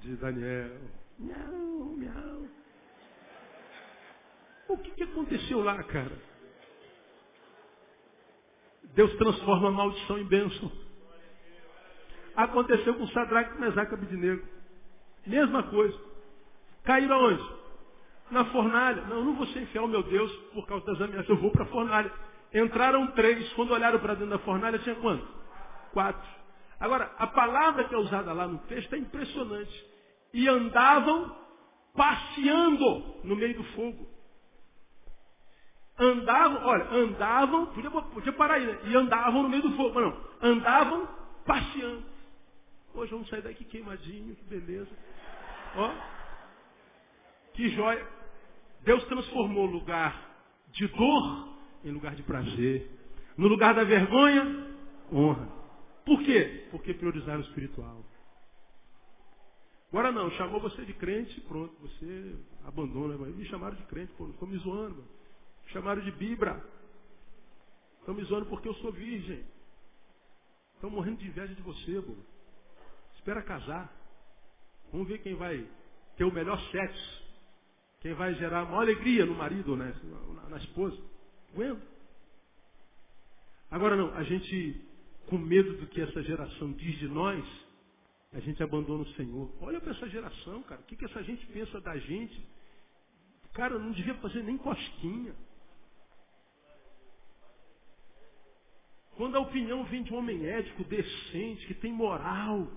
de 0.00 0.16
Daniel. 0.16 0.78
Miau, 1.18 1.84
miau. 1.96 2.46
O 4.68 4.78
que, 4.78 4.90
que 4.90 5.02
aconteceu 5.04 5.62
lá, 5.62 5.82
cara? 5.84 6.12
Deus 8.94 9.14
transforma 9.16 9.68
a 9.68 9.72
maldição 9.72 10.18
em 10.18 10.24
bênção. 10.24 10.72
Aconteceu 12.34 12.94
com 12.94 13.06
Sadraque, 13.08 13.58
Mesaque 13.60 13.92
e 13.92 13.94
Abidnego. 13.94 14.46
Mesma 15.26 15.62
coisa. 15.64 15.98
Caíram 16.84 17.18
onde? 17.18 17.55
Na 18.30 18.44
fornalha. 18.46 19.02
Não, 19.02 19.18
eu 19.18 19.24
não 19.24 19.34
vou 19.34 19.46
ser 19.48 19.62
infiel, 19.62 19.86
meu 19.86 20.02
Deus, 20.02 20.32
por 20.52 20.66
causa 20.66 20.84
das 20.86 21.00
ameaças. 21.00 21.28
Eu 21.28 21.36
vou 21.36 21.50
para 21.50 21.64
a 21.64 21.68
fornalha. 21.68 22.12
Entraram 22.52 23.08
três. 23.08 23.52
Quando 23.52 23.72
olharam 23.72 23.98
para 23.98 24.14
dentro 24.14 24.30
da 24.30 24.38
fornalha, 24.40 24.78
tinha 24.80 24.94
quanto? 24.96 25.26
Quatro. 25.92 26.28
Agora, 26.78 27.10
a 27.18 27.26
palavra 27.26 27.84
que 27.84 27.94
é 27.94 27.98
usada 27.98 28.32
lá 28.32 28.46
no 28.46 28.58
texto 28.60 28.94
é 28.94 28.98
impressionante. 28.98 29.86
E 30.32 30.48
andavam 30.48 31.34
passeando 31.94 33.20
no 33.24 33.36
meio 33.36 33.56
do 33.56 33.64
fogo. 33.64 34.06
Andavam, 35.98 36.66
olha, 36.66 36.90
andavam, 36.90 37.66
podia, 37.66 37.90
podia 37.90 38.32
parar 38.34 38.54
aí, 38.54 38.66
né? 38.66 38.78
E 38.84 38.96
andavam 38.96 39.42
no 39.42 39.48
meio 39.48 39.62
do 39.62 39.76
fogo. 39.76 39.94
Mas 39.94 40.04
não, 40.04 40.50
andavam 40.50 41.08
passeando. 41.46 42.04
Hoje 42.94 43.12
vamos 43.12 43.28
sair 43.28 43.42
daqui 43.42 43.64
queimadinho, 43.64 44.34
que 44.36 44.44
beleza. 44.44 44.90
Ó, 45.76 45.90
que 47.54 47.68
joia. 47.70 48.15
Deus 48.86 49.04
transformou 49.06 49.66
o 49.66 49.70
lugar 49.70 50.32
de 50.70 50.86
dor 50.86 51.48
em 51.84 51.90
lugar 51.90 52.14
de 52.14 52.22
prazer. 52.22 52.88
No 53.36 53.48
lugar 53.48 53.74
da 53.74 53.82
vergonha, 53.82 54.64
honra. 55.12 55.48
Por 56.04 56.22
quê? 56.22 56.68
Porque 56.70 56.94
priorizaram 56.94 57.40
o 57.40 57.44
espiritual. 57.44 58.04
Agora 59.88 60.12
não, 60.12 60.30
chamou 60.32 60.60
você 60.60 60.84
de 60.84 60.94
crente, 60.94 61.40
pronto, 61.42 61.74
você 61.80 62.36
abandona. 62.64 63.16
Me 63.16 63.44
chamaram 63.46 63.76
de 63.76 63.82
crente, 63.86 64.12
pô, 64.12 64.28
estou 64.28 64.46
me 64.46 64.56
zoando. 64.58 64.94
Mano. 64.94 65.08
Chamaram 65.66 66.02
de 66.02 66.12
Bibra. 66.12 66.64
Estão 67.98 68.14
me 68.14 68.22
zoando 68.22 68.46
porque 68.46 68.68
eu 68.68 68.74
sou 68.74 68.92
virgem. 68.92 69.44
Estão 70.76 70.90
morrendo 70.90 71.16
de 71.16 71.26
inveja 71.26 71.52
de 71.54 71.62
você, 71.62 72.00
pô. 72.00 72.14
Espera 73.16 73.42
casar. 73.42 73.92
Vamos 74.92 75.08
ver 75.08 75.18
quem 75.18 75.34
vai 75.34 75.66
ter 76.16 76.22
o 76.22 76.32
melhor 76.32 76.60
sexo. 76.70 77.25
Quem 78.06 78.14
vai 78.14 78.32
gerar 78.36 78.64
maior 78.66 78.82
alegria 78.82 79.26
no 79.26 79.34
marido, 79.34 79.74
né? 79.74 79.92
na, 80.04 80.50
na 80.50 80.56
esposa. 80.58 80.96
Aguenta. 81.52 81.82
Agora 83.68 83.96
não, 83.96 84.14
a 84.14 84.22
gente, 84.22 84.80
com 85.26 85.36
medo 85.36 85.76
do 85.78 85.88
que 85.88 86.00
essa 86.00 86.22
geração 86.22 86.70
diz 86.74 87.00
de 87.00 87.08
nós, 87.08 87.44
a 88.32 88.38
gente 88.38 88.62
abandona 88.62 89.02
o 89.02 89.12
Senhor. 89.14 89.52
Olha 89.60 89.80
para 89.80 89.90
essa 89.90 90.08
geração, 90.08 90.62
cara. 90.62 90.80
O 90.82 90.84
que, 90.84 90.94
que 90.94 91.04
essa 91.04 91.20
gente 91.24 91.44
pensa 91.46 91.80
da 91.80 91.98
gente? 91.98 92.40
Cara, 93.52 93.76
não 93.76 93.90
devia 93.90 94.14
fazer 94.18 94.44
nem 94.44 94.56
cosquinha. 94.56 95.34
Quando 99.16 99.34
a 99.34 99.40
opinião 99.40 99.82
vem 99.86 100.04
de 100.04 100.14
um 100.14 100.18
homem 100.18 100.46
ético, 100.46 100.84
decente, 100.84 101.66
que 101.66 101.74
tem 101.74 101.92
moral, 101.92 102.70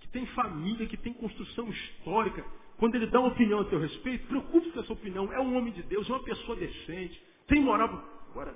que 0.00 0.08
tem 0.08 0.26
família, 0.34 0.88
que 0.88 0.96
tem 0.96 1.12
construção 1.12 1.68
histórica, 1.68 2.44
quando 2.78 2.94
ele 2.94 3.06
dá 3.06 3.20
uma 3.20 3.28
opinião 3.28 3.60
a 3.60 3.64
teu 3.64 3.80
respeito, 3.80 4.26
preocupe-se 4.26 4.72
com 4.72 4.80
essa 4.80 4.92
opinião. 4.92 5.32
É 5.32 5.40
um 5.40 5.56
homem 5.56 5.72
de 5.72 5.82
Deus, 5.84 6.08
é 6.08 6.12
uma 6.12 6.22
pessoa 6.22 6.56
decente, 6.56 7.22
tem 7.46 7.60
moral. 7.60 8.04
Agora, 8.30 8.54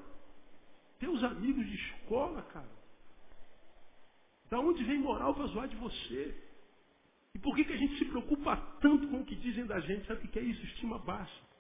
teus 0.99 1.23
amigos 1.25 1.67
de 1.67 1.75
escola, 1.75 2.43
cara. 2.43 2.69
Da 4.51 4.59
onde 4.59 4.85
vem 4.85 4.99
moral 4.99 5.35
para 5.35 5.47
zoar 5.47 5.69
de 5.69 5.77
você? 5.77 6.35
E 7.35 7.39
por 7.39 7.55
que, 7.55 7.65
que 7.65 7.73
a 7.73 7.77
gente 7.77 7.97
se 7.99 8.05
preocupa 8.07 8.57
tanto 8.81 9.09
com 9.09 9.21
o 9.21 9.25
que 9.25 9.37
dizem 9.37 9.65
da 9.65 9.81
gente? 9.81 10.07
Sabe 10.07 10.27
o 10.27 10.29
que 10.29 10.39
é 10.39 10.43
isso? 10.43 10.63
Estima 10.67 10.99
baixa. 10.99 11.51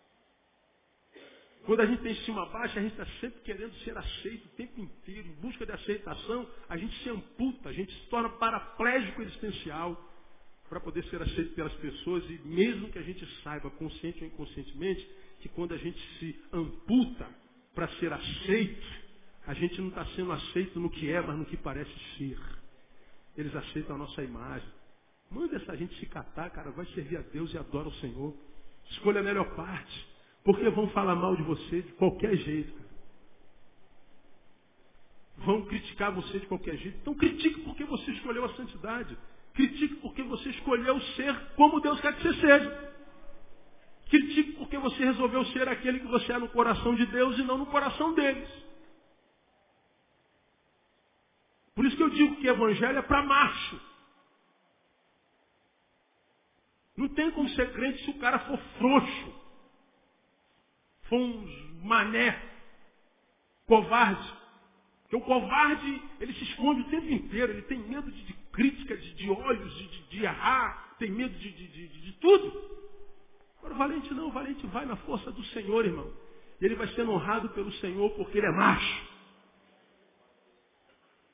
Quando 1.65 1.81
a 1.81 1.87
gente 1.87 2.03
tem 2.03 2.13
estima 2.13 2.47
baixa, 2.47 2.79
a 2.79 2.83
gente 2.83 2.93
está 2.93 3.07
sempre 3.21 3.41
querendo 3.43 3.73
ser 3.85 3.97
aceito 3.97 4.47
o 4.47 4.57
tempo 4.57 4.81
inteiro. 4.81 5.29
Em 5.29 5.35
busca 5.35 5.65
de 5.65 5.73
aceitação, 5.73 6.49
a 6.69 6.77
gente 6.77 7.03
se 7.03 7.09
amputa, 7.09 7.69
a 7.69 7.73
gente 7.73 7.93
se 7.95 8.07
torna 8.09 8.29
paraplégico 8.31 9.23
existencial 9.23 10.10
para 10.71 10.79
poder 10.79 11.05
ser 11.07 11.21
aceito 11.21 11.53
pelas 11.55 11.73
pessoas. 11.75 12.25
E 12.31 12.41
mesmo 12.45 12.89
que 12.91 12.99
a 12.99 13.03
gente 13.03 13.27
saiba, 13.43 13.69
consciente 13.71 14.23
ou 14.23 14.29
inconscientemente, 14.29 15.07
que 15.41 15.49
quando 15.49 15.75
a 15.75 15.77
gente 15.77 16.01
se 16.19 16.41
amputa 16.53 17.29
para 17.75 17.89
ser 17.99 18.13
aceito, 18.13 18.87
a 19.47 19.53
gente 19.53 19.81
não 19.81 19.89
está 19.89 20.07
sendo 20.15 20.31
aceito 20.31 20.79
no 20.79 20.89
que 20.89 21.11
é, 21.11 21.21
mas 21.21 21.37
no 21.37 21.45
que 21.45 21.57
parece 21.57 21.93
ser. 22.17 22.39
Eles 23.37 23.55
aceitam 23.55 23.97
a 23.97 23.99
nossa 23.99 24.23
imagem. 24.23 24.69
Manda 25.29 25.57
essa 25.57 25.77
gente 25.77 25.95
se 25.99 26.07
catar, 26.07 26.51
cara, 26.51 26.71
vai 26.71 26.87
servir 26.87 27.17
a 27.17 27.23
Deus 27.23 27.53
e 27.53 27.59
adora 27.59 27.89
o 27.89 27.95
Senhor. 27.95 28.35
Escolha 28.91 29.21
a 29.21 29.25
melhor 29.25 29.55
parte. 29.57 30.09
Porque 30.45 30.69
vão 30.71 30.89
falar 30.91 31.17
mal 31.17 31.35
de 31.35 31.43
você 31.43 31.83
de 31.83 31.93
qualquer 31.93 32.37
jeito. 32.37 32.81
Vão 35.39 35.65
criticar 35.67 36.13
você 36.13 36.39
de 36.39 36.47
qualquer 36.47 36.77
jeito. 36.77 36.99
Então 37.01 37.15
critique 37.15 37.61
porque 37.63 37.85
você 37.85 38.11
escolheu 38.13 38.45
a 38.45 38.55
santidade. 38.55 39.17
Critique 39.61 39.97
porque 39.97 40.23
você 40.23 40.49
escolheu 40.49 40.99
ser 41.17 41.39
como 41.55 41.81
Deus 41.81 42.01
quer 42.01 42.17
que 42.17 42.23
você 42.23 42.41
seja. 42.41 42.91
Critique 44.09 44.53
porque 44.53 44.79
você 44.79 45.05
resolveu 45.05 45.45
ser 45.47 45.69
aquele 45.69 46.01
que 46.01 46.07
você 46.07 46.33
é 46.33 46.39
no 46.39 46.49
coração 46.49 46.95
de 46.95 47.05
Deus 47.05 47.39
e 47.39 47.43
não 47.43 47.59
no 47.59 47.67
coração 47.67 48.15
deles. 48.15 48.49
Por 51.75 51.85
isso 51.85 51.95
que 51.95 52.03
eu 52.03 52.09
digo 52.09 52.37
que 52.37 52.47
evangelho 52.47 52.99
é 52.99 53.03
para 53.03 53.23
macho. 53.23 53.81
Não 56.97 57.09
tem 57.09 57.31
como 57.33 57.49
ser 57.51 57.71
crente 57.75 58.03
se 58.05 58.11
o 58.11 58.19
cara 58.19 58.39
for 58.39 58.59
frouxo. 58.79 59.41
foi 61.03 61.19
um 61.19 61.81
mané, 61.85 62.43
covarde. 63.67 64.35
Porque 65.03 65.17
o 65.17 65.21
covarde, 65.21 66.03
ele 66.19 66.33
se 66.33 66.45
esconde 66.45 66.81
o 66.81 66.91
tempo 66.91 67.11
inteiro, 67.11 67.53
ele 67.53 67.63
tem 67.63 67.79
medo 67.79 68.11
de 68.11 68.33
crítica, 68.61 68.95
de, 68.95 69.15
de 69.15 69.31
olhos, 69.31 69.75
de, 69.75 69.89
de, 69.89 70.03
de, 70.11 70.23
errar, 70.23 70.95
tem 70.99 71.11
medo 71.11 71.35
de, 71.39 71.51
de, 71.51 72.13
tudo. 72.21 72.53
Agora 73.59 73.73
o 73.73 73.79
valente 73.79 74.13
não, 74.13 74.29
o 74.29 74.33
valente 74.33 74.67
vai 74.67 74.85
na 74.85 74.97
força 74.97 75.33
do 75.33 75.43
Senhor, 75.47 75.87
irmão. 75.87 76.13
Ele 76.61 76.75
vai 76.75 76.87
sendo 76.89 77.11
honrado 77.13 77.49
pelo 77.51 77.73
Senhor 77.75 78.11
porque 78.11 78.37
ele 78.37 78.47
é 78.47 78.53
macho. 78.53 79.09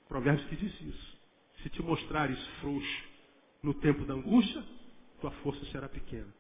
Provérbios 0.09 0.47
que 0.49 0.55
diz 0.55 0.81
isso. 0.81 1.17
Se 1.63 1.71
te 1.71 1.83
mostrares 1.83 2.39
frouxo 2.61 3.05
no 3.61 3.75
tempo 3.75 4.05
da 4.05 4.15
angústia, 4.15 4.63
tua 5.21 5.33
força 5.43 5.65
será 5.67 5.89
pequena. 5.89 6.33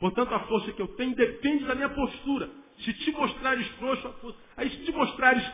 Portanto, 0.00 0.34
a 0.34 0.40
força 0.48 0.72
que 0.72 0.82
eu 0.82 0.88
tenho 0.96 1.14
depende 1.14 1.64
da 1.64 1.76
minha 1.76 1.90
postura. 1.90 2.50
Se 2.80 2.92
te 2.92 3.12
mostrares 3.12 3.68
frouxo, 3.76 4.08
a 4.08 4.12
força. 4.14 4.38
Aí 4.56 4.68
se 4.68 4.84
te 4.84 4.90
mostrares 4.90 5.44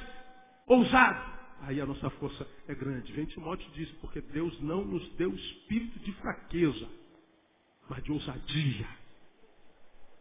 ousado, 0.66 1.33
aí 1.66 1.80
a 1.80 1.86
nossa 1.86 2.10
força 2.10 2.46
é 2.68 2.74
grande. 2.74 3.12
Vem 3.12 3.26
Timóteo 3.26 3.70
diz, 3.72 3.90
porque 4.00 4.20
Deus 4.20 4.60
não 4.60 4.84
nos 4.84 5.08
deu 5.14 5.34
espírito 5.34 5.98
de 6.00 6.12
fraqueza, 6.14 6.88
mas 7.88 8.02
de 8.02 8.12
ousadia. 8.12 8.88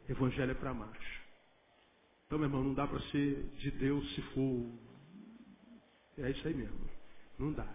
Evangelho 0.09 0.51
é 0.51 0.55
para 0.55 0.73
macho. 0.73 1.21
Então, 2.25 2.37
meu 2.39 2.47
irmão, 2.47 2.63
não 2.63 2.73
dá 2.73 2.87
para 2.87 2.99
ser 3.11 3.43
de 3.57 3.71
Deus 3.71 4.15
se 4.15 4.21
for. 4.33 4.65
É 6.17 6.29
isso 6.31 6.47
aí 6.47 6.53
mesmo. 6.53 6.89
Não 7.37 7.51
dá. 7.51 7.67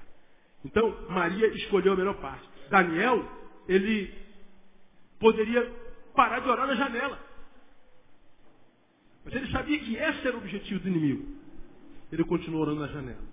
Então, 0.65 1.09
Maria 1.09 1.47
escolheu 1.49 1.93
a 1.93 1.97
melhor 1.97 2.21
parte. 2.21 2.49
Daniel, 2.69 3.25
ele 3.69 4.13
poderia 5.19 5.65
parar 6.15 6.41
de 6.41 6.49
orar 6.49 6.67
na 6.67 6.75
janela. 6.75 7.19
Mas 9.25 9.35
ele 9.35 9.51
sabia 9.53 9.79
que 9.79 9.95
esse 9.95 10.27
era 10.27 10.37
o 10.37 10.41
objetivo 10.41 10.81
do 10.81 10.89
inimigo. 10.89 11.37
Ele 12.11 12.25
continuou 12.25 12.63
orando 12.63 12.81
na 12.81 12.89
janela. 12.89 13.28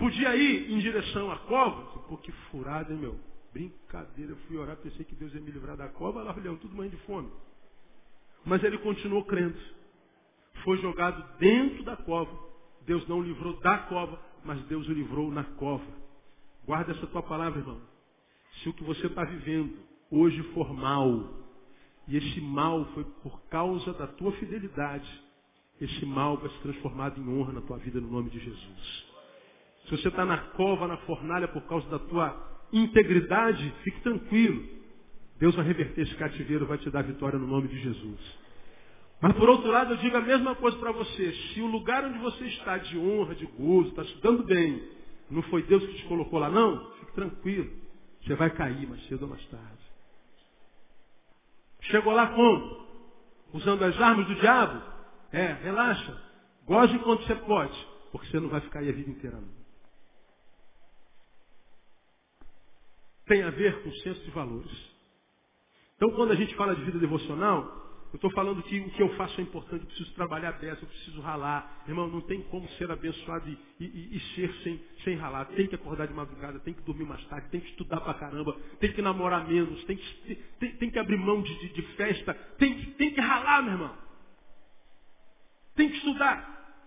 Podia 0.00 0.34
ir 0.34 0.72
em 0.72 0.78
direção 0.78 1.30
à 1.30 1.36
cova. 1.40 2.00
Pô, 2.08 2.16
que 2.16 2.32
furada, 2.50 2.90
hein, 2.90 2.98
meu? 2.98 3.20
Brincadeira, 3.52 4.32
eu 4.32 4.36
fui 4.48 4.56
orar, 4.56 4.74
pensei 4.78 5.04
que 5.04 5.14
Deus 5.14 5.34
ia 5.34 5.42
me 5.42 5.50
livrar 5.50 5.76
da 5.76 5.88
cova, 5.88 6.22
lá 6.22 6.34
olhando 6.34 6.58
tudo 6.58 6.74
morrendo 6.74 6.96
de 6.96 7.02
fome. 7.02 7.30
Mas 8.42 8.64
ele 8.64 8.78
continuou 8.78 9.22
crendo. 9.26 9.58
Foi 10.64 10.78
jogado 10.78 11.22
dentro 11.38 11.84
da 11.84 11.98
cova. 11.98 12.32
Deus 12.86 13.06
não 13.08 13.18
o 13.18 13.22
livrou 13.22 13.60
da 13.60 13.76
cova, 13.76 14.18
mas 14.42 14.58
Deus 14.68 14.88
o 14.88 14.92
livrou 14.92 15.30
na 15.30 15.44
cova. 15.44 15.84
Guarda 16.64 16.92
essa 16.92 17.06
tua 17.08 17.22
palavra, 17.22 17.60
irmão. 17.60 17.78
Se 18.62 18.70
o 18.70 18.72
que 18.72 18.82
você 18.82 19.06
está 19.06 19.22
vivendo 19.22 19.76
hoje 20.10 20.42
for 20.54 20.72
mal, 20.72 21.28
e 22.08 22.16
esse 22.16 22.40
mal 22.40 22.86
foi 22.94 23.04
por 23.22 23.38
causa 23.50 23.92
da 23.92 24.06
tua 24.06 24.32
fidelidade, 24.32 25.22
esse 25.78 26.06
mal 26.06 26.38
vai 26.38 26.48
se 26.48 26.58
transformar 26.60 27.18
em 27.18 27.28
honra 27.28 27.52
na 27.52 27.60
tua 27.60 27.76
vida 27.76 28.00
no 28.00 28.10
nome 28.10 28.30
de 28.30 28.38
Jesus. 28.38 29.09
Se 29.84 29.96
você 29.96 30.08
está 30.08 30.24
na 30.24 30.38
cova, 30.38 30.86
na 30.86 30.96
fornalha 30.98 31.48
por 31.48 31.62
causa 31.62 31.88
da 31.88 31.98
tua 31.98 32.50
integridade, 32.72 33.74
fique 33.82 34.00
tranquilo. 34.00 34.62
Deus 35.38 35.54
vai 35.54 35.64
reverter 35.64 36.02
esse 36.02 36.14
cativeiro, 36.16 36.66
vai 36.66 36.78
te 36.78 36.90
dar 36.90 37.02
vitória 37.02 37.38
no 37.38 37.46
nome 37.46 37.68
de 37.68 37.80
Jesus. 37.80 38.20
Mas 39.20 39.34
por 39.34 39.48
outro 39.48 39.70
lado, 39.70 39.92
eu 39.92 39.96
digo 39.98 40.16
a 40.16 40.20
mesma 40.20 40.54
coisa 40.54 40.76
para 40.78 40.92
você. 40.92 41.32
Se 41.32 41.60
o 41.60 41.66
lugar 41.66 42.04
onde 42.04 42.18
você 42.18 42.44
está 42.44 42.78
de 42.78 42.98
honra, 42.98 43.34
de 43.34 43.46
gozo, 43.46 43.88
está 43.88 44.02
estudando 44.02 44.44
bem, 44.44 44.82
não 45.30 45.42
foi 45.42 45.62
Deus 45.62 45.84
que 45.84 45.94
te 45.94 46.04
colocou 46.04 46.38
lá, 46.38 46.48
não, 46.48 46.90
fique 46.94 47.12
tranquilo. 47.12 47.70
Você 48.22 48.34
vai 48.34 48.50
cair 48.50 48.86
mais 48.88 49.02
cedo 49.08 49.22
ou 49.22 49.28
mais 49.28 49.44
tarde. 49.46 49.80
Chegou 51.82 52.12
lá 52.12 52.28
como? 52.28 52.86
Usando 53.52 53.82
as 53.84 54.00
armas 54.00 54.26
do 54.26 54.34
diabo? 54.36 54.82
É, 55.32 55.52
relaxa. 55.62 56.16
Goze 56.66 56.94
enquanto 56.94 57.24
você 57.24 57.34
pode, 57.34 57.86
porque 58.12 58.26
você 58.28 58.40
não 58.40 58.48
vai 58.48 58.60
ficar 58.60 58.80
aí 58.80 58.88
a 58.88 58.92
vida 58.92 59.10
inteira. 59.10 59.36
Não. 59.36 59.59
Tem 63.30 63.44
a 63.44 63.50
ver 63.50 63.80
com 63.84 63.90
o 63.90 63.96
senso 63.98 64.20
de 64.24 64.30
valores. 64.32 64.90
Então, 65.94 66.10
quando 66.16 66.32
a 66.32 66.34
gente 66.34 66.52
fala 66.56 66.74
de 66.74 66.82
vida 66.82 66.98
devocional, 66.98 67.62
eu 68.12 68.16
estou 68.16 68.28
falando 68.32 68.60
que 68.64 68.80
o 68.80 68.90
que 68.90 69.00
eu 69.00 69.14
faço 69.14 69.40
é 69.40 69.44
importante, 69.44 69.82
eu 69.82 69.86
preciso 69.86 70.12
trabalhar 70.14 70.50
dessa, 70.58 70.82
eu 70.82 70.88
preciso 70.88 71.20
ralar. 71.20 71.84
Irmão, 71.86 72.08
não 72.08 72.22
tem 72.22 72.42
como 72.42 72.68
ser 72.70 72.90
abençoado 72.90 73.48
e, 73.48 73.56
e, 73.78 74.16
e, 74.16 74.20
ser 74.34 74.52
sem, 74.64 74.82
sem 75.04 75.14
ralar. 75.14 75.44
Tem 75.44 75.68
que 75.68 75.76
acordar 75.76 76.08
de 76.08 76.12
madrugada, 76.12 76.58
tem 76.58 76.74
que 76.74 76.82
dormir 76.82 77.04
mais 77.04 77.24
tarde, 77.26 77.48
tem 77.50 77.60
que 77.60 77.68
estudar 77.68 78.00
pra 78.00 78.14
caramba, 78.14 78.52
tem 78.80 78.92
que 78.92 79.00
namorar 79.00 79.46
menos, 79.46 79.84
tem 79.84 79.96
que, 79.96 80.34
tem, 80.58 80.76
tem 80.78 80.90
que 80.90 80.98
abrir 80.98 81.16
mão 81.16 81.40
de, 81.40 81.56
de, 81.56 81.68
de 81.68 81.82
festa, 81.94 82.34
tem, 82.58 82.84
tem 82.94 83.14
que 83.14 83.20
ralar, 83.20 83.62
meu 83.62 83.74
irmão. 83.74 83.96
Tem 85.76 85.88
que 85.88 85.98
estudar. 85.98 86.82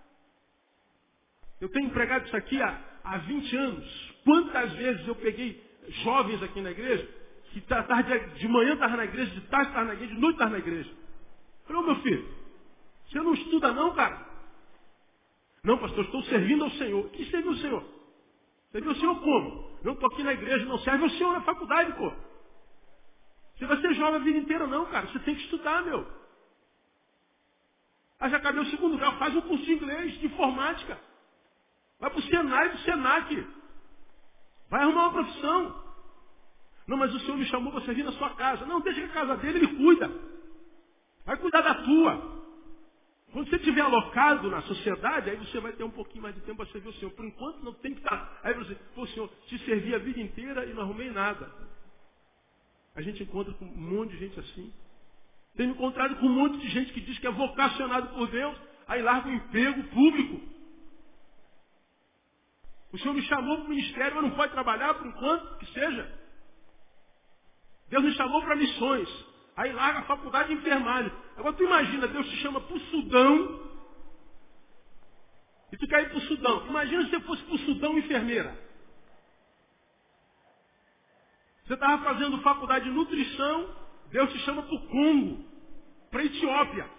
Eu 1.61 1.69
tenho 1.69 1.87
empregado 1.87 2.25
isso 2.25 2.35
aqui 2.35 2.61
há, 2.61 2.81
há 3.01 3.17
20 3.19 3.55
anos. 3.55 4.13
Quantas 4.25 4.73
vezes 4.73 5.07
eu 5.07 5.15
peguei 5.15 5.71
jovens 5.89 6.41
aqui 6.43 6.61
na 6.61 6.71
igreja, 6.71 7.07
que 7.51 7.61
tarde, 7.61 8.19
de 8.39 8.47
manhã 8.47 8.73
estava 8.73 8.97
na 8.97 9.05
igreja, 9.05 9.31
de 9.31 9.41
tarde 9.41 9.69
estava 9.69 9.85
na 9.85 9.93
igreja, 9.93 10.13
de 10.13 10.19
noite 10.19 10.35
estava 10.35 10.51
na 10.51 10.57
igreja. 10.57 10.91
Falei, 11.65 11.81
ô 11.81 11.85
meu 11.85 11.95
filho, 11.97 12.27
você 13.05 13.19
não 13.19 13.33
estuda 13.33 13.71
não, 13.73 13.93
cara? 13.93 14.33
Não, 15.63 15.77
pastor, 15.77 16.03
estou 16.03 16.23
servindo 16.23 16.63
ao 16.63 16.71
Senhor. 16.71 17.09
Que 17.09 17.25
servir 17.29 17.47
ao 17.47 17.55
Senhor? 17.55 17.85
Servir 18.71 18.89
ao 18.89 18.95
Senhor 18.95 19.19
como? 19.21 19.77
Não 19.83 19.93
estou 19.93 20.09
aqui 20.09 20.23
na 20.23 20.33
igreja, 20.33 20.65
não 20.65 20.79
serve 20.79 21.03
ao 21.03 21.09
Senhor 21.11 21.31
na 21.31 21.41
faculdade, 21.41 21.93
pô. 21.93 22.11
Você 23.55 23.65
vai 23.65 23.79
ser 23.79 23.93
jovem 23.93 24.15
a 24.15 24.23
vida 24.23 24.39
inteira, 24.39 24.67
não, 24.67 24.85
cara. 24.87 25.07
Você 25.07 25.19
tem 25.19 25.35
que 25.35 25.43
estudar, 25.43 25.83
meu. 25.83 26.05
Ah, 28.19 28.29
já 28.29 28.37
acabei 28.37 28.61
o 28.61 28.65
segundo 28.67 28.97
grau, 28.97 29.17
faz 29.17 29.35
um 29.35 29.41
curso 29.41 29.63
de 29.63 29.73
inglês, 29.73 30.19
de 30.19 30.25
informática. 30.25 30.99
Vai 31.99 32.09
para 32.09 32.19
o 32.19 32.23
Senai, 32.23 32.69
para 32.69 32.77
o 32.77 32.81
Senac. 32.81 33.47
Vai 34.73 34.81
arrumar 34.81 35.03
uma 35.03 35.11
profissão. 35.11 35.83
Não, 36.87 36.97
mas 36.97 37.13
o 37.13 37.19
Senhor 37.19 37.37
me 37.37 37.45
chamou 37.45 37.71
para 37.71 37.85
servir 37.85 38.01
na 38.01 38.11
sua 38.13 38.31
casa. 38.31 38.65
Não, 38.65 38.81
deixa 38.81 39.01
que 39.01 39.05
a 39.05 39.13
casa 39.13 39.37
dele, 39.37 39.59
ele 39.59 39.75
cuida. 39.75 40.09
Vai 41.23 41.37
cuidar 41.37 41.61
da 41.61 41.75
tua. 41.75 42.43
Quando 43.31 43.51
você 43.51 43.57
estiver 43.57 43.81
alocado 43.81 44.49
na 44.49 44.63
sociedade, 44.63 45.29
aí 45.29 45.37
você 45.37 45.59
vai 45.59 45.73
ter 45.73 45.83
um 45.83 45.91
pouquinho 45.91 46.23
mais 46.23 46.33
de 46.33 46.41
tempo 46.41 46.57
para 46.57 46.71
servir 46.71 46.89
o 46.89 46.93
Senhor. 46.93 47.11
Por 47.11 47.23
enquanto 47.23 47.63
não 47.63 47.71
tem 47.75 47.93
que 47.93 47.99
estar. 47.99 48.39
Aí 48.41 48.55
você, 48.55 48.73
pô, 48.95 49.05
Senhor, 49.05 49.29
te 49.45 49.59
servi 49.59 49.93
a 49.93 49.99
vida 49.99 50.19
inteira 50.19 50.65
e 50.65 50.73
não 50.73 50.81
arrumei 50.81 51.11
nada. 51.11 51.51
A 52.95 53.01
gente 53.03 53.21
encontra 53.21 53.53
com 53.53 53.65
um 53.65 53.77
monte 53.77 54.13
de 54.13 54.17
gente 54.17 54.39
assim. 54.39 54.73
Tenho 55.55 55.69
encontrado 55.69 56.15
com 56.15 56.25
um 56.25 56.33
monte 56.33 56.57
de 56.57 56.67
gente 56.69 56.91
que 56.93 57.01
diz 57.01 57.19
que 57.19 57.27
é 57.27 57.31
vocacionado 57.31 58.07
por 58.15 58.27
Deus, 58.27 58.57
aí 58.87 59.03
larga 59.03 59.29
o 59.29 59.33
emprego 59.33 59.83
público. 59.89 60.52
O 62.93 62.97
Senhor 62.99 63.13
me 63.15 63.23
chamou 63.23 63.57
para 63.57 63.65
o 63.65 63.69
ministério, 63.69 64.15
mas 64.15 64.23
não 64.23 64.35
pode 64.35 64.53
trabalhar 64.53 64.93
por 64.93 65.07
enquanto, 65.07 65.57
que 65.57 65.65
seja. 65.73 66.19
Deus 67.89 68.03
me 68.03 68.13
chamou 68.13 68.41
para 68.43 68.55
missões. 68.55 69.09
Aí 69.55 69.71
larga 69.71 69.99
a 69.99 70.03
faculdade 70.03 70.49
de 70.49 70.55
enfermagem. 70.55 71.11
Agora 71.35 71.55
tu 71.55 71.63
imagina, 71.63 72.07
Deus 72.07 72.29
te 72.29 72.37
chama 72.37 72.61
para 72.61 72.75
o 72.75 72.79
Sudão. 72.79 73.71
E 75.71 75.77
tu 75.77 75.87
quer 75.87 76.03
ir 76.03 76.09
para 76.09 76.19
o 76.19 76.21
Sudão. 76.21 76.67
Imagina 76.67 77.03
se 77.05 77.09
você 77.09 77.19
fosse 77.21 77.43
para 77.43 77.55
o 77.55 77.59
Sudão 77.59 77.97
enfermeira. 77.97 78.55
Você 81.65 81.73
estava 81.73 82.03
fazendo 82.03 82.41
faculdade 82.41 82.85
de 82.85 82.91
nutrição, 82.91 83.75
Deus 84.11 84.31
te 84.31 84.39
chama 84.39 84.61
para 84.61 84.75
o 84.75 84.87
Congo, 84.87 85.45
para 86.11 86.21
a 86.21 86.25
Etiópia. 86.25 86.89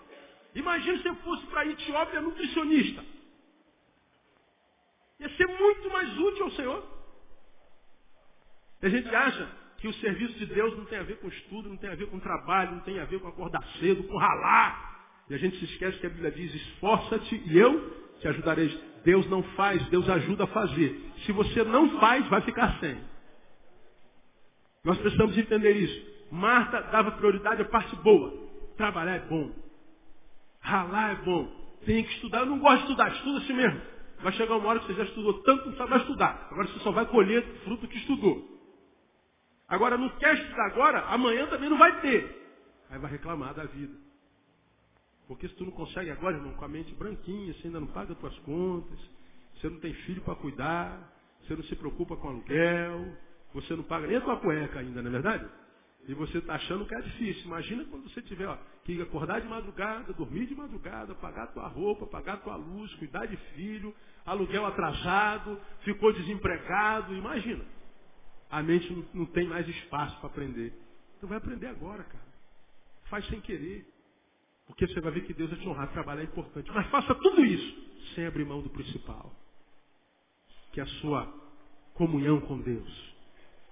Imagina 0.57 0.97
se 0.97 1.03
você 1.05 1.14
fosse 1.22 1.47
para 1.47 1.61
a 1.61 1.66
Etiópia 1.66 2.20
nutricionista. 2.20 3.13
Ia 5.25 5.31
ser 5.37 5.47
muito 5.47 5.91
mais 5.91 6.18
útil 6.18 6.45
ao 6.45 6.51
Senhor. 6.51 6.85
A 8.83 8.89
gente 8.91 9.09
acha 9.09 9.49
que 9.79 9.89
o 9.89 9.95
serviço 9.95 10.35
de 10.35 10.47
Deus 10.47 10.77
não 10.77 10.85
tem 10.85 10.99
a 10.99 11.03
ver 11.03 11.16
com 11.16 11.29
estudo, 11.29 11.70
não 11.70 11.79
tem 11.79 11.89
a 11.89 11.95
ver 11.95 12.09
com 12.09 12.20
trabalho, 12.20 12.72
não 12.72 12.81
tem 12.81 13.01
a 13.01 13.07
ver 13.07 13.18
com 13.20 13.29
acordar 13.29 13.64
cedo, 13.81 14.05
com 14.05 14.18
ralar. 14.18 15.14
E 15.31 15.35
a 15.35 15.39
gente 15.39 15.57
se 15.57 15.64
esquece 15.64 15.99
que 15.99 16.07
a 16.07 16.11
Bíblia 16.11 16.31
diz, 16.31 16.55
esforça-te 16.55 17.43
e 17.47 17.59
eu 17.59 18.14
te 18.20 18.29
ajudarei. 18.29 18.68
Deus 19.03 19.27
não 19.31 19.43
faz, 19.55 19.83
Deus 19.89 20.07
ajuda 20.11 20.45
a 20.45 20.49
fazer. 20.49 21.11
Se 21.25 21.33
você 21.33 21.64
não 21.64 21.99
faz, 21.99 22.29
vai 22.29 22.43
ficar 22.43 22.79
sem. 22.79 23.01
Nós 24.85 24.99
precisamos 24.99 25.39
entender 25.39 25.72
isso. 25.72 26.14
Marta 26.31 26.83
dava 26.83 27.12
prioridade 27.12 27.62
à 27.62 27.64
parte 27.64 27.97
boa. 27.97 28.31
Trabalhar 28.77 29.16
é 29.16 29.20
bom. 29.20 29.51
Ralar 30.61 31.12
é 31.12 31.25
bom. 31.25 31.47
Tem 31.87 32.05
que 32.05 32.12
estudar. 32.12 32.41
Eu 32.41 32.47
não 32.47 32.59
gosto 32.59 32.77
de 32.77 32.83
estudar, 32.83 33.11
estuda 33.11 33.39
assim 33.39 33.55
mesmo. 33.55 33.93
Vai 34.25 34.33
chegar 34.33 34.57
uma 34.57 34.70
hora 34.70 34.81
que 34.81 34.87
você 34.87 34.95
já 34.95 35.05
estudou 35.05 35.35
tanto, 35.43 35.68
não 35.68 35.77
sabe 35.77 35.91
mais 35.91 36.01
estudar. 36.01 36.49
Agora 36.51 36.66
você 36.66 36.79
só 36.79 36.91
vai 36.91 37.05
colher 37.05 37.45
fruto 37.62 37.87
que 37.87 37.99
estudou. 37.99 38.43
Agora, 39.68 39.99
não 39.99 40.09
quer 40.16 40.35
estudar 40.35 40.64
agora, 40.64 41.01
amanhã 41.09 41.47
também 41.47 41.68
não 41.68 41.77
vai 41.77 42.01
ter. 42.01 42.43
Aí 42.89 42.99
vai 42.99 43.11
reclamar 43.11 43.53
da 43.53 43.64
vida. 43.64 43.95
Porque 45.29 45.47
se 45.47 45.55
tu 45.57 45.66
não 45.66 45.72
consegue 45.72 46.11
agora, 46.11 46.37
irmão, 46.37 46.55
com 46.55 46.64
a 46.64 46.68
mente 46.68 46.95
branquinha, 46.95 47.53
você 47.53 47.66
ainda 47.66 47.81
não 47.81 47.87
paga 47.89 48.14
as 48.14 48.18
tuas 48.18 48.39
contas, 48.39 48.99
você 49.57 49.68
não 49.68 49.79
tem 49.79 49.93
filho 49.93 50.22
para 50.22 50.35
cuidar, 50.37 51.12
você 51.43 51.55
não 51.55 51.62
se 51.64 51.77
preocupa 51.77 52.16
com 52.16 52.29
aluguel, 52.29 53.14
você 53.53 53.77
não 53.77 53.85
paga 53.85 54.07
nem 54.07 54.16
a 54.16 54.22
tua 54.22 54.39
cueca 54.39 54.81
ainda, 54.81 55.03
não 55.03 55.11
é 55.11 55.12
verdade? 55.12 55.47
E 56.09 56.14
você 56.14 56.39
está 56.39 56.55
achando 56.55 56.87
que 56.87 56.95
é 56.95 57.01
difícil. 57.01 57.45
Imagina 57.45 57.85
quando 57.87 58.09
você 58.11 58.20
tiver 58.22 58.47
ó, 58.47 58.57
que 58.85 59.01
acordar 59.01 59.41
de 59.41 59.49
madrugada, 59.49 60.12
dormir 60.12 60.47
de 60.47 60.55
madrugada, 60.55 61.14
pagar 61.14 61.47
tua 61.49 61.66
roupa, 61.66 62.07
pagar 62.07 62.39
tua 62.39 62.57
luz, 62.57 62.93
cuidar 62.95 63.27
de 63.27 63.37
filho, 63.55 63.95
aluguel 64.25 64.66
atrasado, 64.66 65.61
ficou 65.81 66.12
desempregado. 66.12 67.14
Imagina. 67.14 67.64
A 68.51 68.62
mente 68.62 69.07
não, 69.12 69.27
tem 69.27 69.47
mais 69.47 69.68
espaço 69.68 70.16
para 70.18 70.29
aprender. 70.29 70.72
Então 71.16 71.29
vai 71.29 71.39
aprender 71.39 71.66
agora, 71.66 72.05
cara. 72.05 72.25
Faz 73.05 73.27
sem 73.29 73.41
querer. 73.41 73.87
Porque 74.66 74.87
você 74.87 75.01
vai 75.01 75.12
ver 75.12 75.27
que 75.27 75.35
Deus 75.35 75.51
vai 75.51 75.59
te 75.59 75.68
honrar. 75.68 75.93
Trabalhar 75.93 76.22
é 76.22 76.25
importante. 76.25 76.70
Mas 76.72 76.87
faça 76.89 77.14
tudo 77.14 77.45
isso 77.45 77.85
sem 78.14 78.27
abrir 78.27 78.45
mão 78.45 78.62
do 78.62 78.70
principal. 78.70 79.35
Que 80.72 80.81
é 80.81 80.83
a 80.83 80.87
sua 80.87 81.33
comunhão 81.95 82.41
com 82.41 82.61
Deus 82.61 83.14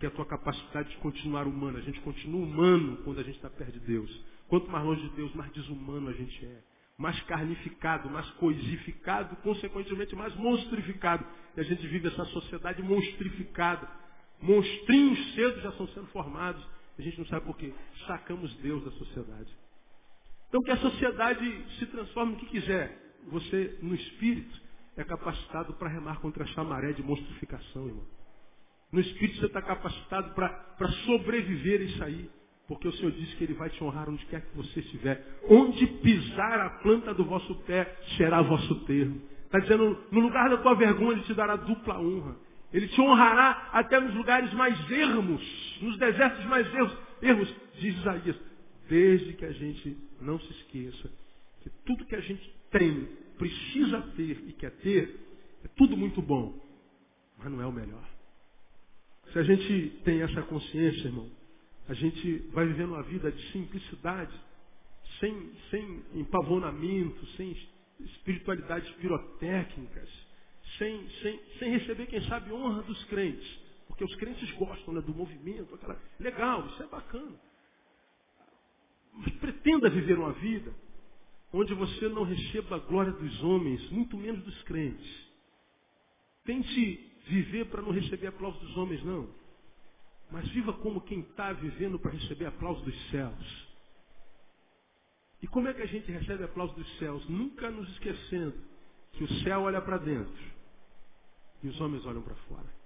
que 0.03 0.07
é 0.07 0.09
a 0.09 0.13
tua 0.13 0.27
capacidade 0.27 0.91
de 0.91 0.97
continuar 0.97 1.47
humano. 1.47 1.79
A 1.79 1.81
gente 1.81 2.01
continua 2.01 2.45
humano 2.45 2.97
quando 3.05 3.21
a 3.21 3.23
gente 3.23 3.37
está 3.37 3.49
perto 3.49 3.75
de 3.75 3.87
Deus. 3.87 4.11
Quanto 4.49 4.69
mais 4.69 4.85
longe 4.85 5.01
de 5.01 5.15
Deus, 5.15 5.33
mais 5.33 5.53
desumano 5.53 6.09
a 6.09 6.13
gente 6.13 6.45
é. 6.45 6.61
Mais 7.03 7.21
carnificado, 7.25 8.09
mais 8.09 8.29
coisificado, 8.33 9.35
consequentemente 9.37 10.15
mais 10.15 10.33
monstrificado. 10.37 11.27
E 11.57 11.61
a 11.61 11.65
gente 11.65 11.85
vive 11.89 12.07
essa 12.07 12.25
sociedade 12.27 12.81
monstrificada. 12.81 13.89
Monstrinhos 14.41 15.35
cedo 15.35 15.61
já 15.61 15.71
estão 15.71 15.89
sendo 15.89 16.07
formados. 16.07 16.65
A 16.97 17.03
gente 17.03 17.19
não 17.19 17.27
sabe 17.27 17.45
por 17.45 17.57
quê. 17.57 17.75
Sacamos 18.07 18.55
Deus 18.59 18.85
da 18.85 18.93
sociedade. 18.93 19.51
Então 20.49 20.63
que 20.63 20.71
a 20.71 20.77
sociedade 20.77 21.65
se 21.79 21.87
transforme 21.87 22.33
no 22.33 22.39
que 22.39 22.47
quiser. 22.47 23.17
Você, 23.33 23.79
no 23.83 23.95
espírito, 23.97 24.61
é 24.97 25.03
capacitado 25.03 25.75
para 25.75 25.89
remar 25.89 26.21
contra 26.21 26.45
essa 26.45 26.63
maré 26.63 26.93
de 26.93 27.03
monstrificação, 27.03 27.89
irmão. 27.89 28.07
No 28.93 29.01
Espírito 29.01 29.41
você 29.41 29.47
está 29.47 29.63
capacitado 29.63 30.35
para 30.35 30.89
sobreviver 31.07 31.81
isso 31.81 32.05
aí. 32.05 32.31
Porque 32.73 32.89
o 32.89 32.93
Senhor 32.93 33.13
disse 33.13 33.37
que 33.37 33.45
Ele 33.45 33.53
vai 33.53 33.69
te 33.69 33.85
honrar 33.85 34.09
onde 34.09 34.25
quer 34.27 34.41
que 34.41 34.57
você 34.57 34.81
estiver. 34.81 35.23
Onde 35.47 35.87
pisar 35.87 36.59
a 36.59 36.71
planta 36.83 37.13
do 37.13 37.23
vosso 37.25 37.55
pé 37.67 37.97
será 38.17 38.41
vosso 38.41 38.75
termo. 38.87 39.21
Está 39.45 39.59
dizendo, 39.59 39.99
no 40.11 40.21
lugar 40.21 40.49
da 40.49 40.57
tua 40.57 40.75
vergonha, 40.75 41.13
Ele 41.13 41.23
te 41.23 41.35
dará 41.35 41.57
dupla 41.57 42.01
honra. 42.01 42.35
Ele 42.73 42.89
te 42.89 42.99
honrará 42.99 43.69
até 43.73 44.01
nos 44.01 44.15
lugares 44.15 44.51
mais 44.55 44.91
ermos, 44.91 45.79
nos 45.83 45.99
desertos 45.99 46.43
mais 46.47 46.67
ermos, 46.75 46.99
ermos, 47.21 47.55
diz 47.79 47.95
Isaías. 47.99 48.37
Desde 48.89 49.35
que 49.35 49.45
a 49.45 49.53
gente 49.53 49.95
não 50.19 50.41
se 50.41 50.51
esqueça 50.53 51.11
que 51.61 51.69
tudo 51.85 52.07
que 52.07 52.17
a 52.17 52.21
gente 52.21 52.55
tem, 52.71 53.07
precisa 53.37 54.01
ter 54.17 54.43
e 54.49 54.53
quer 54.55 54.71
ter, 54.79 55.21
é 55.63 55.69
tudo 55.77 55.95
muito 55.95 56.23
bom, 56.23 56.59
mas 57.37 57.53
não 57.53 57.61
é 57.61 57.67
o 57.67 57.73
melhor. 57.73 58.09
Se 59.31 59.39
a 59.39 59.43
gente 59.43 60.01
tem 60.05 60.23
essa 60.23 60.41
consciência, 60.43 61.09
irmão, 61.09 61.31
a 61.89 61.95
gente 61.95 62.39
vai 62.53 62.67
vivendo 62.67 62.91
uma 62.91 63.03
vida 63.03 63.31
de 63.31 63.53
simplicidade, 63.53 64.33
sem, 65.19 65.53
sem 65.71 66.03
empavonamento, 66.15 67.25
sem 67.37 67.57
espiritualidades 68.01 68.91
pirotécnicas, 68.95 70.09
sem, 70.79 71.09
sem, 71.23 71.41
sem 71.59 71.71
receber, 71.71 72.07
quem 72.07 72.23
sabe, 72.29 72.53
honra 72.53 72.83
dos 72.83 73.03
crentes. 73.05 73.61
Porque 73.87 74.05
os 74.05 74.15
crentes 74.17 74.51
gostam 74.53 74.95
né, 74.95 75.01
do 75.01 75.15
movimento, 75.15 75.75
aquela. 75.75 76.01
Legal, 76.19 76.67
isso 76.69 76.83
é 76.83 76.87
bacana. 76.87 77.39
Mas 79.13 79.35
pretenda 79.35 79.91
viver 79.91 80.19
uma 80.19 80.33
vida 80.33 80.75
onde 81.53 81.75
você 81.75 82.09
não 82.09 82.25
receba 82.25 82.77
a 82.77 82.79
glória 82.79 83.13
dos 83.13 83.43
homens, 83.43 83.91
muito 83.91 84.17
menos 84.17 84.43
dos 84.43 84.63
crentes. 84.63 85.31
Tente 86.45 87.13
viver 87.27 87.67
para 87.67 87.83
não 87.83 87.91
receber 87.91 88.29
aplauso 88.29 88.59
dos 88.61 88.77
homens, 88.77 89.05
não. 89.05 89.29
Mas 90.33 90.49
viva 90.49 90.73
como 90.73 91.03
quem 91.03 91.21
está 91.21 91.53
vivendo 91.53 91.99
para 91.99 92.11
receber 92.11 92.47
aplauso 92.47 92.83
dos 92.83 93.11
céus. 93.11 93.69
E 95.43 95.47
como 95.47 95.69
é 95.69 95.75
que 95.75 95.83
a 95.83 95.87
gente 95.87 96.11
recebe 96.11 96.43
aplauso 96.43 96.75
dos 96.75 96.99
céus? 96.99 97.29
Nunca 97.29 97.71
nos 97.71 97.87
esquecendo 97.91 98.55
que 99.13 99.25
o 99.25 99.29
céu 99.43 99.63
olha 99.63 99.83
para 99.83 99.99
dentro 99.99 100.53
e 101.63 101.69
os 101.69 101.79
homens 101.81 102.05
olham 102.07 102.23
para 102.23 102.35
fora. 102.35 102.83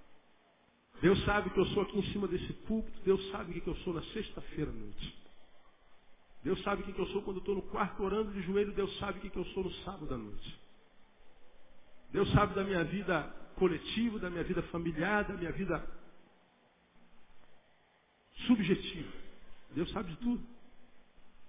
Deus 1.01 1.23
sabe 1.23 1.49
que 1.51 1.59
eu 1.59 1.65
sou 1.67 1.83
aqui 1.83 1.97
em 1.97 2.11
cima 2.11 2.27
desse 2.27 2.51
púlpito, 2.53 2.99
Deus 3.05 3.23
sabe 3.31 3.61
que 3.61 3.67
eu 3.67 3.75
sou 3.77 3.93
na 3.93 4.01
sexta-feira 4.01 4.69
à 4.69 4.73
noite. 4.73 5.17
Deus 6.43 6.61
sabe 6.63 6.81
o 6.81 6.85
que 6.85 6.99
eu 6.99 7.07
sou 7.07 7.21
quando 7.21 7.39
estou 7.39 7.55
no 7.55 7.61
quarto 7.61 8.03
orando 8.03 8.31
de 8.33 8.41
joelho, 8.41 8.73
Deus 8.73 8.97
sabe 8.97 9.19
o 9.19 9.31
que 9.31 9.37
eu 9.37 9.45
sou 9.45 9.63
no 9.63 9.71
sábado 9.85 10.13
à 10.13 10.17
noite. 10.17 10.59
Deus 12.11 12.29
sabe 12.31 12.55
da 12.55 12.63
minha 12.63 12.83
vida 12.83 13.23
coletivo, 13.55 14.19
da 14.19 14.29
minha 14.29 14.43
vida 14.43 14.61
familiar, 14.63 15.23
da 15.23 15.35
minha 15.35 15.51
vida 15.51 15.96
subjetiva. 18.45 19.11
Deus 19.71 19.89
sabe 19.91 20.11
de 20.11 20.17
tudo. 20.17 20.45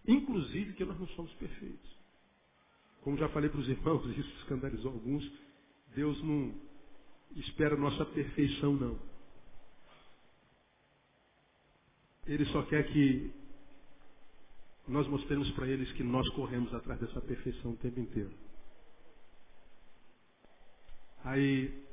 Inclusive 0.06 0.72
que 0.74 0.84
nós 0.84 0.98
não 0.98 1.06
somos 1.08 1.32
perfeitos. 1.34 1.98
Como 3.02 3.16
já 3.16 3.28
falei 3.28 3.50
para 3.50 3.60
os 3.60 3.68
irmãos, 3.68 4.04
isso 4.16 4.36
escandalizou 4.38 4.92
alguns. 4.92 5.30
Deus 5.94 6.22
não 6.22 6.54
espera 7.36 7.76
nossa 7.76 8.04
perfeição, 8.06 8.74
não. 8.74 8.98
Ele 12.26 12.44
só 12.46 12.62
quer 12.62 12.86
que 12.92 13.30
nós 14.86 15.06
mostremos 15.06 15.50
para 15.52 15.66
eles 15.66 15.90
que 15.92 16.02
nós 16.02 16.28
corremos 16.30 16.72
atrás 16.74 17.00
dessa 17.00 17.20
perfeição 17.20 17.72
o 17.72 17.76
tempo 17.76 18.00
inteiro. 18.00 18.32
Aí 21.24 21.88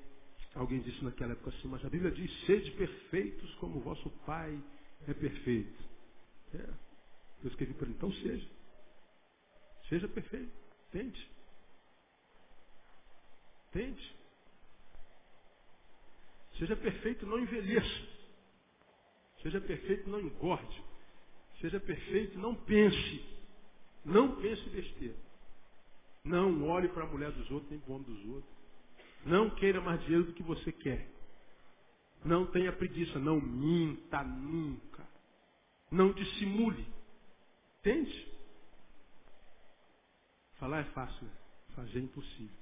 Alguém 0.55 0.79
disse 0.79 1.03
naquela 1.03 1.33
época 1.33 1.49
assim, 1.49 1.67
mas 1.67 1.83
a 1.83 1.89
Bíblia 1.89 2.11
diz, 2.11 2.31
sede 2.45 2.71
perfeitos 2.71 3.53
como 3.55 3.81
vosso 3.81 4.09
Pai 4.25 4.57
é 5.07 5.13
perfeito. 5.13 5.83
É. 6.53 6.69
Eu 7.43 7.49
escrevi 7.49 7.73
para 7.73 7.85
ele, 7.85 7.95
então 7.95 8.11
seja. 8.13 8.47
Seja 9.89 10.07
perfeito. 10.07 10.51
Tente. 10.91 11.31
Tente. 13.71 14.15
Seja 16.57 16.75
perfeito, 16.75 17.25
não 17.25 17.39
envelheça. 17.39 18.15
Seja 19.41 19.61
perfeito, 19.61 20.09
não 20.09 20.19
engorde. 20.19 20.83
Seja 21.59 21.79
perfeito, 21.79 22.37
não 22.39 22.55
pense. 22.55 23.25
Não 24.03 24.35
pense 24.41 24.69
besteira. 24.69 25.15
Não 26.23 26.67
olhe 26.67 26.87
para 26.89 27.03
a 27.03 27.07
mulher 27.07 27.31
dos 27.31 27.49
outros, 27.51 27.69
nem 27.69 27.79
para 27.79 27.91
o 27.91 27.95
homem 27.95 28.07
dos 28.07 28.25
outros. 28.27 28.55
Não 29.25 29.49
queira 29.49 29.81
mais 29.81 30.01
dinheiro 30.01 30.25
do 30.25 30.33
que 30.33 30.43
você 30.43 30.71
quer. 30.71 31.07
Não 32.25 32.45
tenha 32.47 32.73
preguiça. 32.73 33.19
Não 33.19 33.39
minta 33.39 34.23
nunca. 34.23 35.07
Não 35.91 36.11
dissimule. 36.11 36.85
Entende? 37.79 38.27
Falar 40.55 40.79
é 40.79 40.85
fácil. 40.85 41.29
Fazer 41.75 41.99
é 41.99 42.01
impossível. 42.01 42.57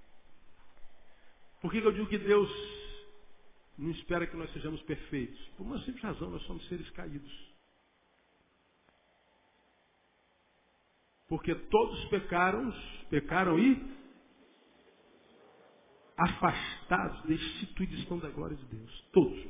Por 1.62 1.72
que 1.72 1.78
eu 1.78 1.92
digo 1.94 2.08
que 2.08 2.18
Deus 2.18 2.50
não 3.78 3.92
espera 3.92 4.28
que 4.28 4.36
nós 4.36 4.52
sejamos 4.52 4.82
perfeitos? 4.82 5.40
Por 5.56 5.66
uma 5.66 5.80
simples 5.80 6.04
razão, 6.04 6.30
nós 6.30 6.44
somos 6.44 6.68
seres 6.68 6.90
caídos. 6.90 7.54
Porque 11.30 11.56
todos 11.56 12.04
pecaram, 12.10 12.72
pecaram 13.10 13.58
e 13.58 13.76
afastados, 16.18 17.22
destituídos 17.24 18.00
estão 18.00 18.20
da 18.20 18.30
glória 18.30 18.56
de 18.56 18.66
Deus. 18.66 19.06
Todos. 19.12 19.46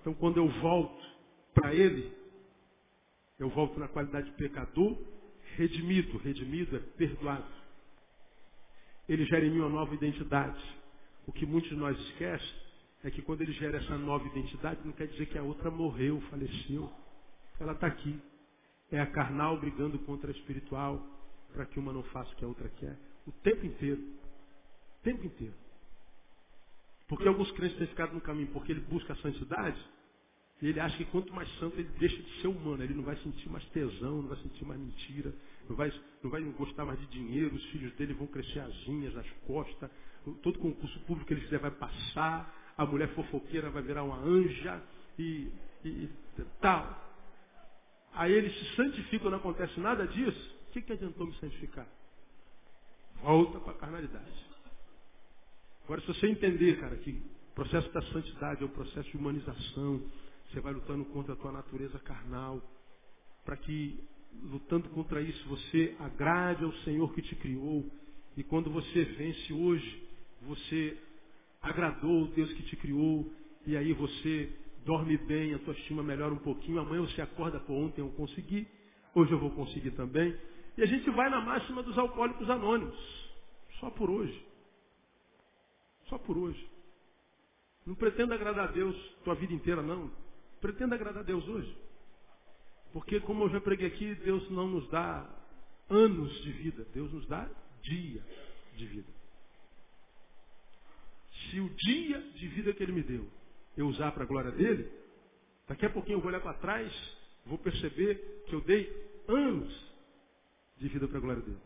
Então 0.00 0.14
quando 0.14 0.38
eu 0.38 0.48
volto 0.60 1.04
para 1.54 1.74
Ele, 1.74 2.12
eu 3.38 3.48
volto 3.50 3.78
na 3.78 3.88
qualidade 3.88 4.30
de 4.30 4.36
pecador, 4.36 4.96
redimido. 5.56 6.18
Redimido 6.18 6.76
é 6.76 6.80
perdoado. 6.80 7.64
Ele 9.08 9.24
gera 9.26 9.44
em 9.44 9.50
mim 9.50 9.60
uma 9.60 9.68
nova 9.68 9.94
identidade. 9.94 10.62
O 11.26 11.32
que 11.32 11.46
muitos 11.46 11.70
de 11.70 11.76
nós 11.76 11.98
esquecem 11.98 12.64
é 13.02 13.10
que 13.10 13.22
quando 13.22 13.42
ele 13.42 13.52
gera 13.52 13.78
essa 13.78 13.98
nova 13.98 14.26
identidade, 14.26 14.80
não 14.84 14.92
quer 14.92 15.06
dizer 15.08 15.26
que 15.26 15.36
a 15.36 15.42
outra 15.42 15.70
morreu, 15.70 16.20
faleceu. 16.30 16.90
Ela 17.60 17.72
está 17.72 17.86
aqui. 17.86 18.18
É 18.90 19.00
a 19.00 19.06
carnal 19.06 19.58
brigando 19.58 19.98
contra 20.00 20.30
a 20.30 20.34
espiritual, 20.34 21.04
para 21.52 21.66
que 21.66 21.78
uma 21.78 21.92
não 21.92 22.02
faça 22.04 22.32
o 22.32 22.36
que 22.36 22.44
a 22.44 22.48
outra 22.48 22.68
quer. 22.68 22.96
O 23.26 23.32
tempo 23.32 23.66
inteiro 23.66 24.02
tempo 25.04 25.24
inteiro. 25.24 25.54
Porque 27.06 27.28
alguns 27.28 27.50
crentes 27.52 27.76
têm 27.76 27.86
ficado 27.86 28.14
no 28.14 28.20
caminho 28.20 28.48
porque 28.48 28.72
ele 28.72 28.80
busca 28.80 29.12
a 29.12 29.16
santidade, 29.16 29.78
e 30.62 30.68
ele 30.68 30.80
acha 30.80 30.96
que 30.96 31.04
quanto 31.06 31.32
mais 31.34 31.48
santo 31.58 31.78
ele 31.78 31.90
deixa 31.98 32.16
de 32.16 32.40
ser 32.40 32.48
humano, 32.48 32.82
ele 32.82 32.94
não 32.94 33.02
vai 33.02 33.16
sentir 33.18 33.48
mais 33.50 33.64
tesão, 33.66 34.22
não 34.22 34.28
vai 34.28 34.38
sentir 34.38 34.64
mais 34.64 34.80
mentira, 34.80 35.34
não 35.68 35.76
vai, 35.76 35.92
não 36.22 36.30
vai 36.30 36.42
gostar 36.42 36.84
mais 36.84 36.98
de 37.00 37.06
dinheiro, 37.08 37.54
os 37.54 37.64
filhos 37.66 37.92
dele 37.96 38.14
vão 38.14 38.26
crescer 38.26 38.60
asinhas, 38.60 39.16
as 39.16 39.30
costas, 39.46 39.90
todo 40.42 40.58
concurso 40.58 40.98
público 41.00 41.26
que 41.26 41.34
ele 41.34 41.42
fizer 41.42 41.58
vai 41.58 41.70
passar, 41.70 42.72
a 42.78 42.86
mulher 42.86 43.08
fofoqueira 43.14 43.68
vai 43.70 43.82
virar 43.82 44.04
uma 44.04 44.18
anja 44.18 44.82
e, 45.18 45.52
e, 45.84 45.88
e 45.88 46.10
tal. 46.60 47.02
Aí 48.14 48.32
ele 48.32 48.48
se 48.48 48.76
santifica, 48.76 49.28
não 49.28 49.38
acontece 49.38 49.78
nada 49.80 50.06
disso, 50.06 50.56
o 50.68 50.72
que, 50.72 50.80
que 50.80 50.92
adiantou 50.92 51.26
me 51.26 51.34
santificar? 51.34 51.86
Volta 53.22 53.60
para 53.60 53.72
a 53.72 53.76
carnalidade. 53.76 54.53
Agora, 55.84 56.00
se 56.00 56.06
você 56.06 56.26
entender, 56.28 56.80
cara, 56.80 56.96
que 56.96 57.10
o 57.10 57.54
processo 57.54 57.92
da 57.92 58.02
santidade 58.02 58.62
é 58.62 58.66
o 58.66 58.70
processo 58.70 59.08
de 59.10 59.16
humanização, 59.16 60.02
Você 60.50 60.60
vai 60.60 60.72
lutando 60.72 61.04
contra 61.06 61.32
a 61.32 61.36
tua 61.36 61.50
natureza 61.50 61.98
carnal, 61.98 62.62
para 63.44 63.56
que, 63.56 63.98
lutando 64.42 64.88
contra 64.90 65.20
isso, 65.20 65.48
você 65.48 65.96
agrade 65.98 66.64
ao 66.64 66.72
Senhor 66.84 67.12
que 67.12 67.22
te 67.22 67.34
criou. 67.36 67.84
E 68.36 68.42
quando 68.42 68.70
você 68.70 69.04
vence 69.04 69.52
hoje, 69.52 70.08
você 70.42 70.96
agradou 71.60 72.24
o 72.24 72.28
Deus 72.28 72.52
que 72.52 72.62
te 72.64 72.76
criou, 72.76 73.32
e 73.66 73.76
aí 73.76 73.92
você 73.92 74.52
dorme 74.84 75.16
bem, 75.16 75.54
a 75.54 75.58
tua 75.58 75.74
estima 75.74 76.02
melhora 76.02 76.34
um 76.34 76.38
pouquinho. 76.38 76.78
Amanhã 76.78 77.02
você 77.02 77.22
acorda, 77.22 77.58
pô, 77.58 77.74
ontem 77.74 78.00
eu 78.00 78.10
consegui, 78.10 78.66
hoje 79.14 79.32
eu 79.32 79.38
vou 79.38 79.50
conseguir 79.50 79.92
também. 79.92 80.36
E 80.76 80.82
a 80.82 80.86
gente 80.86 81.08
vai 81.10 81.30
na 81.30 81.40
máxima 81.40 81.82
dos 81.82 81.96
alcoólicos 81.96 82.48
anônimos, 82.48 82.96
só 83.80 83.90
por 83.90 84.10
hoje. 84.10 84.53
Só 86.08 86.18
por 86.18 86.36
hoje. 86.36 86.68
Não 87.86 87.94
pretenda 87.94 88.34
agradar 88.34 88.68
a 88.68 88.72
Deus 88.72 88.96
tua 89.24 89.34
vida 89.34 89.52
inteira, 89.52 89.82
não. 89.82 90.10
Pretenda 90.60 90.94
agradar 90.94 91.22
a 91.22 91.26
Deus 91.26 91.46
hoje. 91.46 91.76
Porque, 92.92 93.20
como 93.20 93.44
eu 93.44 93.50
já 93.50 93.60
preguei 93.60 93.88
aqui, 93.88 94.14
Deus 94.14 94.48
não 94.50 94.68
nos 94.68 94.88
dá 94.88 95.28
anos 95.90 96.32
de 96.42 96.52
vida, 96.52 96.86
Deus 96.94 97.12
nos 97.12 97.26
dá 97.26 97.48
dia 97.82 98.22
de 98.76 98.86
vida. 98.86 99.12
Se 101.50 101.60
o 101.60 101.68
dia 101.68 102.20
de 102.20 102.48
vida 102.48 102.72
que 102.72 102.82
Ele 102.82 102.92
me 102.92 103.02
deu 103.02 103.28
eu 103.76 103.88
usar 103.88 104.12
para 104.12 104.22
a 104.22 104.26
glória 104.26 104.52
dele, 104.52 104.90
daqui 105.66 105.84
a 105.84 105.90
pouquinho 105.90 106.16
eu 106.16 106.20
vou 106.20 106.28
olhar 106.28 106.40
para 106.40 106.54
trás, 106.54 106.92
vou 107.44 107.58
perceber 107.58 108.44
que 108.46 108.54
eu 108.54 108.60
dei 108.60 108.88
anos 109.26 109.92
de 110.76 110.88
vida 110.88 111.08
para 111.08 111.18
a 111.18 111.20
glória 111.20 111.42
dele. 111.42 111.60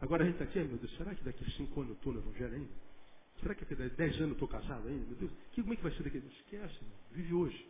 Agora 0.00 0.22
a 0.22 0.26
gente 0.26 0.40
está 0.40 0.44
aqui, 0.44 0.58
meu 0.60 0.78
Deus, 0.78 0.96
será 0.96 1.14
que 1.14 1.24
daqui 1.24 1.44
a 1.44 1.50
cinco 1.52 1.80
anos 1.80 1.90
eu 1.90 1.96
estou 1.96 2.12
no 2.12 2.20
Evangelho 2.20 2.54
ainda? 2.54 2.88
Será 3.40 3.54
que 3.54 3.64
daqui 3.64 3.82
a 3.82 3.88
dez 3.96 4.16
anos 4.16 4.28
eu 4.28 4.32
estou 4.32 4.48
casado 4.48 4.86
ainda? 4.88 5.04
Meu 5.06 5.16
Deus, 5.16 5.30
que, 5.52 5.62
como 5.62 5.72
é 5.72 5.76
que 5.76 5.82
vai 5.82 5.92
ser 5.92 6.02
daqui 6.04 6.18
Esquece, 6.18 6.74
irmão. 6.76 6.96
vive 7.12 7.34
hoje. 7.34 7.66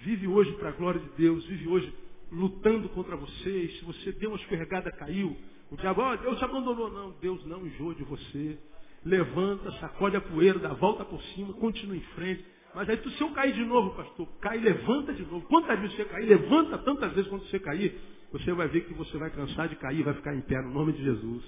Vive 0.00 0.26
hoje 0.28 0.52
para 0.56 0.68
a 0.68 0.72
glória 0.72 1.00
de 1.00 1.08
Deus, 1.10 1.44
vive 1.46 1.68
hoje 1.68 1.94
lutando 2.30 2.88
contra 2.90 3.16
você. 3.16 3.68
se 3.78 3.84
você 3.84 4.12
deu 4.12 4.30
uma 4.30 4.38
escorregada, 4.38 4.90
caiu, 4.92 5.36
o 5.70 5.76
diabo, 5.76 6.02
oh, 6.02 6.16
Deus 6.16 6.38
te 6.38 6.44
abandonou. 6.44 6.90
Não, 6.90 7.10
Deus 7.20 7.44
não 7.46 7.66
enjoa 7.66 7.94
de 7.94 8.04
você. 8.04 8.58
Levanta, 9.04 9.70
sacode 9.78 10.16
a 10.16 10.20
poeira, 10.20 10.58
dá 10.58 10.70
a 10.70 10.74
volta 10.74 11.04
por 11.04 11.22
cima, 11.34 11.52
continua 11.54 11.96
em 11.96 12.02
frente. 12.14 12.44
Mas 12.74 12.88
aí 12.88 12.98
se 12.98 13.20
eu 13.20 13.30
cair 13.32 13.54
de 13.54 13.64
novo, 13.64 13.94
pastor, 13.96 14.26
cai, 14.40 14.58
levanta 14.58 15.12
de 15.12 15.22
novo. 15.22 15.46
Quantas 15.46 15.78
vezes 15.80 15.96
você 15.96 16.04
cair, 16.04 16.26
levanta 16.26 16.78
tantas 16.78 17.12
vezes 17.12 17.28
quando 17.28 17.44
você 17.48 17.58
cair, 17.58 17.98
você 18.32 18.52
vai 18.52 18.68
ver 18.68 18.82
que 18.82 18.94
você 18.94 19.16
vai 19.16 19.30
cansar 19.30 19.68
de 19.68 19.76
cair 19.76 20.02
vai 20.02 20.14
ficar 20.14 20.34
em 20.34 20.40
pé 20.40 20.60
no 20.60 20.70
nome 20.70 20.92
de 20.92 21.02
Jesus. 21.02 21.44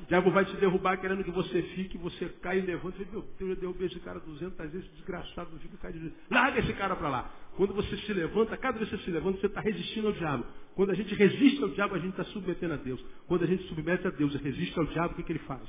O 0.00 0.06
diabo 0.06 0.30
vai 0.30 0.44
te 0.44 0.56
derrubar 0.56 0.96
querendo 1.00 1.24
que 1.24 1.30
você 1.30 1.60
fique, 1.74 1.98
você 1.98 2.28
cai 2.40 2.58
e 2.58 2.60
levanta. 2.60 2.98
Meu 2.98 3.22
Deus, 3.22 3.50
eu 3.50 3.56
derrubei 3.56 3.88
esse 3.88 3.98
cara 4.00 4.20
200 4.20 4.70
vezes, 4.70 4.88
desgraçado, 4.92 5.50
não 5.50 5.58
fica 5.58 5.76
cai 5.78 5.92
de 5.92 6.12
Larga 6.30 6.60
esse 6.60 6.72
cara 6.74 6.94
para 6.94 7.08
lá. 7.08 7.34
Quando 7.56 7.74
você 7.74 7.96
se 7.96 8.12
levanta, 8.12 8.56
cada 8.56 8.78
vez 8.78 8.88
que 8.88 8.96
você 8.96 9.04
se 9.04 9.10
levanta, 9.10 9.40
você 9.40 9.46
está 9.46 9.60
resistindo 9.60 10.06
ao 10.08 10.12
diabo. 10.12 10.46
Quando 10.76 10.90
a 10.90 10.94
gente 10.94 11.12
resiste 11.14 11.62
ao 11.62 11.68
diabo, 11.70 11.96
a 11.96 11.98
gente 11.98 12.10
está 12.10 12.24
submetendo 12.24 12.74
a 12.74 12.76
Deus. 12.76 13.04
Quando 13.26 13.42
a 13.42 13.46
gente 13.46 13.64
submete 13.64 14.06
a 14.06 14.10
Deus 14.10 14.32
e 14.34 14.38
resiste 14.38 14.78
ao 14.78 14.86
diabo, 14.86 15.14
o 15.14 15.16
que, 15.16 15.24
que 15.24 15.32
ele 15.32 15.40
faz? 15.40 15.68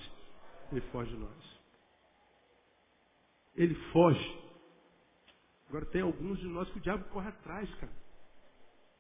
Ele 0.72 0.82
foge 0.92 1.10
de 1.10 1.18
nós. 1.18 1.60
Ele 3.56 3.74
foge. 3.92 4.38
Agora 5.68 5.86
tem 5.86 6.02
alguns 6.02 6.40
de 6.40 6.48
nós 6.48 6.70
que 6.70 6.78
o 6.78 6.82
diabo 6.82 7.04
corre 7.06 7.30
atrás, 7.30 7.68
cara. 7.76 7.92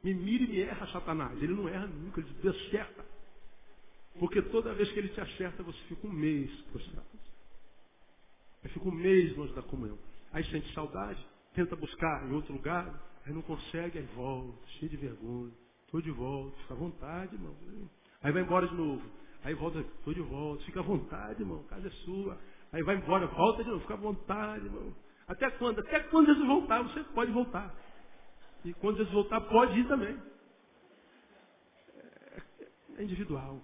Me 0.04 0.14
mira 0.14 0.43
e 0.43 0.47
me 0.47 0.62
erra 0.62 0.88
Satanás. 0.88 1.41
Ele 1.41 1.54
não 1.54 1.68
erra 1.68 1.88
nunca, 1.88 2.22
ele 2.22 2.34
te 2.41 2.47
acerta. 2.47 3.06
Porque 4.18 4.41
toda 4.43 4.74
vez 4.74 4.91
que 4.91 5.00
ele 5.00 5.10
te 5.10 5.22
acerta, 5.22 5.64
você 5.64 5.80
fica 5.88 6.08
um 6.08 6.12
mês 6.12 6.52
prostrado. 6.72 7.08
Aí 8.64 8.70
fica 8.70 8.88
um 8.88 8.91
mês 8.91 9.36
longe 9.38 9.54
da 9.54 9.62
comunhão. 9.62 9.97
Aí 10.32 10.43
sente 10.45 10.72
saudade, 10.74 11.26
tenta 11.54 11.76
buscar 11.76 12.28
em 12.28 12.34
outro 12.34 12.54
lugar, 12.54 13.02
aí 13.26 13.34
não 13.34 13.41
consegue, 13.41 13.97
aí 13.97 14.06
volta, 14.16 14.68
cheio 14.80 14.89
de 14.89 14.97
vergonha. 14.97 15.54
Estou 15.86 16.02
de 16.02 16.12
volta, 16.12 16.56
fica 16.62 16.74
à 16.74 16.78
vontade, 16.78 17.34
irmão. 17.36 17.56
Aí 18.22 18.32
vai 18.32 18.43
embora 18.43 18.68
de 18.68 18.76
novo. 18.76 19.02
Aí 19.43 19.54
volta, 19.54 19.80
estou 19.80 20.14
de 20.14 20.22
volta, 20.22 20.64
fica 20.66 20.82
à 20.82 20.84
vontade, 20.84 21.41
irmão, 21.41 21.64
casa 21.64 21.88
é 21.88 21.91
sua. 21.91 22.38
Aí 22.72 22.84
vai 22.84 22.97
embora, 22.97 23.26
volta 23.28 23.64
de 23.64 23.70
novo, 23.70 23.82
fica 23.82 23.93
à 23.93 23.97
vontade, 23.97 24.66
irmão. 24.66 24.93
Até 25.28 25.50
quando? 25.52 25.80
Até 25.80 26.00
quando 26.02 26.28
Jesus 26.28 26.45
voltar, 26.45 26.84
você 26.84 27.04
pode 27.06 27.32
voltar. 27.32 27.74
E 28.66 28.74
quando 28.74 28.97
Jesus 28.97 29.14
voltar, 29.14 29.41
pode 29.41 29.80
ir 29.80 29.88
também. 29.88 30.18
É 32.97 33.03
individual. 33.03 33.62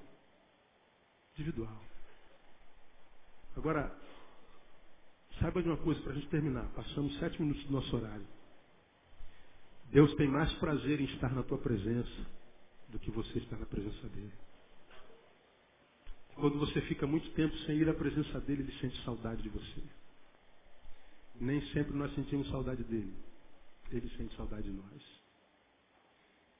Individual. 1.34 1.82
Agora, 3.58 3.94
saiba 5.40 5.62
de 5.62 5.68
uma 5.68 5.78
coisa 5.78 6.02
para 6.02 6.12
a 6.12 6.16
gente 6.16 6.30
terminar. 6.30 6.66
Passamos 6.76 7.18
sete 7.20 7.42
minutos 7.42 7.64
do 7.66 7.74
nosso 7.74 7.96
horário. 7.96 8.26
Deus 9.92 10.14
tem 10.16 10.28
mais 10.28 10.52
prazer 10.54 11.00
em 11.02 11.06
estar 11.06 11.34
na 11.34 11.44
tua 11.44 11.58
presença 11.58 12.26
do 12.90 13.00
que 13.00 13.12
você 13.12 13.38
estar 13.40 13.58
na 13.58 13.66
presença 13.66 14.08
dele. 14.10 14.34
Quando 16.36 16.60
você 16.60 16.82
fica 16.82 17.08
muito 17.08 17.30
tempo 17.32 17.56
sem 17.60 17.78
ir 17.78 17.90
à 17.90 17.94
presença 17.94 18.40
dele, 18.42 18.64
ele 18.64 18.80
sente 18.80 19.02
saudade 19.04 19.42
de 19.42 19.50
você. 19.50 19.84
Nem 21.40 21.62
sempre 21.72 21.94
nós 21.94 22.14
sentimos 22.16 22.50
saudade 22.50 22.84
dele. 22.84 23.14
Ele 23.92 24.10
sente 24.18 24.36
saudade 24.36 24.64
de 24.64 24.72
nós. 24.72 25.26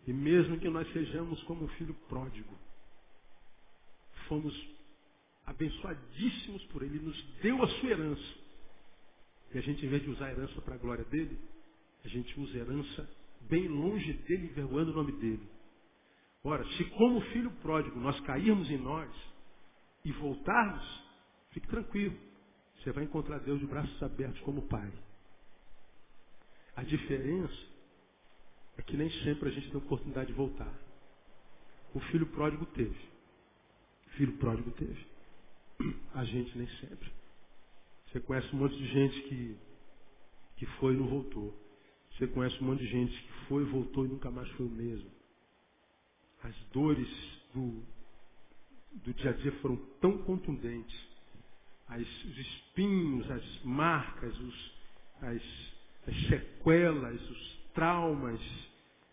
E 0.08 0.14
mesmo 0.14 0.60
que 0.60 0.70
nós 0.70 0.92
sejamos 0.94 1.42
como 1.44 1.66
um 1.66 1.68
filho 1.70 1.94
pródigo, 2.08 2.56
fomos 4.28 4.54
abençoadíssimos 5.46 6.64
por 6.66 6.84
ele, 6.84 7.00
nos 7.00 7.22
deu 7.42 7.62
a 7.64 7.68
sua 7.68 7.90
herança. 7.90 8.36
E 9.54 9.58
a 9.58 9.62
gente, 9.62 9.86
em 9.86 9.90
vez 9.90 10.04
de 10.04 10.10
usar 10.10 10.28
a 10.28 10.32
herança 10.32 10.62
para 10.62 10.76
a 10.76 10.78
glória 10.78 11.06
dele, 11.06 11.40
a 12.04 12.08
gente 12.08 12.40
usa 12.40 12.58
a 12.58 12.62
herança 12.62 13.10
bem 13.42 13.68
longe 13.68 14.14
dele, 14.14 14.48
envergonhando 14.48 14.92
o 14.92 14.96
nome 14.96 15.12
dele. 15.14 15.48
Ora, 16.44 16.64
se 16.78 16.86
como 16.92 17.22
filho 17.32 17.52
pródigo 17.62 18.00
nós 18.00 18.20
cairmos 18.22 18.70
em 18.70 18.78
nós 18.78 19.10
e 20.04 20.12
voltarmos, 20.12 20.84
fique 21.52 21.68
tranquilo. 21.68 22.16
Você 22.78 22.92
vai 22.92 23.04
encontrar 23.04 23.40
Deus 23.40 23.60
de 23.60 23.66
braços 23.66 24.02
abertos 24.04 24.40
como 24.42 24.62
Pai. 24.64 24.92
A 26.76 26.84
diferença 26.84 27.76
é 28.78 28.82
que 28.82 28.98
nem 28.98 29.10
sempre 29.24 29.50
a 29.50 29.52
gente 29.52 29.70
tem 29.70 29.78
oportunidade 29.78 30.28
de 30.28 30.34
voltar. 30.34 30.72
O 31.94 32.00
filho 32.00 32.26
pródigo 32.28 32.66
teve. 32.68 33.00
O 34.08 34.10
filho 34.12 34.34
pródigo 34.38 34.72
teve. 34.72 35.06
A 36.14 36.26
gente 36.26 36.58
nem 36.58 36.68
sempre. 36.80 37.12
Você 38.08 38.20
conhece 38.20 38.54
um 38.56 38.60
monte 38.60 38.76
de 38.78 38.88
gente 38.88 39.22
que, 39.24 39.58
que 40.58 40.66
foi 40.78 40.94
e 40.94 40.98
não 40.98 41.08
voltou. 41.08 41.54
Você 42.12 42.28
conhece 42.28 42.62
um 42.62 42.68
monte 42.68 42.80
de 42.80 42.88
gente 42.88 43.14
que 43.14 43.32
foi, 43.48 43.64
voltou 43.66 44.06
e 44.06 44.10
nunca 44.10 44.32
mais 44.32 44.50
foi 44.52 44.66
o 44.66 44.70
mesmo. 44.70 45.10
As 46.44 46.56
dores 46.72 47.10
do, 47.54 47.84
do 49.04 49.14
dia 49.14 49.32
a 49.32 49.34
dia 49.34 49.52
foram 49.60 49.78
tão 50.00 50.18
contundentes. 50.20 50.98
As, 51.88 52.02
os 52.02 52.38
espinhos, 52.38 53.30
as 53.30 53.64
marcas, 53.64 54.38
os, 54.40 54.74
as, 55.22 55.42
as 56.08 56.28
sequelas, 56.28 57.30
os 57.30 57.60
traumas 57.74 58.40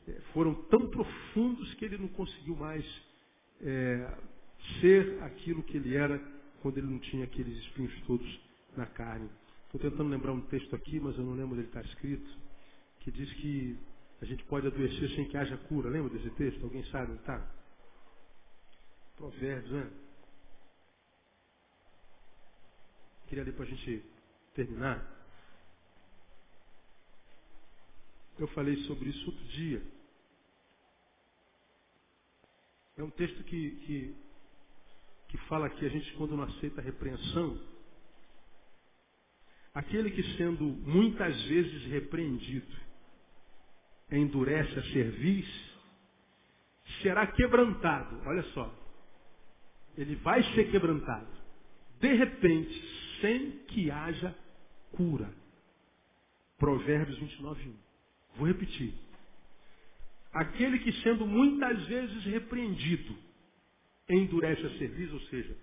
é, 0.07 0.13
foram 0.33 0.55
tão 0.65 0.89
profundos 0.89 1.73
que 1.75 1.85
ele 1.85 1.99
não 1.99 2.09
conseguiu 2.09 2.57
mais 2.57 2.85
é, 3.61 4.15
ser 4.81 5.23
aquilo 5.23 5.63
que 5.63 5.77
ele 5.77 5.97
era 5.97 6.19
quando 6.61 6.79
ele 6.79 6.87
não 6.87 6.99
tinha 6.99 7.25
aqueles 7.25 7.57
espinhos 7.59 7.93
todos 8.07 8.41
na 8.77 8.87
carne. 8.87 9.29
Estou 9.67 9.81
tentando 9.81 10.11
lembrar 10.11 10.33
um 10.33 10.41
texto 10.43 10.75
aqui, 10.77 11.01
mas 11.01 11.17
eu 11.17 11.25
não 11.25 11.33
lembro 11.33 11.53
onde 11.53 11.61
ele 11.61 11.69
está 11.69 11.81
escrito, 11.81 12.31
que 13.01 13.11
diz 13.11 13.33
que 13.35 13.79
a 14.21 14.25
gente 14.25 14.45
pode 14.45 14.67
adoecer 14.67 15.11
sem 15.11 15.25
que 15.29 15.37
haja 15.37 15.57
cura. 15.57 15.91
Lembra 15.91 16.11
desse 16.11 16.31
texto? 16.37 16.63
Alguém 16.63 16.85
sabe 16.85 17.13
onde 17.13 17.21
está? 17.21 17.51
Provérbios, 19.17 19.73
né? 19.73 19.91
Queria 23.27 23.45
ler 23.45 23.55
para 23.55 23.65
a 23.65 23.69
gente 23.69 24.05
terminar. 24.55 25.22
Eu 28.43 28.49
falei 28.49 28.75
sobre 28.89 29.09
isso 29.09 29.25
outro 29.25 29.45
dia. 29.45 29.81
É 32.97 33.03
um 33.05 33.11
texto 33.11 33.41
que, 33.45 33.71
que, 33.71 34.17
que 35.29 35.39
fala 35.47 35.71
que 35.71 35.87
a 35.87 35.89
gente, 35.89 36.13
quando 36.15 36.37
não 36.37 36.43
aceita 36.43 36.81
a 36.81 36.85
repreensão, 36.85 37.57
aquele 39.73 40.11
que 40.11 40.25
sendo 40.37 40.65
muitas 40.65 41.41
vezes 41.45 41.85
repreendido, 41.85 42.77
endurece 44.11 44.77
a 44.77 44.93
cerviz, 44.93 45.47
será 47.01 47.25
quebrantado. 47.29 48.21
Olha 48.27 48.43
só. 48.55 48.75
Ele 49.97 50.17
vai 50.17 50.43
ser 50.57 50.69
quebrantado. 50.69 51.31
De 52.01 52.13
repente, 52.13 53.21
sem 53.21 53.53
que 53.67 53.89
haja 53.89 54.37
cura. 54.97 55.33
Provérbios 56.59 57.17
29, 57.21 57.69
1. 57.69 57.92
Vou 58.37 58.47
repetir. 58.47 58.95
Aquele 60.33 60.79
que 60.79 60.93
sendo 61.03 61.27
muitas 61.27 61.85
vezes 61.87 62.25
repreendido, 62.25 63.17
endurece 64.09 64.67
a 64.67 64.79
cerviz, 64.79 65.13
ou 65.13 65.21
seja, 65.23 65.57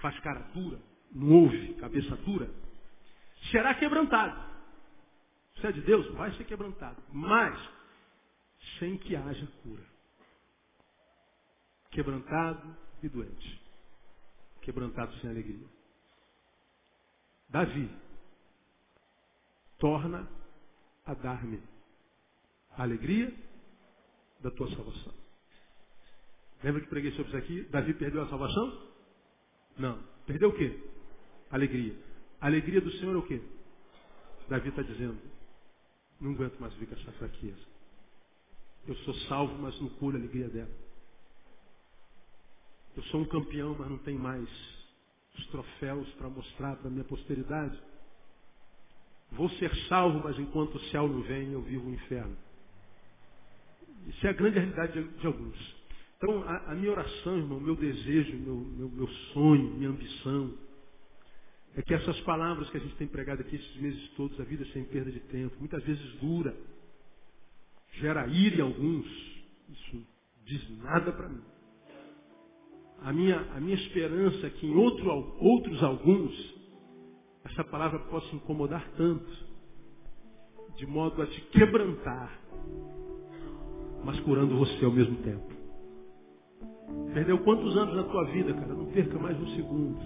faz 0.00 0.18
cara 0.20 0.40
dura, 0.54 0.80
não 1.12 1.30
ouve, 1.32 1.74
cabeça 1.74 2.16
dura, 2.16 2.50
será 3.50 3.74
quebrantado. 3.74 4.54
Se 5.60 5.66
é 5.66 5.72
de 5.72 5.82
Deus, 5.82 6.06
vai 6.14 6.32
ser 6.32 6.44
quebrantado. 6.44 7.02
Mas, 7.12 7.58
sem 8.78 8.96
que 8.96 9.14
haja 9.14 9.46
cura. 9.62 9.84
Quebrantado 11.90 12.76
e 13.02 13.08
doente. 13.08 13.62
Quebrantado 14.62 15.14
sem 15.18 15.30
alegria. 15.30 15.66
Davi, 17.48 17.88
torna 19.78 20.28
a 21.04 21.14
dar-me 21.14 21.62
a 22.76 22.82
alegria 22.82 23.32
da 24.40 24.50
tua 24.50 24.68
salvação. 24.74 25.14
Lembra 26.62 26.80
que 26.80 26.88
preguei 26.88 27.12
sobre 27.12 27.28
isso 27.28 27.36
aqui? 27.36 27.62
Davi 27.70 27.94
perdeu 27.94 28.22
a 28.22 28.28
salvação? 28.28 28.88
Não. 29.78 30.02
Perdeu 30.26 30.48
o 30.48 30.56
quê? 30.56 30.78
Alegria. 31.50 31.94
A 32.40 32.46
alegria 32.46 32.80
do 32.80 32.90
Senhor 32.92 33.14
é 33.14 33.18
o 33.18 33.26
quê? 33.26 33.40
Davi 34.48 34.68
está 34.68 34.82
dizendo, 34.82 35.18
não 36.20 36.32
aguento 36.32 36.58
mais 36.58 36.72
viver 36.74 36.94
com 36.94 37.00
essa 37.00 37.12
fraqueza. 37.12 37.74
Eu 38.86 38.94
sou 38.96 39.14
salvo, 39.28 39.54
mas 39.58 39.78
não 39.80 39.88
curo 39.90 40.16
a 40.16 40.20
alegria 40.20 40.48
dela. 40.48 40.70
Eu 42.96 43.02
sou 43.04 43.20
um 43.20 43.24
campeão, 43.26 43.74
mas 43.78 43.90
não 43.90 43.98
tenho 43.98 44.18
mais 44.18 44.48
os 45.36 45.46
troféus 45.48 46.08
para 46.14 46.28
mostrar 46.28 46.76
para 46.76 46.88
a 46.88 46.90
minha 46.90 47.04
posteridade. 47.04 47.78
Vou 49.32 49.48
ser 49.50 49.74
salvo, 49.88 50.20
mas 50.22 50.38
enquanto 50.38 50.76
o 50.76 50.84
céu 50.90 51.08
não 51.08 51.22
vem, 51.22 51.52
eu 51.52 51.62
vivo 51.62 51.88
o 51.88 51.94
inferno. 51.94 52.36
Isso 54.08 54.26
é 54.26 54.30
a 54.30 54.34
grande 54.34 54.58
realidade 54.58 54.92
de, 54.92 55.08
de 55.18 55.26
alguns. 55.26 55.84
Então, 56.16 56.42
a, 56.42 56.72
a, 56.72 56.74
minha 56.74 56.90
oração, 56.90 57.36
irmão, 57.36 57.60
meu 57.60 57.76
desejo, 57.76 58.36
meu, 58.36 58.56
meu, 58.56 58.88
meu 58.88 59.08
sonho, 59.32 59.74
minha 59.74 59.90
ambição, 59.90 60.54
é 61.76 61.82
que 61.82 61.92
essas 61.92 62.18
palavras 62.20 62.70
que 62.70 62.76
a 62.76 62.80
gente 62.80 62.94
tem 62.96 63.06
pregado 63.06 63.42
aqui 63.42 63.56
esses 63.56 63.76
meses 63.76 64.08
todos, 64.10 64.38
a 64.40 64.44
vida 64.44 64.64
sem 64.72 64.84
perda 64.84 65.10
de 65.10 65.20
tempo, 65.20 65.56
muitas 65.58 65.82
vezes 65.84 66.12
dura, 66.20 66.56
gera 67.94 68.26
ira 68.26 68.56
em 68.56 68.60
alguns, 68.60 69.06
isso 69.68 70.06
diz 70.44 70.78
nada 70.78 71.12
para 71.12 71.28
mim. 71.28 71.42
A 73.02 73.12
minha, 73.12 73.38
a 73.54 73.60
minha 73.60 73.74
esperança 73.74 74.46
é 74.46 74.50
que 74.50 74.66
em 74.66 74.74
outro, 74.74 75.10
outros 75.40 75.82
alguns, 75.82 76.54
essa 77.44 77.64
palavra 77.64 77.98
possa 77.98 78.34
incomodar 78.34 78.88
tanto, 78.96 79.44
de 80.76 80.86
modo 80.86 81.20
a 81.20 81.26
te 81.26 81.40
quebrantar, 81.52 82.40
mas 84.04 84.20
curando 84.20 84.56
você 84.58 84.84
ao 84.84 84.92
mesmo 84.92 85.16
tempo. 85.22 85.52
Perdeu 87.14 87.38
quantos 87.38 87.76
anos 87.76 87.94
na 87.94 88.04
tua 88.04 88.24
vida, 88.24 88.52
cara? 88.52 88.74
Não 88.74 88.86
perca 88.86 89.18
mais 89.18 89.40
um 89.40 89.48
segundo. 89.56 89.98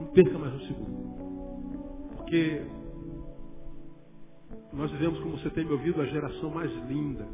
Não 0.00 0.06
perca 0.08 0.38
mais 0.38 0.54
um 0.54 0.60
segundo. 0.60 2.16
Porque 2.16 2.62
nós 4.72 4.90
vivemos, 4.92 5.18
como 5.20 5.38
você 5.38 5.50
tem 5.50 5.64
me 5.64 5.72
ouvido, 5.72 6.00
a 6.00 6.06
geração 6.06 6.50
mais 6.50 6.70
linda, 6.88 7.26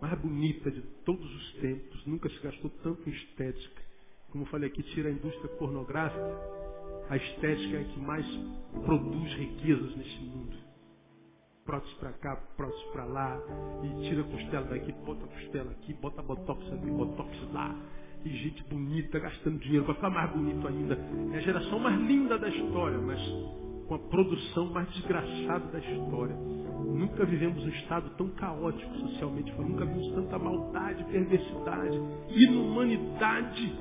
mais 0.00 0.18
bonita 0.20 0.70
de 0.70 0.82
todos 1.04 1.24
os 1.24 1.52
tempos. 1.54 2.04
Nunca 2.06 2.28
se 2.28 2.38
gastou 2.40 2.70
tanto 2.82 3.08
em 3.08 3.12
estética. 3.12 3.82
Como 4.30 4.44
falei 4.46 4.68
aqui, 4.68 4.82
tira 4.82 5.08
a 5.08 5.12
indústria 5.12 5.48
pornográfica. 5.56 6.38
A 7.08 7.16
estética 7.16 7.76
é 7.76 7.80
a 7.80 7.84
que 7.84 8.00
mais 8.00 8.26
produz 8.84 9.32
riquezas 9.34 9.96
nesse 9.96 10.20
mundo. 10.20 10.71
Prótese 11.64 11.94
para 11.96 12.12
cá, 12.14 12.36
prótese 12.56 12.84
para 12.92 13.04
lá, 13.04 13.40
e 13.84 14.08
tira 14.08 14.22
a 14.22 14.24
costela 14.24 14.66
daqui, 14.66 14.92
bota 14.92 15.24
a 15.24 15.28
costela 15.28 15.70
aqui, 15.70 15.94
bota 15.94 16.22
botox 16.22 16.72
aqui, 16.72 16.90
botox 16.90 17.52
lá 17.52 17.76
e 18.24 18.30
gente 18.30 18.62
bonita, 18.64 19.18
gastando 19.18 19.58
dinheiro 19.58 19.84
para 19.84 19.94
ficar 19.94 20.10
mais 20.10 20.30
bonito 20.32 20.66
ainda. 20.66 20.98
É 21.32 21.38
a 21.38 21.40
geração 21.40 21.78
mais 21.78 22.00
linda 22.00 22.38
da 22.38 22.48
história, 22.48 22.98
mas 22.98 23.20
com 23.88 23.94
a 23.94 23.98
produção 23.98 24.66
mais 24.72 24.88
desgraçada 24.92 25.66
da 25.70 25.78
história. 25.78 26.34
Nunca 26.34 27.24
vivemos 27.24 27.62
um 27.64 27.68
estado 27.68 28.10
tão 28.16 28.28
caótico 28.30 28.94
socialmente, 28.96 29.52
nunca 29.52 29.84
vimos 29.84 30.12
tanta 30.14 30.38
maldade, 30.38 31.04
perversidade, 31.04 32.00
inumanidade. 32.30 33.72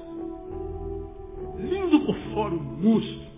Lindo 1.57 1.99
por 2.05 2.15
fora, 2.33 2.53
um 2.55 2.63
monstro. 2.63 3.30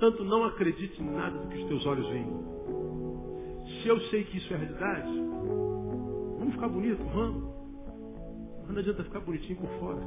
Portanto, 0.00 0.24
não 0.24 0.44
acredite 0.44 1.02
em 1.02 1.10
nada 1.10 1.38
do 1.38 1.46
que 1.48 1.58
os 1.58 1.68
teus 1.68 1.84
olhos 1.84 2.08
veem. 2.08 2.26
Se 3.82 3.88
eu 3.88 4.00
sei 4.08 4.24
que 4.24 4.38
isso 4.38 4.54
é 4.54 4.56
realidade, 4.56 5.10
vamos 6.38 6.54
ficar 6.54 6.68
bonito, 6.68 7.04
vamos. 7.12 7.44
Mas 8.62 8.70
não 8.70 8.78
adianta 8.78 9.04
ficar 9.04 9.20
bonitinho 9.20 9.58
por 9.58 9.68
fora. 9.78 10.00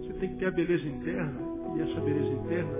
Você 0.00 0.14
tem 0.14 0.30
que 0.30 0.36
ter 0.36 0.46
a 0.46 0.50
beleza 0.52 0.88
interna. 0.88 1.38
E 1.76 1.82
essa 1.82 2.00
beleza 2.00 2.32
interna 2.32 2.78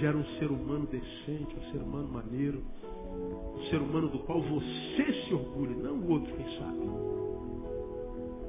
gera 0.00 0.16
um 0.16 0.24
ser 0.40 0.50
humano 0.50 0.84
decente, 0.86 1.56
um 1.56 1.70
ser 1.70 1.78
humano 1.78 2.08
maneiro. 2.08 2.60
Um 3.54 3.62
ser 3.70 3.80
humano 3.80 4.08
do 4.08 4.18
qual 4.18 4.42
você 4.42 5.12
se 5.28 5.32
orgulha, 5.32 5.76
não 5.76 5.94
o 5.94 6.10
outro, 6.10 6.34
quem 6.34 6.58
sabe. 6.58 6.80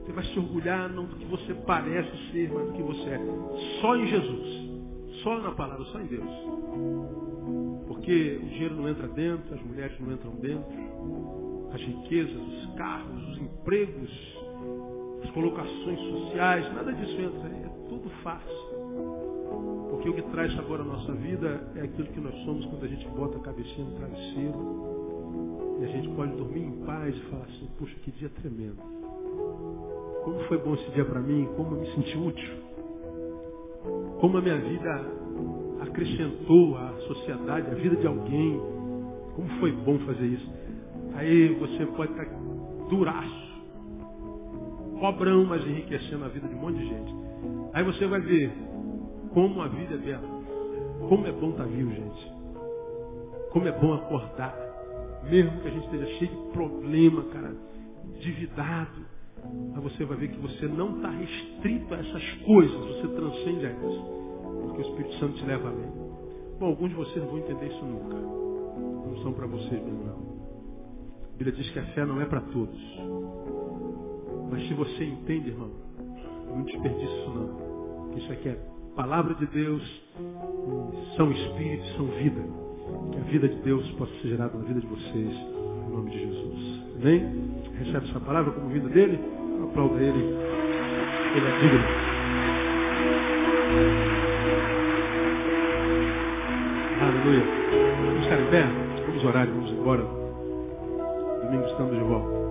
Você 0.03 0.11
vai 0.13 0.23
se 0.23 0.39
orgulhar 0.39 0.89
não 0.89 1.05
do 1.05 1.15
que 1.15 1.25
você 1.25 1.53
parece 1.53 2.31
ser, 2.31 2.51
mas 2.51 2.65
do 2.69 2.73
que 2.73 2.81
você 2.81 3.07
é. 3.07 3.19
Só 3.81 3.95
em 3.95 4.07
Jesus. 4.07 4.70
Só 5.23 5.39
na 5.39 5.51
palavra, 5.51 5.83
só 5.85 5.99
em 5.99 6.07
Deus. 6.07 6.29
Porque 7.87 8.39
o 8.41 8.45
dinheiro 8.47 8.75
não 8.75 8.89
entra 8.89 9.07
dentro, 9.07 9.53
as 9.53 9.61
mulheres 9.61 9.99
não 9.99 10.13
entram 10.13 10.31
dentro, 10.35 11.69
as 11.73 11.81
riquezas, 11.81 12.35
os 12.35 12.75
carros, 12.75 13.29
os 13.29 13.37
empregos, 13.37 14.11
as 15.23 15.29
colocações 15.31 15.99
sociais, 15.99 16.73
nada 16.73 16.91
disso 16.93 17.21
entra, 17.21 17.49
é 17.49 17.69
tudo 17.89 18.09
fácil. 18.23 18.71
Porque 19.91 20.09
o 20.09 20.13
que 20.13 20.21
traz 20.31 20.53
sabor 20.55 20.81
à 20.81 20.83
nossa 20.83 21.13
vida 21.13 21.71
é 21.75 21.81
aquilo 21.81 22.07
que 22.07 22.19
nós 22.19 22.33
somos 22.45 22.65
quando 22.65 22.83
a 22.85 22.87
gente 22.87 23.07
bota 23.09 23.37
a 23.37 23.41
cabecinha 23.41 23.85
no 23.85 23.95
travesseiro 23.97 24.81
e 25.81 25.83
a 25.83 25.87
gente 25.87 26.09
pode 26.15 26.31
dormir 26.35 26.63
em 26.63 26.85
paz 26.85 27.15
e 27.15 27.19
falar 27.29 27.43
assim, 27.43 27.67
puxa, 27.77 27.95
que 28.03 28.11
dia 28.11 28.29
tremendo. 28.29 28.77
Como 30.23 30.39
foi 30.47 30.57
bom 30.59 30.75
esse 30.75 30.91
dia 30.91 31.05
para 31.05 31.19
mim, 31.19 31.47
como 31.55 31.75
eu 31.75 31.81
me 31.81 31.91
senti 31.93 32.17
útil. 32.17 32.70
Como 34.19 34.37
a 34.37 34.41
minha 34.41 34.57
vida 34.57 35.05
acrescentou 35.81 36.77
à 36.77 36.93
sociedade, 37.07 37.71
a 37.71 37.75
vida 37.75 37.95
de 37.95 38.07
alguém. 38.07 38.59
Como 39.35 39.47
foi 39.59 39.71
bom 39.71 39.97
fazer 39.99 40.25
isso. 40.25 40.51
Aí 41.13 41.49
você 41.55 41.85
pode 41.87 42.11
estar 42.11 42.25
duraço 42.89 43.51
pobrão, 45.01 45.43
mas 45.45 45.65
enriquecendo 45.65 46.23
a 46.23 46.27
vida 46.27 46.47
de 46.47 46.53
um 46.53 46.59
monte 46.59 46.77
de 46.77 46.87
gente. 46.87 47.13
Aí 47.73 47.83
você 47.83 48.05
vai 48.05 48.21
ver 48.21 48.53
como 49.33 49.59
a 49.61 49.67
vida 49.67 49.95
é 49.95 49.97
bela. 49.97 50.41
Como 51.09 51.25
é 51.25 51.31
bom 51.31 51.49
estar 51.49 51.63
tá 51.63 51.69
vivo, 51.69 51.91
gente. 51.91 52.31
Como 53.49 53.67
é 53.67 53.71
bom 53.71 53.93
acordar. 53.95 54.55
Mesmo 55.23 55.59
que 55.59 55.67
a 55.67 55.71
gente 55.71 55.85
esteja 55.85 56.05
cheio 56.19 56.31
de 56.31 56.51
problema, 56.53 57.23
cara, 57.33 57.51
endividado. 58.15 59.10
Aí 59.73 59.81
você 59.81 60.05
vai 60.05 60.17
ver 60.17 60.29
que 60.29 60.39
você 60.39 60.67
não 60.67 60.95
está 60.97 61.09
restrito 61.09 61.93
a 61.93 61.97
essas 61.97 62.31
coisas, 62.45 62.77
você 62.77 63.07
transcende 63.07 63.65
a 63.65 63.69
elas. 63.69 63.95
Porque 64.61 64.81
o 64.81 64.85
Espírito 64.89 65.13
Santo 65.15 65.33
te 65.33 65.45
leva 65.45 65.69
além. 65.69 65.91
Bom, 66.59 66.67
alguns 66.67 66.89
de 66.89 66.95
vocês 66.95 67.17
não 67.17 67.27
vão 67.27 67.39
entender 67.39 67.67
isso 67.67 67.85
nunca. 67.85 68.15
Não 68.15 69.17
são 69.23 69.33
para 69.33 69.47
vocês 69.47 69.83
mesmo, 69.83 70.03
não. 70.03 70.31
A 71.33 71.37
Bíblia 71.37 71.55
diz 71.55 71.69
que 71.71 71.79
a 71.79 71.85
fé 71.93 72.05
não 72.05 72.21
é 72.21 72.25
para 72.25 72.41
todos. 72.41 72.79
Mas 74.51 74.67
se 74.67 74.73
você 74.73 75.05
entende, 75.05 75.49
irmão, 75.49 75.71
não 76.49 76.63
desperdice 76.63 77.05
isso 77.05 77.29
não. 77.31 78.17
Isso 78.17 78.31
aqui 78.31 78.49
é 78.49 78.59
palavra 78.95 79.33
de 79.35 79.47
Deus, 79.47 79.81
são 81.15 81.31
espíritos, 81.31 81.95
são 81.95 82.05
vida. 82.07 82.41
Que 83.11 83.17
a 83.17 83.23
vida 83.23 83.49
de 83.49 83.55
Deus 83.61 83.89
possa 83.91 84.11
ser 84.21 84.29
gerada 84.29 84.57
na 84.57 84.65
vida 84.65 84.81
de 84.81 84.87
vocês, 84.87 85.31
em 85.31 85.91
nome 85.91 86.11
de 86.11 86.19
Jesus. 86.19 86.83
Amém? 86.99 87.60
Recebe 87.83 88.09
essa 88.09 88.19
palavra 88.19 88.51
como 88.51 88.69
vida 88.69 88.87
dele, 88.89 89.19
aplauda 89.63 89.99
ele. 89.99 90.19
Ele 91.35 91.47
é 91.47 91.59
digno. 91.61 91.79
Aleluia. 97.01 97.43
Vamos 98.05 98.23
ficar 98.23 98.39
em 98.39 98.45
pé? 98.51 98.63
Vamos 99.07 99.25
orar 99.25 99.47
e 99.47 99.51
vamos 99.51 99.71
embora. 99.71 100.03
Domingo 101.43 101.65
estamos 101.65 101.97
de 101.97 102.03
volta. 102.03 102.41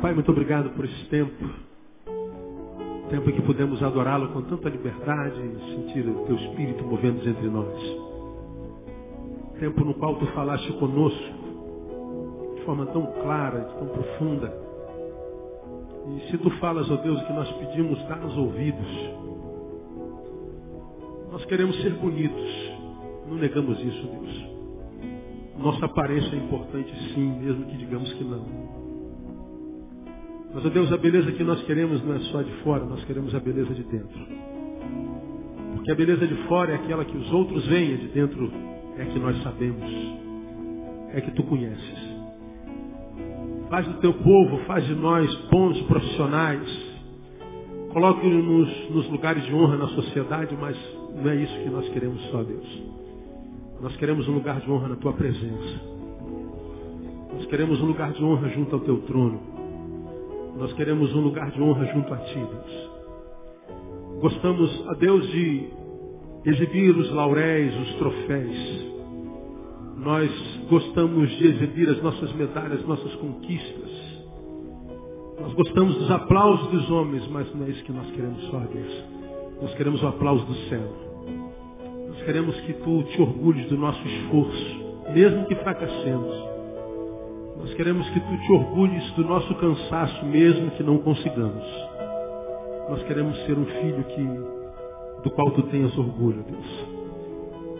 Pai, 0.00 0.14
muito 0.14 0.30
obrigado 0.30 0.70
por 0.70 0.84
esse 0.84 1.04
tempo. 1.06 1.50
Tempo 3.10 3.28
em 3.28 3.32
que 3.34 3.42
pudemos 3.42 3.82
adorá-lo 3.82 4.28
com 4.28 4.42
tanta 4.42 4.68
liberdade 4.68 5.40
e 5.40 5.74
sentir 5.74 6.08
o 6.08 6.24
teu 6.26 6.36
espírito 6.36 6.84
movendo 6.84 7.28
entre 7.28 7.48
nós. 7.48 8.09
Tempo 9.60 9.84
no 9.84 9.92
qual 9.92 10.16
tu 10.16 10.26
falaste 10.28 10.72
conosco 10.72 11.22
de 12.56 12.62
forma 12.62 12.86
tão 12.86 13.04
clara, 13.22 13.60
tão 13.78 13.88
profunda. 13.88 14.50
E 16.16 16.30
se 16.30 16.38
tu 16.38 16.48
falas, 16.52 16.90
ó 16.90 16.96
Deus, 16.96 17.22
que 17.24 17.32
nós 17.34 17.52
pedimos, 17.52 18.02
dá-nos 18.08 18.38
ouvidos. 18.38 18.88
Nós 21.30 21.44
queremos 21.44 21.76
ser 21.82 21.90
bonitos. 21.90 22.72
Não 23.28 23.36
negamos 23.36 23.78
isso, 23.78 24.06
Deus. 24.06 24.46
Nossa 25.58 25.84
aparência 25.84 26.34
é 26.34 26.38
importante 26.38 26.90
sim, 27.14 27.38
mesmo 27.40 27.66
que 27.66 27.76
digamos 27.76 28.10
que 28.14 28.24
não. 28.24 28.46
Mas, 30.54 30.64
ó 30.64 30.70
Deus, 30.70 30.90
a 30.90 30.96
beleza 30.96 31.32
que 31.32 31.44
nós 31.44 31.62
queremos 31.64 32.02
não 32.02 32.14
é 32.14 32.18
só 32.32 32.40
de 32.40 32.52
fora, 32.62 32.84
nós 32.86 33.04
queremos 33.04 33.34
a 33.34 33.40
beleza 33.40 33.74
de 33.74 33.82
dentro. 33.82 34.26
Porque 35.74 35.92
a 35.92 35.94
beleza 35.94 36.26
de 36.26 36.34
fora 36.48 36.72
é 36.72 36.76
aquela 36.76 37.04
que 37.04 37.16
os 37.16 37.30
outros 37.30 37.66
veem, 37.66 37.98
de 37.98 38.08
dentro 38.08 38.69
é 38.98 39.04
que 39.04 39.18
nós 39.18 39.42
sabemos, 39.42 39.90
é 41.12 41.20
que 41.20 41.30
tu 41.32 41.42
conheces. 41.44 42.10
Faz 43.68 43.86
do 43.86 43.94
teu 44.00 44.12
povo, 44.14 44.58
faz 44.66 44.84
de 44.86 44.94
nós 44.94 45.32
bons 45.50 45.80
profissionais. 45.82 46.90
Coloque-nos 47.92 48.90
nos 48.90 49.08
lugares 49.10 49.44
de 49.44 49.54
honra 49.54 49.76
na 49.76 49.88
sociedade, 49.88 50.56
mas 50.60 50.76
não 51.14 51.30
é 51.30 51.36
isso 51.36 51.54
que 51.54 51.70
nós 51.70 51.88
queremos 51.90 52.20
só, 52.30 52.42
Deus. 52.42 52.82
Nós 53.80 53.96
queremos 53.96 54.28
um 54.28 54.32
lugar 54.32 54.60
de 54.60 54.70
honra 54.70 54.88
na 54.88 54.96
tua 54.96 55.12
presença. 55.12 55.80
Nós 57.32 57.46
queremos 57.46 57.80
um 57.80 57.86
lugar 57.86 58.12
de 58.12 58.22
honra 58.22 58.48
junto 58.50 58.74
ao 58.74 58.80
teu 58.80 58.98
trono. 59.02 59.40
Nós 60.58 60.72
queremos 60.74 61.14
um 61.14 61.20
lugar 61.20 61.50
de 61.50 61.62
honra 61.62 61.86
junto 61.86 62.12
a 62.12 62.16
ti, 62.18 62.34
Deus. 62.34 62.90
Gostamos, 64.20 64.88
a 64.88 64.94
Deus, 64.94 65.26
de 65.30 65.70
exibir 66.44 66.96
os 66.96 67.10
lauréis, 67.12 67.74
os 67.76 67.94
troféus. 67.94 68.90
Nós 69.96 70.30
gostamos 70.68 71.28
de 71.36 71.46
exibir 71.48 71.88
as 71.90 72.02
nossas 72.02 72.32
medalhas, 72.32 72.86
nossas 72.86 73.14
conquistas. 73.16 73.90
Nós 75.40 75.52
gostamos 75.54 75.96
dos 75.96 76.10
aplausos 76.10 76.68
dos 76.68 76.90
homens, 76.90 77.26
mas 77.28 77.54
não 77.54 77.66
é 77.66 77.70
isso 77.70 77.84
que 77.84 77.92
nós 77.92 78.10
queremos 78.10 78.42
só, 78.44 78.58
Deus. 78.60 79.04
Nós 79.60 79.74
queremos 79.74 80.02
o 80.02 80.06
aplauso 80.06 80.44
do 80.46 80.54
céu. 80.68 81.10
Nós 82.08 82.22
queremos 82.22 82.58
que 82.60 82.72
tu 82.74 83.02
te 83.04 83.20
orgulhes 83.20 83.68
do 83.68 83.76
nosso 83.76 84.06
esforço, 84.06 84.80
mesmo 85.12 85.46
que 85.46 85.54
fracassemos. 85.56 86.50
Nós 87.58 87.74
queremos 87.74 88.08
que 88.08 88.20
tu 88.20 88.38
te 88.38 88.52
orgulhes 88.52 89.10
do 89.12 89.24
nosso 89.24 89.54
cansaço, 89.56 90.24
mesmo 90.26 90.70
que 90.72 90.82
não 90.82 90.98
consigamos. 90.98 91.64
Nós 92.88 93.02
queremos 93.02 93.36
ser 93.44 93.58
um 93.58 93.66
filho 93.66 94.04
que, 94.04 94.49
do 95.22 95.30
qual 95.30 95.50
tu 95.52 95.62
tenhas 95.64 95.96
orgulho, 95.96 96.44
Deus. 96.48 96.86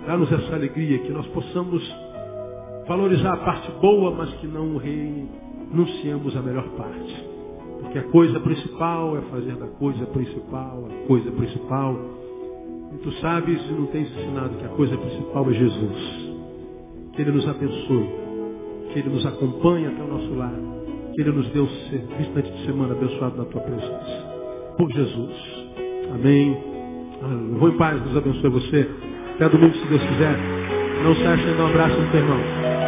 Dá-nos 0.07 0.31
essa 0.33 0.55
alegria, 0.55 0.99
que 0.99 1.13
nós 1.13 1.27
possamos 1.29 1.83
valorizar 2.87 3.35
a 3.35 3.37
parte 3.39 3.71
boa, 3.81 4.11
mas 4.11 4.33
que 4.35 4.47
não 4.47 4.77
renunciemos 4.77 6.37
a 6.37 6.43
melhor 6.43 6.69
parte. 6.71 7.27
Porque 7.81 7.99
a 7.99 8.05
coisa 8.05 8.41
principal 8.41 9.17
é 9.17 9.21
fazer 9.23 9.57
da 9.57 9.67
coisa 9.67 10.07
principal 10.07 10.85
a 10.87 11.07
coisa 11.07 11.31
principal. 11.33 11.97
E 12.93 12.99
tu 12.99 13.13
sabes 13.21 13.61
e 13.69 13.73
não 13.73 13.87
tens 13.87 14.11
ensinado 14.11 14.57
que 14.57 14.65
a 14.65 14.71
coisa 14.71 14.97
principal 14.97 15.51
é 15.51 15.55
Jesus. 15.55 16.31
Que 17.15 17.23
Ele 17.23 17.33
nos 17.33 17.49
abençoe 17.49 18.21
que 18.93 18.99
Ele 18.99 19.11
nos 19.11 19.25
acompanhe 19.25 19.87
até 19.87 20.03
o 20.03 20.07
nosso 20.07 20.35
lar, 20.35 20.55
que 21.15 21.21
Ele 21.21 21.33
nos 21.33 21.49
dê 21.51 21.61
o 21.61 21.69
restante 22.17 22.51
de 22.51 22.67
semana 22.67 22.95
abençoado 22.95 23.37
na 23.37 23.45
Tua 23.45 23.61
presença. 23.61 24.75
Por 24.77 24.91
Jesus. 24.93 25.35
Amém. 26.13 26.70
Vou 27.21 27.69
em 27.69 27.77
paz, 27.77 28.01
Deus 28.03 28.17
abençoe 28.17 28.51
você. 28.51 28.89
Até 29.35 29.49
domingo, 29.49 29.75
se 29.75 29.87
Deus 29.89 30.03
quiser. 30.03 30.37
Não 31.05 31.15
se 31.15 31.27
ache, 31.27 31.47
um 31.47 31.67
abraço 31.67 31.97
no 31.99 32.11
teu 32.11 32.21
irmão. 32.21 32.80